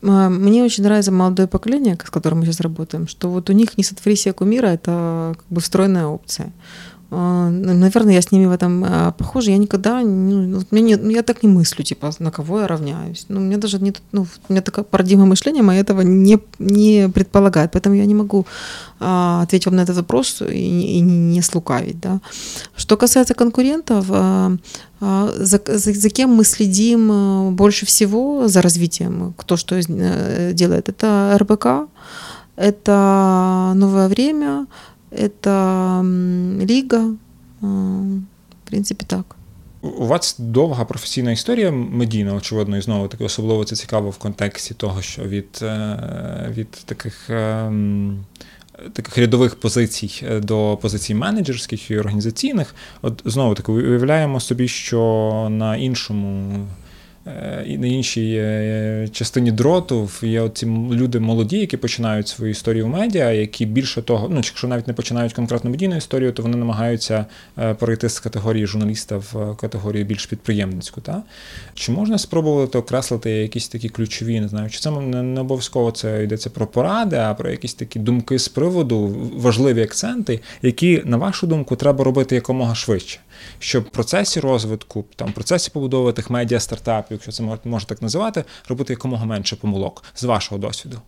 Мне 0.02 0.64
очень 0.64 0.84
нравится 0.84 1.12
молодое 1.12 1.46
поколение, 1.46 1.98
с 2.02 2.10
которым 2.10 2.40
мы 2.40 2.46
сейчас 2.46 2.60
работаем, 2.60 3.06
что 3.06 3.28
вот 3.28 3.50
у 3.50 3.52
них 3.52 3.76
не 3.76 3.84
сотвори 3.84 4.16
себе 4.16 4.32
кумира, 4.32 4.68
это 4.68 5.34
как 5.36 5.44
бы 5.50 5.60
встроенная 5.60 6.06
опция. 6.06 6.52
А, 7.17 7.49
наверное, 7.49 8.13
я 8.13 8.21
с 8.21 8.31
ними 8.31 8.45
в 8.45 8.51
этом 8.51 8.83
а, 8.83 9.11
похожа. 9.11 9.51
Я 9.51 9.57
никогда, 9.57 10.01
ну, 10.01 10.61
мне 10.71 10.81
не, 10.81 11.13
я 11.13 11.23
так 11.23 11.43
не 11.43 11.49
мыслю, 11.49 11.83
типа, 11.83 12.11
на 12.19 12.31
кого 12.31 12.59
я 12.59 12.67
равняюсь. 12.67 13.25
Ну, 13.29 13.39
мне 13.39 13.57
даже 13.57 13.79
не, 13.79 13.93
ну, 14.11 14.27
у 14.49 14.53
меня 14.53 14.61
такая 14.61 14.83
парадигма 14.83 15.25
мышления 15.25 15.63
моя 15.63 15.79
этого 15.79 16.01
не, 16.01 16.39
не 16.59 17.09
предполагает, 17.09 17.71
поэтому 17.71 17.95
я 17.95 18.05
не 18.05 18.15
могу 18.15 18.45
а, 18.99 19.43
ответить 19.43 19.65
вам 19.67 19.75
на 19.75 19.81
этот 19.81 19.95
вопрос 19.95 20.41
и, 20.41 20.97
и 20.97 20.99
не 20.99 21.41
слукавить, 21.41 21.99
да. 21.99 22.19
Что 22.75 22.97
касается 22.97 23.33
конкурентов, 23.33 24.05
а, 24.09 24.57
а, 24.99 25.31
за, 25.37 25.61
за, 25.65 25.93
за 25.93 26.09
кем 26.09 26.31
мы 26.31 26.43
следим 26.43 27.09
а, 27.11 27.51
больше 27.51 27.85
всего 27.85 28.47
за 28.47 28.61
развитием, 28.61 29.33
кто 29.37 29.57
что 29.57 29.75
э, 29.75 30.51
делает, 30.53 30.89
это 30.89 31.37
РБК, 31.39 31.89
это 32.55 33.73
«Новое 33.75 34.07
время», 34.07 34.67
это 35.15 36.03
Ліга. 36.65 37.15
В 37.61 38.69
принципі, 38.69 39.05
так. 39.07 39.35
У 39.81 40.07
вас 40.07 40.35
довга 40.39 40.85
професійна 40.85 41.31
історія 41.31 41.71
медійна, 41.71 42.33
очевидно, 42.33 42.77
і 42.77 42.81
знову 42.81 43.07
таки 43.07 43.23
особливо 43.23 43.63
це 43.63 43.75
цікаво 43.75 44.09
в 44.09 44.17
контексті 44.17 44.73
того, 44.73 45.01
що 45.01 45.23
від 45.23 45.59
е, 45.61 46.51
від 46.57 46.71
таких 46.71 47.29
ем, 47.29 48.25
таких 48.93 49.17
рядових 49.17 49.55
позицій 49.55 50.25
е, 50.27 50.39
до 50.39 50.79
позицій 50.81 51.15
менеджерських 51.15 51.91
і 51.91 51.99
організаційних. 51.99 52.75
От 53.01 53.21
знову 53.25 53.55
таки 53.55 53.71
уявляємо 53.71 54.39
собі, 54.39 54.67
що 54.67 55.47
на 55.51 55.77
іншому 55.77 56.59
Е, 56.59 56.84
і 57.65 57.77
на 57.77 57.87
іншій 57.87 58.35
е, 58.37 59.07
частині 59.11 59.51
дроту 59.51 60.09
є 60.21 60.49
ці 60.53 60.65
люди 60.91 61.19
молоді, 61.19 61.57
які 61.57 61.77
починають 61.77 62.27
свою 62.27 62.51
історію 62.51 62.85
в 62.85 62.89
медіа, 62.89 63.31
які 63.31 63.65
більше 63.65 64.01
того, 64.01 64.29
ну 64.29 64.35
якщо 64.35 64.67
навіть 64.67 64.87
не 64.87 64.93
починають 64.93 65.33
конкретно 65.33 65.69
медійну 65.69 65.95
історію, 65.95 66.31
то 66.31 66.43
вони 66.43 66.57
намагаються 66.57 67.25
е, 67.57 67.73
перейти 67.73 68.09
з 68.09 68.19
категорії 68.19 68.67
журналіста 68.67 69.17
в 69.17 69.55
категорію 69.55 70.05
більш 70.05 70.25
підприємницьку. 70.25 71.01
Та? 71.01 71.23
Чи 71.73 71.91
можна 71.91 72.17
спробувати 72.17 72.77
окреслити 72.77 73.31
якісь 73.31 73.67
такі 73.67 73.89
ключові, 73.89 74.39
не 74.39 74.47
знаю, 74.47 74.69
чи 74.69 74.79
це 74.79 74.91
не 74.91 75.41
обов'язково 75.41 75.91
це 75.91 76.23
йдеться 76.23 76.49
про 76.49 76.67
поради, 76.67 77.15
а 77.15 77.33
про 77.33 77.51
якісь 77.51 77.73
такі 77.73 77.99
думки 77.99 78.39
з 78.39 78.47
приводу, 78.47 79.17
важливі 79.35 79.81
акценти, 79.81 80.39
які, 80.61 81.01
на 81.05 81.17
вашу 81.17 81.47
думку, 81.47 81.75
треба 81.75 82.03
робити 82.03 82.35
якомога 82.35 82.75
швидше? 82.75 83.19
щоб 83.59 83.83
в 83.83 83.89
процесі 83.89 84.39
розвитку, 84.39 85.05
там, 85.15 85.29
в 85.29 85.33
процесі 85.33 85.71
побудови 85.73 86.13
тих 86.13 86.29
медіа 86.29 86.59
стартапів, 86.59 87.14
якщо 87.15 87.31
це 87.31 87.43
можна 87.43 87.87
так 87.87 88.01
називати, 88.01 88.45
робити 88.69 88.93
якомога 88.93 89.25
менше 89.25 89.55
помилок 89.55 90.03
з 90.15 90.23
вашого 90.23 90.61
досвіду? 90.61 91.01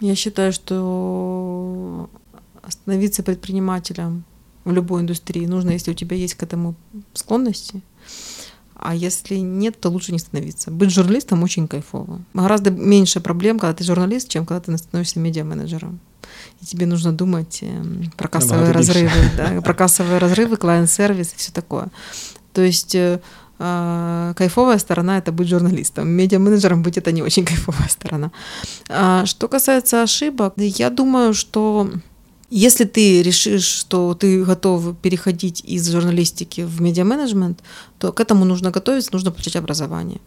Я 0.00 0.14
считаю, 0.14 0.52
что 0.52 2.08
становиться 2.68 3.22
предпринимателем 3.22 4.24
в 4.64 4.72
любой 4.72 5.00
индустрии 5.00 5.46
нужно, 5.46 5.72
если 5.72 5.92
у 5.92 5.94
тебя 5.94 6.16
есть 6.16 6.34
к 6.34 6.46
этому 6.46 6.74
склонности. 7.14 7.82
А 8.74 8.94
если 8.94 9.38
нет, 9.38 9.80
то 9.80 9.90
лучше 9.90 10.12
не 10.12 10.18
становиться. 10.18 10.70
Быть 10.70 10.90
журналистом 10.90 11.42
очень 11.42 11.66
кайфово. 11.66 12.20
Гораздо 12.34 12.70
меньше 12.70 13.20
проблем, 13.20 13.58
когда 13.58 13.74
ты 13.74 13.84
журналист, 13.84 14.28
чем 14.28 14.46
когда 14.46 14.60
ты 14.60 14.78
становишься 14.78 15.20
медиа-менеджером 15.20 15.98
и 16.60 16.64
тебе 16.64 16.86
нужно 16.86 17.12
думать 17.12 17.60
эм, 17.62 18.10
про 18.16 18.28
кассовые 18.28 18.72
разрывы, 18.72 19.10
да, 19.36 19.60
про 19.60 19.74
кассовые 19.74 20.18
разрывы, 20.18 20.56
клиент-сервис 20.56 21.32
и 21.32 21.36
все 21.36 21.52
такое. 21.52 21.88
То 22.52 22.62
есть 22.62 22.94
э, 23.58 23.62
а, 23.64 24.34
кайфовая 24.34 24.78
сторона 24.78 25.18
это 25.18 25.32
быть 25.32 25.48
журналистом. 25.48 26.08
Медиа-менеджером 26.08 26.82
быть 26.82 26.98
это 26.98 27.12
не 27.12 27.22
очень 27.22 27.44
кайфовая 27.44 27.88
сторона. 27.88 28.30
А, 28.88 29.26
что 29.26 29.48
касается 29.48 30.02
ошибок, 30.02 30.54
я 30.56 30.90
думаю, 30.90 31.34
что 31.34 31.90
если 32.50 32.84
ты 32.84 33.22
решишь, 33.22 33.64
что 33.64 34.14
ты 34.14 34.44
готов 34.44 34.96
переходить 35.02 35.62
из 35.64 35.90
журналистики 35.90 36.62
в 36.62 36.80
медиа-менеджмент, 36.80 37.60
то 37.98 38.12
к 38.12 38.20
этому 38.20 38.44
нужно 38.44 38.70
готовиться, 38.70 39.10
нужно 39.12 39.30
получать 39.30 39.56
образование. 39.56 40.20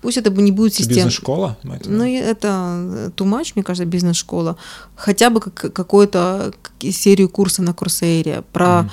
Пусть 0.00 0.18
это 0.18 0.30
не 0.30 0.52
будет 0.52 0.74
система. 0.74 0.96
Бизнес-школа? 0.96 1.56
Ну, 1.64 2.04
это 2.04 3.12
too 3.16 3.26
much, 3.26 3.52
мне 3.54 3.64
кажется, 3.64 3.86
бизнес-школа. 3.86 4.56
Хотя 4.94 5.30
бы 5.30 5.40
как, 5.40 5.72
какую-то 5.72 6.52
серию 6.80 7.28
курсов 7.28 7.64
на 7.64 7.74
Курсейре 7.74 8.42
про 8.52 8.64
mm. 8.64 8.90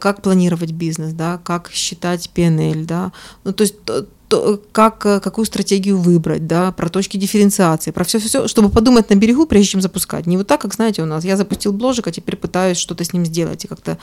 Как 0.00 0.22
планировать 0.22 0.72
бизнес, 0.72 1.12
да, 1.12 1.40
как 1.42 1.70
считать 1.72 2.30
PNL, 2.34 2.84
да. 2.84 3.12
Ну, 3.44 3.52
то 3.52 3.62
есть 3.62 3.76
то, 4.28 4.60
как, 4.72 5.06
э, 5.06 5.20
какую 5.20 5.44
стратегию 5.44 5.98
выбрать, 5.98 6.46
да, 6.46 6.72
про 6.72 6.88
точки 6.88 7.16
дифференциации, 7.16 7.90
про 7.90 8.04
все, 8.04 8.18
все, 8.18 8.48
чтобы 8.48 8.68
подумать 8.68 9.10
на 9.10 9.14
берегу, 9.14 9.46
прежде 9.46 9.68
чем 9.68 9.80
запускать. 9.80 10.26
Не 10.26 10.36
вот 10.36 10.46
так, 10.46 10.60
как, 10.60 10.74
знаете, 10.74 11.02
у 11.02 11.06
нас, 11.06 11.24
я 11.24 11.36
запустил 11.36 11.72
бложик, 11.72 12.06
а 12.06 12.12
теперь 12.12 12.36
пытаюсь 12.36 12.78
что-то 12.78 13.04
с 13.04 13.12
ним 13.12 13.24
сделать 13.24 13.64
и 13.64 13.68
как-то 13.68 13.98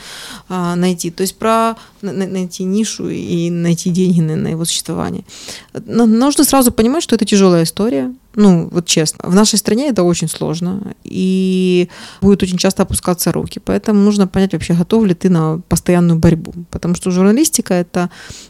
а, 0.47 0.75
найти. 0.75 1.11
То 1.11 1.21
есть 1.21 1.35
про 1.35 1.75
на, 2.01 2.13
найти 2.13 2.63
нишу 2.63 3.09
и 3.09 3.49
найти 3.49 3.89
деньги 3.89 4.21
на, 4.21 4.35
на 4.35 4.47
его 4.47 4.65
существование. 4.65 5.25
Но 5.73 6.05
нужно 6.05 6.43
сразу 6.43 6.71
понимать, 6.71 7.03
что 7.03 7.15
это 7.15 7.25
тяжелая 7.25 7.63
история, 7.63 8.13
ну, 8.35 8.69
вот 8.71 8.85
честно. 8.85 9.29
В 9.29 9.35
нашей 9.35 9.57
стране 9.57 9.89
это 9.89 10.03
очень 10.03 10.29
сложно, 10.29 10.95
и 11.03 11.89
будет 12.21 12.43
очень 12.43 12.57
часто 12.57 12.83
опускаться 12.83 13.31
руки. 13.31 13.59
Поэтому 13.63 14.01
нужно 14.01 14.27
понять 14.27 14.53
вообще, 14.53 14.73
готов 14.73 15.05
ли 15.05 15.13
ты 15.13 15.29
на 15.29 15.59
постоянную 15.67 16.17
борьбу. 16.19 16.53
Потому 16.69 16.95
что 16.95 17.11
журналистика— 17.11 17.73
это 17.75 18.09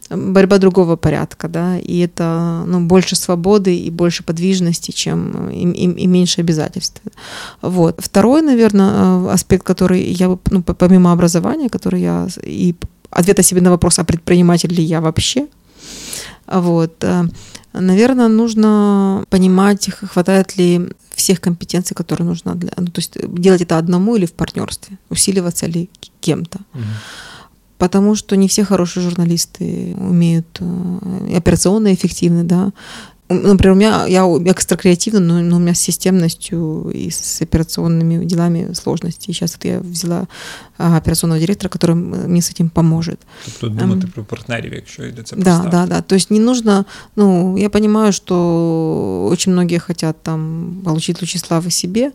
борьба 0.09 0.57
другого 0.59 0.97
порядка, 0.97 1.47
да, 1.47 1.79
и 1.79 1.99
это 1.99 2.63
ну, 2.67 2.81
больше 2.81 3.15
свободы 3.15 3.75
и 3.75 3.89
больше 3.89 4.23
подвижности, 4.23 4.91
чем 4.91 5.49
и, 5.49 5.63
и, 5.63 6.03
и 6.03 6.07
меньше 6.07 6.41
обязательств. 6.41 7.01
Вот. 7.61 7.99
Второй, 7.99 8.41
наверное, 8.41 9.31
аспект, 9.31 9.65
который 9.65 10.03
я, 10.03 10.37
ну, 10.51 10.61
помимо 10.61 11.11
образования, 11.11 11.69
который 11.69 12.01
я 12.01 12.27
и 12.43 12.75
ответа 13.09 13.43
себе 13.43 13.61
на 13.61 13.71
вопрос, 13.71 13.99
а 13.99 14.03
предприниматель 14.03 14.73
ли 14.73 14.83
я 14.83 15.01
вообще, 15.01 15.47
вот, 16.47 17.03
э, 17.03 17.23
Наверное, 17.73 18.27
нужно 18.27 19.23
понимать, 19.29 19.89
хватает 19.89 20.57
ли 20.57 20.89
всех 21.15 21.39
компетенций, 21.39 21.95
которые 21.95 22.27
нужно 22.27 22.55
для, 22.55 22.71
ну, 22.77 22.87
то 22.87 22.99
есть 22.99 23.17
делать 23.33 23.61
это 23.61 23.77
одному 23.77 24.15
или 24.15 24.25
в 24.25 24.33
партнерстве, 24.33 24.97
усиливаться 25.09 25.67
ли 25.67 25.89
кем-то. 26.19 26.59
Угу. 26.73 26.83
Потому 27.77 28.15
что 28.15 28.35
не 28.35 28.47
все 28.47 28.63
хорошие 28.63 29.03
журналисты 29.03 29.95
умеют 29.97 30.57
э, 30.59 31.37
операционно 31.37 31.93
эффективны, 31.93 32.43
да, 32.43 32.71
Например, 33.31 33.71
у 33.71 33.75
меня 33.75 34.05
я 34.07 34.23
экстра 34.45 34.77
креативна, 34.77 35.19
но, 35.19 35.41
но 35.41 35.55
у 35.55 35.59
меня 35.59 35.73
с 35.73 35.79
системностью 35.79 36.91
и 36.93 37.09
с 37.09 37.41
операционными 37.41 38.25
делами 38.25 38.73
сложности. 38.73 39.29
И 39.29 39.33
сейчас 39.33 39.53
вот 39.53 39.65
я 39.65 39.79
взяла 39.79 40.27
а, 40.77 40.97
операционного 40.97 41.39
директора, 41.39 41.69
который 41.69 41.95
мне 41.95 42.41
с 42.41 42.49
этим 42.49 42.69
поможет. 42.69 43.19
Тобто 43.45 43.69
думати 43.69 44.07
про 44.13 44.23
партнерів, 44.23 44.73
якщо 44.73 45.03
йдеться 45.05 45.35
про 45.35 45.43
Да, 45.43 45.67
да, 45.71 45.85
да. 45.85 46.01
То 46.01 46.15
есть 46.15 46.31
не 46.31 46.39
нужно, 46.39 46.85
ну, 47.15 47.57
я 47.57 47.69
понимаю, 47.69 48.13
что 48.13 49.27
очень 49.31 49.51
многие 49.51 49.79
хотят 49.79 50.23
там 50.23 50.81
получить 50.85 51.21
лучи 51.21 51.37
славы 51.37 51.71
себе, 51.71 52.11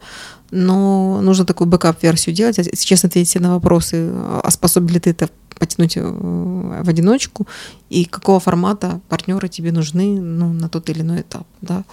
но 0.50 1.20
нужно 1.20 1.44
такую 1.44 1.68
backup-версию 1.68 2.34
делать, 2.34 2.58
а 2.58 2.64
честно 2.76 3.08
ответить 3.08 3.40
на 3.40 3.54
вопросы, 3.54 4.10
а 4.12 4.50
способен 4.50 4.94
ли 4.94 5.00
ты 5.00 5.10
это 5.10 5.28
потянуть 5.58 5.96
э, 5.96 6.02
в 6.02 6.88
одиночку, 6.88 7.46
и 7.90 8.04
какого 8.04 8.40
формата 8.40 9.00
партнеры 9.08 9.48
тебе 9.48 9.72
нужны 9.72 10.20
ну, 10.20 10.52
на 10.52 10.68
тот 10.68 10.90
или 10.90 11.00
иной 11.00 11.22
этап. 11.22 11.46
Да? 11.62 11.84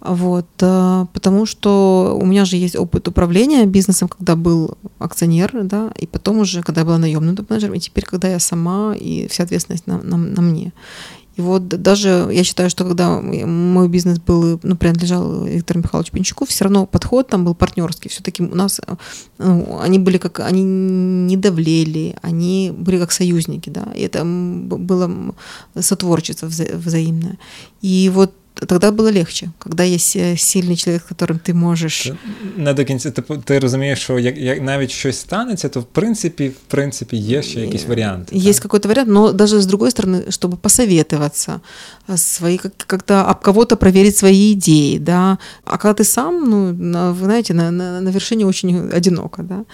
Вот, 0.00 0.48
э, 0.60 1.06
потому 1.12 1.46
что 1.46 2.18
у 2.20 2.26
меня 2.26 2.44
же 2.44 2.56
есть 2.56 2.76
опыт 2.76 3.08
управления 3.08 3.64
бизнесом, 3.66 4.08
когда 4.08 4.36
был 4.36 4.76
акционер, 4.98 5.52
да, 5.64 5.92
и 5.98 6.06
потом 6.06 6.38
уже, 6.38 6.62
когда 6.62 6.82
я 6.82 6.84
была 6.84 6.98
наемным 6.98 7.36
топ-менеджером, 7.36 7.74
и 7.74 7.80
теперь, 7.80 8.04
когда 8.04 8.28
я 8.28 8.38
сама, 8.38 8.94
и 8.94 9.28
вся 9.28 9.44
ответственность 9.44 9.86
на, 9.86 10.02
на, 10.02 10.16
на 10.16 10.42
мне. 10.42 10.72
И 11.36 11.40
вот 11.42 11.66
даже 11.68 12.28
я 12.32 12.44
считаю, 12.44 12.70
что 12.70 12.84
когда 12.84 13.20
мой 13.20 13.88
бизнес 13.88 14.18
был, 14.18 14.60
ну, 14.62 14.76
принадлежал 14.76 15.44
Виктору 15.44 15.80
Михайловичу 15.80 16.12
Пинчуку, 16.12 16.44
все 16.44 16.64
равно 16.64 16.86
подход 16.86 17.28
там 17.28 17.44
был 17.44 17.54
партнерский. 17.54 18.08
Все-таки 18.08 18.42
у 18.42 18.54
нас 18.54 18.80
ну, 19.38 19.78
они 19.80 19.98
были 19.98 20.18
как, 20.18 20.40
они 20.40 20.62
не 20.62 21.36
давлели, 21.36 22.16
они 22.22 22.72
были 22.76 22.98
как 22.98 23.12
союзники, 23.12 23.70
да, 23.70 23.88
и 23.94 24.02
это 24.02 24.24
было 24.24 25.34
сотворчество 25.78 26.46
вза- 26.46 26.76
взаимное. 26.76 27.38
И 27.82 28.10
вот 28.14 28.32
тогда 28.67 28.91
було 28.91 29.11
легче, 29.11 29.49
коли 29.59 29.87
є 29.87 29.99
сильний 30.37 30.75
чоловік, 30.75 31.03
з 31.09 31.21
яким 31.21 31.39
ти 31.39 31.53
можеш. 31.53 32.11
Не 32.57 32.73
до 32.73 32.85
кінця 32.85 33.11
ти, 33.11 33.21
ти 33.21 33.59
розумієш, 33.59 33.99
що 33.99 34.19
як, 34.19 34.37
як 34.37 34.61
навіть 34.61 34.91
щось 34.91 35.19
станеться, 35.19 35.69
то 35.69 35.79
в 35.79 35.83
принципі, 35.83 36.49
в 36.49 36.59
принципі, 36.67 37.17
є 37.17 37.41
ще 37.41 37.59
якісь 37.59 37.85
варіанти. 37.85 38.35
Есть 38.35 38.59
какой-то 38.59 38.89
вариант, 38.89 39.09
но 39.09 39.31
даже 39.31 39.57
с 39.57 39.65
другой 39.65 39.89
стороны, 39.89 40.31
чтобы 40.31 40.57
посоветоваться, 40.57 41.61
свои, 42.15 42.57
как-то 42.87 43.25
об 43.29 43.41
кого-то 43.41 43.77
проверить 43.77 44.17
свои 44.17 44.53
идеи, 44.53 44.97
да. 44.97 45.37
А 45.65 45.77
когда 45.77 45.93
ты 45.93 46.03
сам, 46.03 46.49
ну, 46.49 46.73
на, 46.73 47.11
вы 47.11 47.25
знаете, 47.25 47.53
на, 47.53 47.71
на, 47.71 48.01
на 48.01 48.09
вершине 48.11 48.45
очень 48.45 48.89
одиноко, 48.97 49.43
да. 49.43 49.65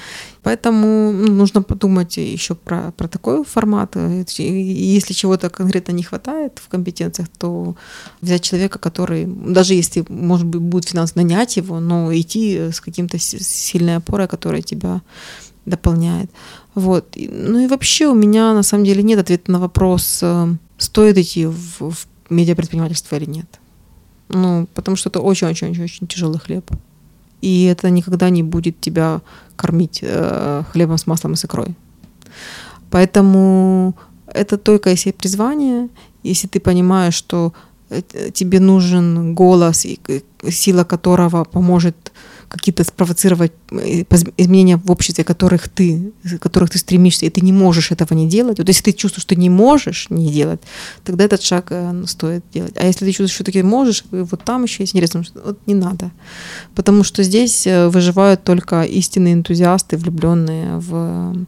Поэтому 0.43 1.13
ну, 1.13 1.33
нужно 1.33 1.63
подумать 1.63 2.17
еще 2.17 2.55
про, 2.55 2.93
про 2.93 3.09
такой 3.09 3.45
формат. 3.45 3.97
Если 4.39 5.13
чего-то 5.13 5.51
конкретно 5.51 5.93
не 5.93 6.03
хватает 6.03 6.61
в 6.65 6.69
компетенциях, 6.69 7.29
то 7.39 7.77
взять 8.23 8.43
человека, 8.43 8.79
который, 8.79 9.27
даже 9.27 9.75
если, 9.75 10.05
может 10.09 10.47
быть, 10.47 10.61
будет 10.63 10.89
финанс 10.89 11.15
нанять 11.15 11.57
его, 11.59 11.81
но 11.81 12.13
идти 12.15 12.71
с 12.73 12.81
каким-то 12.81 13.19
сильной 13.19 13.97
опорой, 13.97 14.29
которая 14.29 14.63
тебя 14.63 15.03
дополняет. 15.67 16.31
Вот. 16.75 17.17
Ну 17.17 17.59
и 17.59 17.67
вообще 17.67 18.07
у 18.07 18.15
меня 18.15 18.55
на 18.55 18.63
самом 18.63 18.85
деле 18.85 19.03
нет 19.03 19.19
ответа 19.19 19.51
на 19.53 19.59
вопрос, 19.59 20.21
э, 20.23 20.55
стоит 20.79 21.19
идти 21.19 21.47
в, 21.47 21.91
в 21.91 22.07
медиапредпринимательство 22.31 23.17
или 23.17 23.27
нет. 23.27 23.61
Ну, 24.29 24.69
потому 24.75 24.97
что 24.97 25.11
это 25.11 25.21
очень-очень-очень 25.21 26.07
тяжелый 26.07 26.39
хлеб. 26.39 26.71
И 27.43 27.65
это 27.65 27.91
никогда 27.91 28.31
не 28.31 28.43
будет 28.43 28.81
тебя 28.81 29.23
кормить 29.61 30.01
э, 30.03 30.63
хлебом 30.73 30.99
с 30.99 31.07
маслом 31.07 31.35
и 31.35 31.37
с 31.37 31.45
икрой. 31.45 31.75
Поэтому 32.91 33.95
это 34.27 34.57
только 34.59 34.91
если 34.91 35.13
призвание, 35.13 35.89
если 36.23 36.49
ты 36.49 36.61
понимаешь, 36.61 37.15
что 37.15 37.53
тебе 38.33 38.61
нужен 38.61 39.35
голос, 39.35 39.87
сила 40.49 40.85
которого 40.85 41.45
поможет 41.45 42.13
какие-то 42.51 42.85
спровоцировать 42.85 43.53
э, 43.71 44.05
изменения 44.37 44.77
в 44.77 44.91
обществе, 44.91 45.23
которых 45.23 45.69
ты, 45.69 46.13
которых 46.41 46.71
ты 46.71 46.79
стремишься, 46.79 47.27
и 47.27 47.31
ты 47.31 47.41
не 47.41 47.53
можешь 47.53 47.93
этого 47.93 48.15
не 48.15 48.29
делать. 48.29 48.59
Вот 48.59 48.69
если 48.69 48.83
ты 48.83 48.93
чувствуешь, 48.93 49.23
что 49.23 49.37
не 49.37 49.49
можешь 49.49 50.11
не 50.11 50.33
делать, 50.33 50.61
тогда 51.05 51.25
этот 51.25 51.43
шаг 51.43 51.67
э, 51.71 52.05
стоит 52.07 52.45
делать. 52.53 52.75
А 52.77 52.87
если 52.87 53.05
ты 53.05 53.13
чувствуешь, 53.13 53.31
что 53.31 53.45
ты 53.45 53.63
можешь, 53.63 54.05
вот 54.11 54.43
там 54.45 54.65
еще 54.65 54.83
есть 54.83 54.95
интересно, 54.95 55.23
вот 55.45 55.59
не 55.67 55.75
надо. 55.75 56.11
Потому 56.75 57.05
что 57.05 57.23
здесь 57.23 57.67
э, 57.67 57.89
выживают 57.89 58.43
только 58.43 58.83
истинные 58.83 59.35
энтузиасты, 59.35 59.97
влюбленные 59.97 60.79
в 60.79 61.47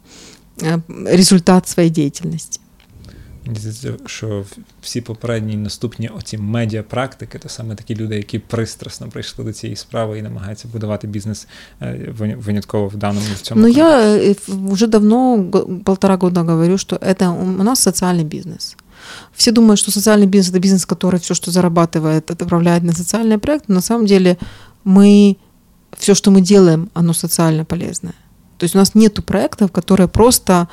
результат 1.07 1.69
своей 1.69 1.91
деятельности 1.91 2.62
Мені 3.46 3.60
здається, 3.60 3.94
що 4.06 4.46
всі 4.82 5.02
попередні 5.02 5.54
і 5.54 5.58
наступні 5.58 6.08
оці 6.08 6.38
медіапрактики, 6.38 7.40
то 7.40 7.50
саме 7.50 7.76
такі 7.76 7.96
люди, 7.96 8.16
які 8.16 8.40
пристрасно 8.40 9.10
прийшли 9.10 9.46
до 9.46 9.54
цієї 9.54 9.76
справи 9.76 10.20
і 10.20 10.22
намагаються 10.22 10.68
будувати 10.68 11.08
бізнес 11.08 11.48
винятково 12.38 12.88
в 12.88 12.96
даному 12.96 13.26
в 13.36 13.42
цьому. 13.42 13.62
Ну, 13.62 13.68
я 13.68 14.18
уже 14.70 14.88
давно, 14.88 15.46
полтора 15.86 16.18
года 16.18 16.42
говорю, 16.42 16.78
что 16.78 16.96
это 16.96 17.30
у 17.30 17.64
нас 17.64 17.88
социальный 17.88 18.24
бизнес. 18.24 18.76
Все 19.36 19.52
думают, 19.52 19.80
что 19.80 19.92
социальный 19.92 20.28
бизнес 20.28 20.50
это 20.50 20.60
бизнес, 20.60 20.86
который 20.86 21.20
все, 21.20 21.34
что 21.34 21.52
зарабатывает, 21.52 22.32
отправляет 22.32 22.84
на 22.84 22.94
социальный 22.94 23.38
проект. 23.38 23.70
Но 23.70 23.76
на 23.76 23.82
самом 23.82 24.06
деле 24.06 24.38
мы 24.84 25.38
все, 25.98 26.16
что 26.16 26.32
мы 26.32 26.42
делаем, 26.42 26.90
оно 26.94 27.14
социально 27.14 27.64
полезное. 27.64 28.16
То 28.58 28.66
есть 28.66 28.76
у 28.76 28.78
нас 28.78 28.96
нет 28.96 29.26
проектов, 29.26 29.72
которые 29.72 30.08
просто 30.08 30.68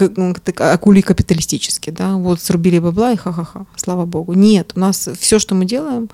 акулий 0.00 1.02
капиталистический, 1.02 1.92
да, 1.92 2.16
вот 2.16 2.40
срубили 2.40 2.78
бабла 2.78 3.12
и 3.12 3.16
ха-ха-ха, 3.16 3.66
слава 3.76 4.06
богу. 4.06 4.34
Нет, 4.34 4.72
у 4.76 4.80
нас 4.80 5.08
все, 5.18 5.38
что 5.38 5.54
мы 5.54 5.64
делаем, 5.64 6.08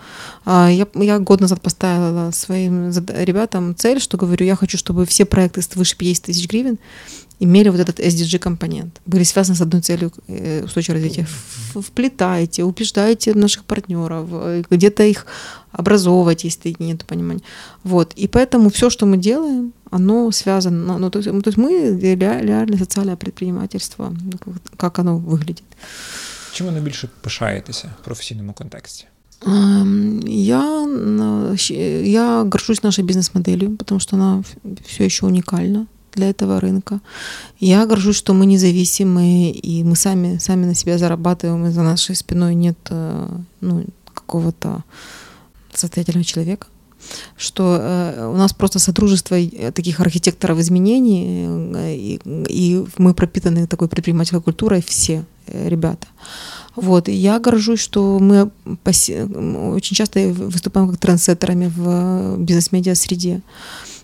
а, 0.45 0.70
я, 0.70 0.87
я 0.95 1.18
год 1.18 1.41
назад 1.41 1.61
поставила 1.61 2.30
своим 2.30 2.91
ребятам 2.91 3.74
цель, 3.76 4.01
что 4.01 4.16
говорю, 4.16 4.47
я 4.47 4.57
хочу, 4.57 4.78
чтобы 4.78 5.07
все 5.07 5.24
проекты 5.24 5.62
свыше 5.62 5.97
50 5.97 6.24
тысяч 6.26 6.49
гривен 6.49 6.78
имели 7.41 7.70
вот 7.70 7.80
этот 7.80 8.00
SDG-компонент, 8.00 9.02
были 9.06 9.24
связаны 9.24 9.56
с 9.56 9.62
одной 9.62 9.82
целью 9.82 10.12
э, 10.28 10.64
устойчивого 10.64 11.02
развития. 11.02 11.28
Вплетайте, 11.74 12.64
убеждайте 12.64 13.34
наших 13.34 13.64
партнеров, 13.64 14.28
э, 14.32 14.64
где-то 14.70 15.04
их 15.04 15.26
образовывать, 15.72 16.43
если 16.43 16.76
нет 16.80 17.06
понимания. 17.06 17.41
Вот. 17.84 18.14
И 18.16 18.28
поэтому 18.28 18.70
все, 18.70 18.89
что 18.89 19.06
мы 19.06 19.18
делаем, 19.18 19.74
оно 19.91 20.32
связано, 20.32 20.98
ну, 20.98 21.10
то, 21.10 21.20
есть, 21.20 21.30
то 21.43 21.50
есть 21.50 21.58
мы 21.58 22.00
реально 22.00 22.78
социальное 22.78 23.16
предпринимательство, 23.16 24.14
как 24.78 25.00
оно 25.00 25.18
выглядит. 25.18 25.64
Чим 26.54 26.66
ви 26.66 26.72
найбільше 26.72 27.10
пишаєтеся 27.22 27.93
в 28.02 28.06
професійному 28.06 28.54
контексті? 28.54 29.06
Я, 30.26 30.88
я 32.04 32.43
горжусь 32.43 32.84
нашей 32.84 33.04
бизнес-моделью, 33.04 33.78
потому 33.78 34.00
что 34.00 34.16
она 34.16 34.43
все 34.88 35.06
еще 35.06 35.26
уникальна 35.26 35.86
для 36.15 36.31
этого 36.31 36.61
рынка. 36.61 37.01
Я 37.59 37.87
горжусь, 37.87 38.17
что 38.17 38.35
мы 38.35 38.47
независимые, 38.47 39.53
и 39.53 39.85
мы 39.85 39.97
сами, 39.97 40.39
сами 40.39 40.67
на 40.67 40.75
себя 40.75 40.99
зарабатываем, 40.99 41.67
и 41.67 41.71
за 41.71 41.83
нашей 41.83 42.15
спиной 42.15 42.55
нет 42.55 42.79
э, 42.91 43.29
ну, 43.61 43.85
какого-то 44.15 44.85
состоятельного 45.73 46.25
человека 46.25 46.67
что 47.37 47.79
э, 47.81 48.27
у 48.27 48.37
нас 48.37 48.53
просто 48.53 48.79
содружество 48.79 49.37
э, 49.39 49.73
таких 49.73 50.01
архитекторов 50.01 50.59
изменений, 50.59 51.47
э, 51.75 51.95
и, 51.95 52.21
и 52.49 52.85
мы 52.99 53.15
пропитаны 53.15 53.67
такой 53.67 53.89
предпринимательской 53.89 54.41
культурой 54.41 54.83
все 54.87 55.25
ребята. 55.47 56.07
Вот. 56.77 57.09
И 57.09 57.13
я 57.13 57.39
горжусь, 57.39 57.81
что 57.81 58.19
мы 58.19 58.51
очень 59.75 59.97
часто 59.97 60.29
выступаем 60.29 60.89
как 60.89 60.99
трендсеттерами 60.99 61.71
в 61.75 62.39
бизнес-медиа 62.39 62.95
среде. 62.95 63.43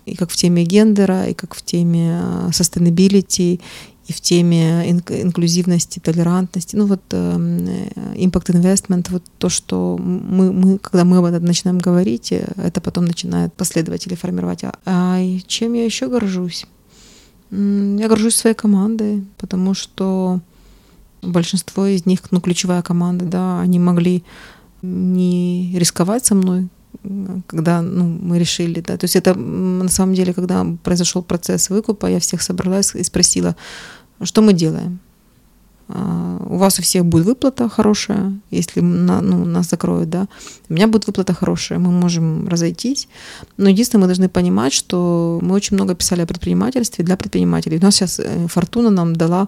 И 0.05 0.15
как 0.15 0.31
в 0.31 0.35
теме 0.35 0.63
гендера, 0.63 1.27
и 1.27 1.33
как 1.33 1.55
в 1.55 1.61
теме 1.61 2.21
sustainability, 2.49 3.59
и 4.09 4.13
в 4.13 4.21
теме 4.21 4.89
инклюзивности, 4.89 5.99
толерантности, 5.99 6.75
ну 6.75 6.87
вот 6.87 7.01
эм, 7.11 7.59
impact 8.15 8.47
investment, 8.47 9.07
вот 9.11 9.23
то, 9.37 9.49
что 9.49 9.99
мы, 9.99 10.51
мы, 10.51 10.79
когда 10.79 11.05
мы 11.05 11.17
об 11.17 11.25
этом 11.25 11.45
начинаем 11.45 11.77
говорить, 11.77 12.31
э, 12.31 12.51
это 12.57 12.81
потом 12.81 13.05
начинает 13.05 13.53
последователи 13.53 14.15
формировать. 14.15 14.63
А, 14.63 14.73
а 14.85 15.19
чем 15.45 15.73
я 15.73 15.85
еще 15.85 16.07
горжусь? 16.07 16.65
Я 17.51 18.07
горжусь 18.07 18.35
своей 18.35 18.55
командой, 18.55 19.23
потому 19.37 19.75
что 19.75 20.39
большинство 21.21 21.85
из 21.85 22.07
них, 22.07 22.31
ну, 22.31 22.41
ключевая 22.41 22.81
команда, 22.81 23.25
да, 23.25 23.61
они 23.61 23.77
могли 23.77 24.23
не 24.81 25.75
рисковать 25.77 26.25
со 26.25 26.33
мной, 26.33 26.67
когда 27.47 27.81
ну, 27.81 28.03
мы 28.03 28.39
решили, 28.39 28.81
да, 28.81 28.97
то 28.97 29.05
есть 29.05 29.15
это 29.15 29.35
на 29.35 29.89
самом 29.89 30.15
деле, 30.15 30.33
когда 30.33 30.65
произошел 30.83 31.23
процесс 31.23 31.69
выкупа, 31.69 32.07
я 32.07 32.19
всех 32.19 32.41
собралась 32.41 32.95
и 32.95 33.03
спросила, 33.03 33.55
что 34.23 34.41
мы 34.41 34.53
делаем? 34.53 34.99
А, 35.91 36.37
у 36.49 36.57
вас 36.57 36.79
у 36.79 36.81
всех 36.81 37.03
будет 37.03 37.25
выплата 37.25 37.67
хорошая, 37.67 38.33
если 38.51 38.81
на, 38.81 39.21
ну, 39.21 39.45
нас 39.45 39.69
закроют, 39.69 40.09
да. 40.09 40.27
У 40.69 40.73
меня 40.73 40.87
будет 40.87 41.07
выплата 41.07 41.33
хорошая, 41.33 41.79
мы 41.79 41.91
можем 41.91 42.47
разойтись. 42.47 43.07
Но 43.57 43.69
единственное, 43.69 44.01
мы 44.01 44.07
должны 44.07 44.29
понимать, 44.29 44.73
что 44.73 45.39
мы 45.41 45.55
очень 45.55 45.75
много 45.75 45.95
писали 45.95 46.21
о 46.21 46.27
предпринимательстве 46.27 47.03
для 47.03 47.17
предпринимателей. 47.17 47.79
У 47.79 47.81
нас 47.81 47.95
сейчас 47.95 48.19
э, 48.19 48.47
Фортуна 48.47 48.91
нам 48.91 49.15
дала 49.15 49.47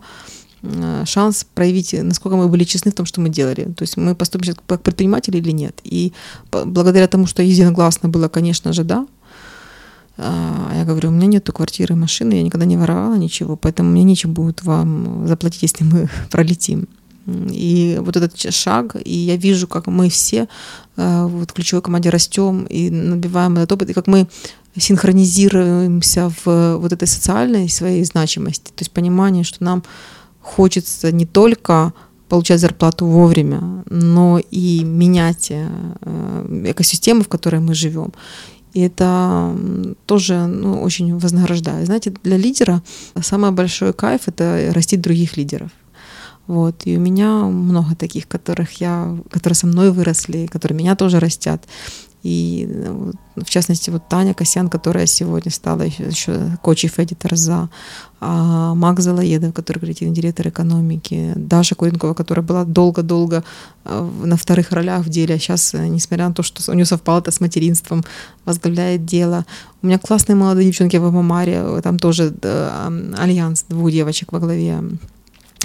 шанс 1.05 1.45
проявить, 1.55 1.93
насколько 1.93 2.37
мы 2.37 2.47
были 2.47 2.63
честны 2.63 2.91
в 2.91 2.95
том, 2.95 3.05
что 3.05 3.21
мы 3.21 3.29
делали. 3.29 3.63
То 3.75 3.81
есть 3.83 3.97
мы 3.97 4.15
поступим 4.15 4.45
сейчас 4.45 4.57
как 4.65 4.81
предприниматели 4.81 5.37
или 5.37 5.51
нет. 5.51 5.79
И 5.83 6.13
благодаря 6.51 7.07
тому, 7.07 7.25
что 7.25 7.41
единогласно 7.41 8.09
было, 8.09 8.27
конечно 8.27 8.73
же, 8.73 8.83
да, 8.83 9.07
а 10.17 10.71
я 10.75 10.85
говорю, 10.85 11.09
у 11.09 11.11
меня 11.11 11.27
нету 11.27 11.51
квартиры, 11.51 11.95
машины, 11.95 12.33
я 12.33 12.43
никогда 12.43 12.65
не 12.65 12.77
воровала 12.77 13.15
ничего, 13.15 13.55
поэтому 13.55 13.89
мне 13.89 14.03
нечем 14.03 14.33
будет 14.33 14.63
вам 14.63 15.27
заплатить, 15.27 15.63
если 15.63 15.83
мы 15.83 16.09
пролетим. 16.31 16.87
И 17.27 17.99
вот 18.01 18.17
этот 18.17 18.53
шаг, 18.53 18.95
и 19.03 19.13
я 19.13 19.35
вижу, 19.35 19.67
как 19.67 19.87
мы 19.87 20.09
все 20.09 20.47
э, 20.97 21.25
вот 21.25 21.51
в 21.51 21.53
ключевой 21.53 21.81
команде 21.81 22.09
растем 22.09 22.65
и 22.65 22.89
набиваем 22.89 23.57
этот 23.57 23.71
опыт, 23.71 23.89
и 23.89 23.93
как 23.93 24.07
мы 24.07 24.27
синхронизируемся 24.75 26.31
в 26.43 26.77
вот 26.77 26.91
этой 26.93 27.07
социальной 27.07 27.69
своей 27.69 28.03
значимости, 28.03 28.65
то 28.65 28.81
есть 28.81 28.91
понимание, 28.91 29.43
что 29.43 29.63
нам 29.63 29.83
хочется 30.41 31.11
не 31.11 31.25
только 31.25 31.93
получать 32.29 32.61
зарплату 32.61 33.05
вовремя, 33.05 33.83
но 33.89 34.39
и 34.51 34.83
менять 34.83 35.51
э, 35.51 35.67
экосистему, 36.65 37.23
в 37.23 37.27
которой 37.27 37.59
мы 37.59 37.73
живем. 37.73 38.13
И 38.73 38.81
это 38.81 39.53
тоже 40.05 40.47
ну, 40.47 40.81
очень 40.81 41.17
вознаграждает. 41.17 41.85
Знаете, 41.85 42.13
для 42.23 42.37
лидера 42.37 42.81
самый 43.21 43.51
большой 43.51 43.91
кайф— 43.93 44.21
это 44.27 44.71
растить 44.73 45.01
других 45.01 45.37
лидеров. 45.37 45.71
Вот. 46.47 46.81
И 46.85 46.97
у 46.97 46.99
меня 46.99 47.45
много 47.45 47.95
таких, 47.95 48.27
которых 48.27 48.81
я, 48.81 49.17
которые 49.29 49.55
со 49.55 49.67
мной 49.67 49.91
выросли, 49.91 50.47
которые 50.47 50.77
меня 50.77 50.95
тоже 50.95 51.19
растят. 51.19 51.67
И 52.23 52.69
в 53.35 53.49
частности, 53.49 53.89
вот 53.89 54.07
Таня 54.07 54.33
Косян, 54.33 54.69
которая 54.69 55.05
сегодня 55.07 55.51
стала 55.51 55.81
еще, 55.81 56.03
еще 56.03 56.57
коучев 56.61 56.99
эдитор 56.99 57.35
за 57.35 57.69
а 58.23 58.75
Мак 58.75 58.99
Залаедов, 58.99 59.51
который 59.51 59.79
креативный 59.79 60.13
директор 60.13 60.47
экономики, 60.47 61.33
Даша 61.35 61.73
Куренкова, 61.73 62.13
которая 62.13 62.45
была 62.45 62.65
долго-долго 62.65 63.43
э, 63.83 64.09
на 64.23 64.37
вторых 64.37 64.71
ролях 64.71 65.05
в 65.05 65.09
деле, 65.09 65.33
а 65.35 65.39
сейчас, 65.39 65.73
э, 65.73 65.87
несмотря 65.87 66.27
на 66.27 66.35
то, 66.35 66.43
что 66.43 66.71
у 66.71 66.75
нее 66.75 66.85
совпало 66.85 67.19
это 67.19 67.31
с 67.31 67.39
материнством, 67.39 68.03
возглавляет 68.45 69.05
дело. 69.05 69.47
У 69.81 69.87
меня 69.87 69.97
классные 69.97 70.35
молодые 70.35 70.67
девчонки 70.67 70.97
в 70.97 71.05
Амамаре, 71.05 71.81
там 71.81 71.97
тоже 71.97 72.31
э, 72.43 73.13
альянс 73.17 73.65
двух 73.67 73.91
девочек 73.91 74.31
во 74.31 74.39
главе 74.39 74.83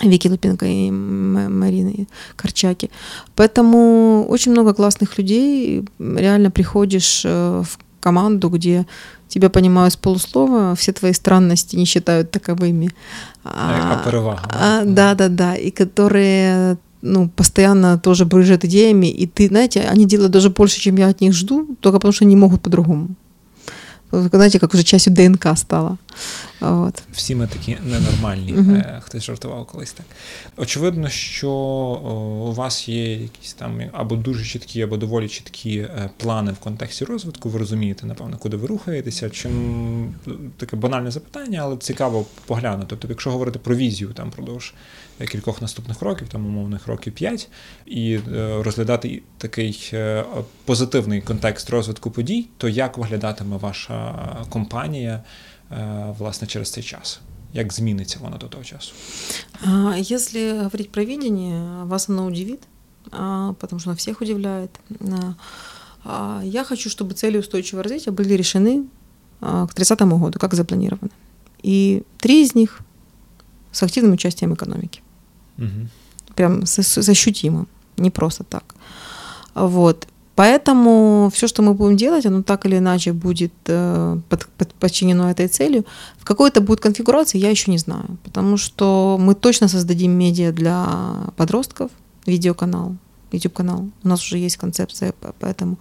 Вики 0.03 0.29
Лупенко 0.29 0.67
и 0.67 0.91
Марины 0.91 2.07
Корчаки. 2.37 2.91
Поэтому 3.35 4.27
очень 4.29 4.53
много 4.53 4.75
классных 4.75 5.19
людей. 5.19 5.85
Реально 5.99 6.51
приходишь 6.51 7.23
э, 7.25 7.63
в 7.65 7.79
команду, 8.01 8.51
где 8.51 8.87
тебя 9.29 9.49
понимают 9.51 9.95
с 9.95 9.97
полуслова, 9.97 10.75
все 10.75 10.93
твои 10.93 11.13
странности 11.13 11.77
не 11.77 11.87
считают 11.87 12.31
таковыми. 12.31 12.91
А, 13.45 13.51
а, 13.51 14.81
а, 14.81 14.85
да, 14.85 15.15
да, 15.15 15.29
да. 15.29 15.57
И 15.57 15.71
которые 15.71 16.79
ну, 17.03 17.29
постоянно 17.29 17.99
тоже 17.99 18.25
брыжат 18.25 18.65
идеями, 18.65 19.07
и 19.07 19.27
ты, 19.27 19.49
знаете, 19.49 19.81
они 19.81 20.05
делают 20.05 20.33
даже 20.33 20.51
больше, 20.51 20.81
чем 20.81 20.97
я 20.97 21.09
от 21.09 21.21
них 21.21 21.33
жду, 21.33 21.67
только 21.81 21.99
потому 21.99 22.13
что 22.13 22.25
не 22.25 22.37
могут 22.37 22.63
по-другому. 22.63 23.09
Знаете, 24.13 24.59
как 24.59 24.75
уже 24.75 24.85
частью 24.85 25.13
ДНК 25.13 25.57
стало. 25.57 25.99
От. 26.61 27.03
Всі 27.13 27.35
ми 27.35 27.47
такі 27.47 27.77
ненормальні. 27.85 28.55
Uh-huh. 28.55 29.01
Хтось 29.01 29.25
жартував 29.25 29.67
колись 29.67 29.93
так. 29.93 30.07
Очевидно, 30.57 31.09
що 31.09 31.51
у 31.51 32.53
вас 32.53 32.89
є 32.89 33.13
якісь 33.13 33.53
там 33.53 33.81
або 33.93 34.17
дуже 34.17 34.45
чіткі, 34.45 34.83
або 34.83 34.97
доволі 34.97 35.29
чіткі 35.29 35.79
е, 35.79 36.11
плани 36.17 36.53
в 36.53 36.57
контексті 36.57 37.05
розвитку. 37.05 37.49
Ви 37.49 37.59
розумієте, 37.59 38.07
напевно, 38.07 38.39
куди 38.39 38.57
ви 38.57 38.67
рухаєтеся. 38.67 39.31
Чим 39.31 40.15
таке 40.57 40.77
банальне 40.77 41.11
запитання, 41.11 41.61
але 41.63 41.77
цікаво 41.77 42.27
поглянути. 42.47 42.87
Тобто, 42.89 43.09
якщо 43.09 43.31
говорити 43.31 43.59
про 43.59 43.77
візію 43.77 44.13
там 44.13 44.31
продовж 44.31 44.75
кількох 45.31 45.63
наступних 45.63 46.03
років, 46.03 46.29
там 46.29 46.47
умовних 46.47 46.87
років 46.87 47.13
п'ять, 47.13 47.49
і 47.87 48.15
е, 48.15 48.63
розглядати 48.63 49.23
такий 49.39 49.93
позитивний 50.65 51.21
контекст 51.21 51.71
розвитку 51.71 52.11
подій, 52.11 52.47
то 52.59 52.69
як 52.69 52.99
виглядатиме 52.99 53.57
ваша 53.57 53.96
компанія? 54.49 55.25
власне 56.19 56.49
через 56.49 56.71
цей 56.71 56.83
час? 56.85 57.21
Як 57.53 57.73
зміниться 57.73 58.19
вона 58.21 58.37
до 58.37 58.47
того 58.47 58.65
часу? 58.65 58.93
Если 60.15 60.53
говорить 60.53 60.93
про 60.93 61.05
видение, 61.05 61.85
вас 61.85 62.09
оно 62.09 62.27
удивит, 62.27 62.61
потому 63.59 63.81
что 63.81 63.91
оно 63.91 63.97
всех 63.97 64.23
удивляет. 64.23 64.71
Я 66.43 66.65
хочу, 66.65 66.89
чтобы 66.89 67.15
цели 67.15 67.39
устойчивого 67.39 67.83
развития 67.83 68.13
были 68.13 68.37
решены 68.37 68.85
к 69.41 69.75
30 69.75 70.01
году, 70.01 70.39
как 70.39 70.55
запланировано. 70.55 71.11
И 71.63 72.03
три 72.19 72.43
из 72.43 72.55
них 72.55 72.81
с 73.73 73.83
активным 73.83 74.13
участием 74.13 74.55
экономики. 74.55 75.03
Угу. 75.59 75.89
Прям 76.35 76.67
с, 76.67 76.79
с 76.79 77.09
ощутимым, 77.09 77.67
не 77.97 78.11
просто 78.11 78.45
так. 78.45 78.75
Вот. 79.55 80.07
Поэтому 80.37 81.31
все, 81.35 81.49
что 81.49 81.63
мы 81.63 81.73
будем 81.73 81.97
делать, 81.97 82.27
оно 82.27 82.43
так 82.43 82.67
или 82.67 82.77
иначе 82.77 83.13
будет 83.13 83.53
э, 83.67 84.21
под, 84.29 84.47
под, 84.59 84.75
подчинено 84.75 85.31
этой 85.31 85.49
целью. 85.49 85.87
В 86.19 86.25
какой 86.25 86.51
это 86.51 86.61
будет 86.61 86.81
конфигурации, 86.81 87.39
я 87.39 87.49
еще 87.49 87.71
не 87.71 87.79
знаю, 87.79 88.05
потому 88.23 88.59
что 88.59 89.17
мы 89.19 89.35
точно 89.35 89.67
создадим 89.67 90.13
медиа 90.13 90.53
для 90.53 90.87
подростков, 91.37 91.91
видеоканал, 92.27 92.97
YouTube-канал. 93.33 93.89
У 94.05 94.09
нас 94.09 94.23
уже 94.23 94.37
есть 94.37 94.59
концепция, 94.59 95.15
поэтому 95.41 95.79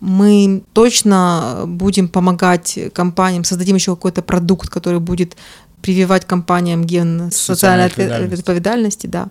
мы 0.00 0.62
точно 0.72 1.64
будем 1.66 2.08
помогать 2.08 2.78
компаниям, 2.94 3.44
создадим 3.44 3.76
еще 3.76 3.94
какой-то 3.94 4.22
продукт, 4.22 4.70
который 4.70 5.00
будет 5.00 5.36
прививать 5.82 6.24
компаниям 6.24 6.84
ген 6.84 7.30
социальной, 7.30 7.90
социальной 7.90 8.26
ответственности, 8.26 9.06
да 9.06 9.28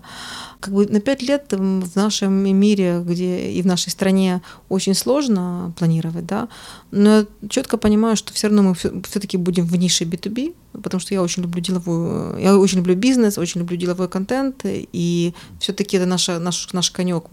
как 0.64 0.72
бы 0.72 0.86
на 0.86 1.00
пять 1.00 1.22
лет 1.22 1.52
в 1.52 1.96
нашем 1.96 2.32
мире, 2.32 3.02
где 3.04 3.50
и 3.50 3.60
в 3.60 3.66
нашей 3.66 3.90
стране 3.90 4.40
очень 4.70 4.94
сложно 4.94 5.74
планировать, 5.78 6.24
да, 6.24 6.48
но 6.90 7.18
я 7.18 7.26
четко 7.50 7.76
понимаю, 7.76 8.16
что 8.16 8.32
все 8.32 8.48
равно 8.48 8.62
мы 8.62 8.74
все-таки 8.74 9.36
будем 9.36 9.66
в 9.66 9.76
нише 9.76 10.04
B2B, 10.04 10.54
потому 10.82 11.00
что 11.00 11.12
я 11.12 11.22
очень 11.22 11.42
люблю 11.42 11.60
деловую, 11.60 12.40
я 12.40 12.56
очень 12.56 12.78
люблю 12.78 12.94
бизнес, 12.94 13.36
очень 13.36 13.60
люблю 13.60 13.76
деловой 13.76 14.08
контент, 14.08 14.62
и 14.64 15.34
все-таки 15.60 15.98
это 15.98 16.06
наша, 16.06 16.38
наш, 16.38 16.72
наш 16.72 16.90
конек, 16.90 17.24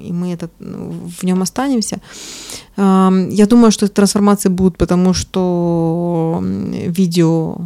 и 0.00 0.12
мы 0.12 0.32
это, 0.32 0.48
в 0.58 1.24
нем 1.24 1.42
останемся. 1.42 2.00
Я 2.76 3.46
думаю, 3.46 3.70
что 3.70 3.88
трансформации 3.88 4.48
будут, 4.48 4.78
потому 4.78 5.12
что 5.12 6.42
видео 6.42 7.58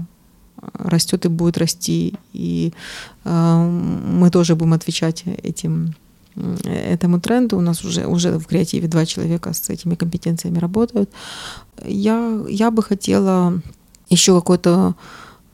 растет 0.74 1.24
и 1.24 1.28
будет 1.28 1.58
расти, 1.58 2.14
и 2.32 2.72
э, 3.24 3.66
мы 3.66 4.30
тоже 4.30 4.54
будем 4.54 4.72
отвечать 4.72 5.24
этим 5.42 5.94
этому 6.64 7.20
тренду. 7.20 7.58
У 7.58 7.60
нас 7.60 7.84
уже, 7.84 8.06
уже 8.06 8.38
в 8.38 8.46
креативе 8.46 8.88
два 8.88 9.04
человека 9.04 9.52
с 9.52 9.68
этими 9.68 9.94
компетенциями 9.94 10.58
работают. 10.58 11.10
Я, 11.84 12.42
я 12.48 12.70
бы 12.70 12.82
хотела 12.82 13.60
еще 14.08 14.34
какое-то 14.34 14.94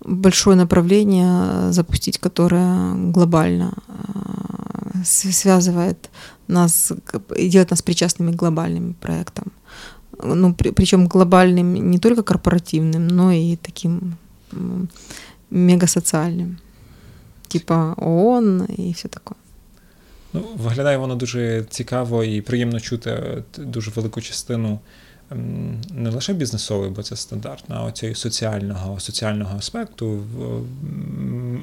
большое 0.05 0.57
направление 0.57 1.73
запустить, 1.73 2.19
которое 2.19 2.95
глобально 2.95 3.73
э, 3.89 5.03
связывает 5.05 6.11
нас 6.49 6.93
делает 7.37 7.71
нас 7.71 7.83
причастными 7.83 8.33
к 8.33 8.37
глобальным 8.37 8.95
проектам. 8.95 9.53
Ну, 10.23 10.55
при, 10.55 10.71
причем 10.71 11.07
глобальным 11.07 11.91
не 11.91 11.99
только 11.99 12.23
корпоративным, 12.23 13.07
но 13.07 13.31
и 13.31 13.57
таким 13.57 14.17
мегасоціальним, 15.51 16.57
типа 17.49 17.95
ООН 17.97 18.69
і 18.77 18.93
все 18.93 19.09
таке. 19.09 19.35
Ну, 20.33 20.45
Виглядає 20.57 20.97
воно 20.97 21.17
дуже 21.17 21.65
цікаво 21.71 22.25
і 22.25 22.41
приємно 22.41 22.81
чути 22.81 23.43
дуже 23.59 23.91
велику 23.91 24.21
частину 24.21 24.79
не 25.91 26.11
лише 26.11 26.33
бізнесової, 26.33 26.91
бо 26.91 27.03
це 27.03 27.17
стандартна, 27.17 27.77
а 27.77 27.85
оцього 27.85 28.15
соціального 28.15 29.01
соціального 29.01 29.59
аспекту. 29.59 30.23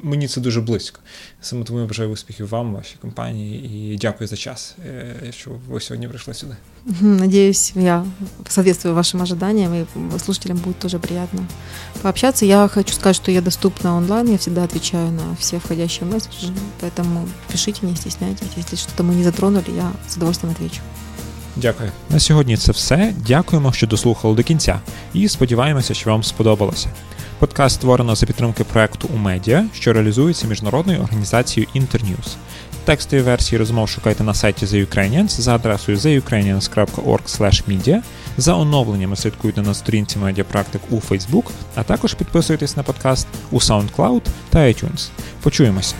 Мені 0.02 0.28
це 0.28 0.40
дуже 0.40 0.60
близько. 0.60 1.00
Саме 1.40 1.64
тому 1.64 1.80
я 1.80 1.86
бажаю 1.86 2.10
успіхів 2.10 2.48
вам, 2.48 2.74
вашій 2.74 2.96
компанії, 3.00 3.94
і 3.94 3.96
дякую 3.96 4.28
за 4.28 4.36
час, 4.36 4.76
е, 4.86 5.32
що 5.32 5.50
ви 5.68 5.80
сьогодні 5.80 6.08
прийшли 6.08 6.34
сюди. 6.34 6.56
Надеюсь, 7.00 7.72
я 7.76 8.04
соответствую 8.48 8.94
вашим 8.94 9.22
ожиданиям, 9.22 9.74
и 9.74 9.86
слушателям 10.18 10.58
будет 10.58 10.78
тоже 10.78 10.98
приятно 10.98 11.46
пообщаться. 12.02 12.46
Я 12.46 12.68
хочу 12.68 12.94
сказать, 12.94 13.16
что 13.16 13.32
я 13.32 13.40
доступна 13.40 13.96
онлайн, 13.96 14.30
я 14.30 14.36
всегда 14.36 14.64
отвечаю 14.64 15.10
на 15.10 15.36
все 15.38 15.58
входящие 15.58 16.08
месседжи, 16.08 16.52
поэтому 16.80 17.28
пишите, 17.48 17.86
не 17.86 17.96
стесняйтесь. 17.96 18.48
Если 18.56 18.76
что-то 18.76 19.02
мы 19.02 19.14
не 19.14 19.24
затронули, 19.24 19.70
я 19.70 19.92
с 20.08 20.16
удовольствием 20.16 20.52
отвечу. 20.52 20.80
Дякую. 21.56 21.90
На 22.10 22.20
сьогодні 22.20 22.56
це 22.56 22.72
все. 22.72 23.12
Дякуємо, 23.26 23.72
що 23.72 23.86
дослухали 23.86 24.34
до 24.34 24.42
кінця, 24.42 24.80
і 25.14 25.28
сподіваємося, 25.28 25.94
що 25.94 26.10
вам 26.10 26.22
сподобалося. 26.22 26.88
Подкаст 27.38 27.74
створено 27.74 28.14
за 28.14 28.26
підтримки 28.26 28.64
проекту 28.64 29.08
у 29.14 29.16
медіа, 29.16 29.66
що 29.74 29.92
реалізується 29.92 30.46
міжнародною 30.46 31.00
організацією 31.00 31.68
Internews. 31.74 32.36
Текстові 32.84 33.20
версії 33.20 33.58
розмов 33.58 33.88
шукайте 33.88 34.24
на 34.24 34.34
сайті 34.34 34.66
The 34.66 34.86
Ukrainians 34.86 35.28
за 35.28 35.54
адресою 35.54 35.98
theukrainians.org.media. 35.98 38.00
За 38.36 38.54
оновленнями 38.54 39.16
слідкуйте 39.16 39.62
на 39.62 39.74
сторінці 39.74 40.18
медіапрактик 40.18 40.80
у 40.90 40.96
Facebook, 40.96 41.50
а 41.74 41.82
також 41.82 42.14
підписуйтесь 42.14 42.76
на 42.76 42.82
подкаст 42.82 43.26
у 43.50 43.58
SoundCloud 43.58 44.22
та 44.50 44.58
iTunes. 44.58 45.08
Почуємося! 45.42 45.94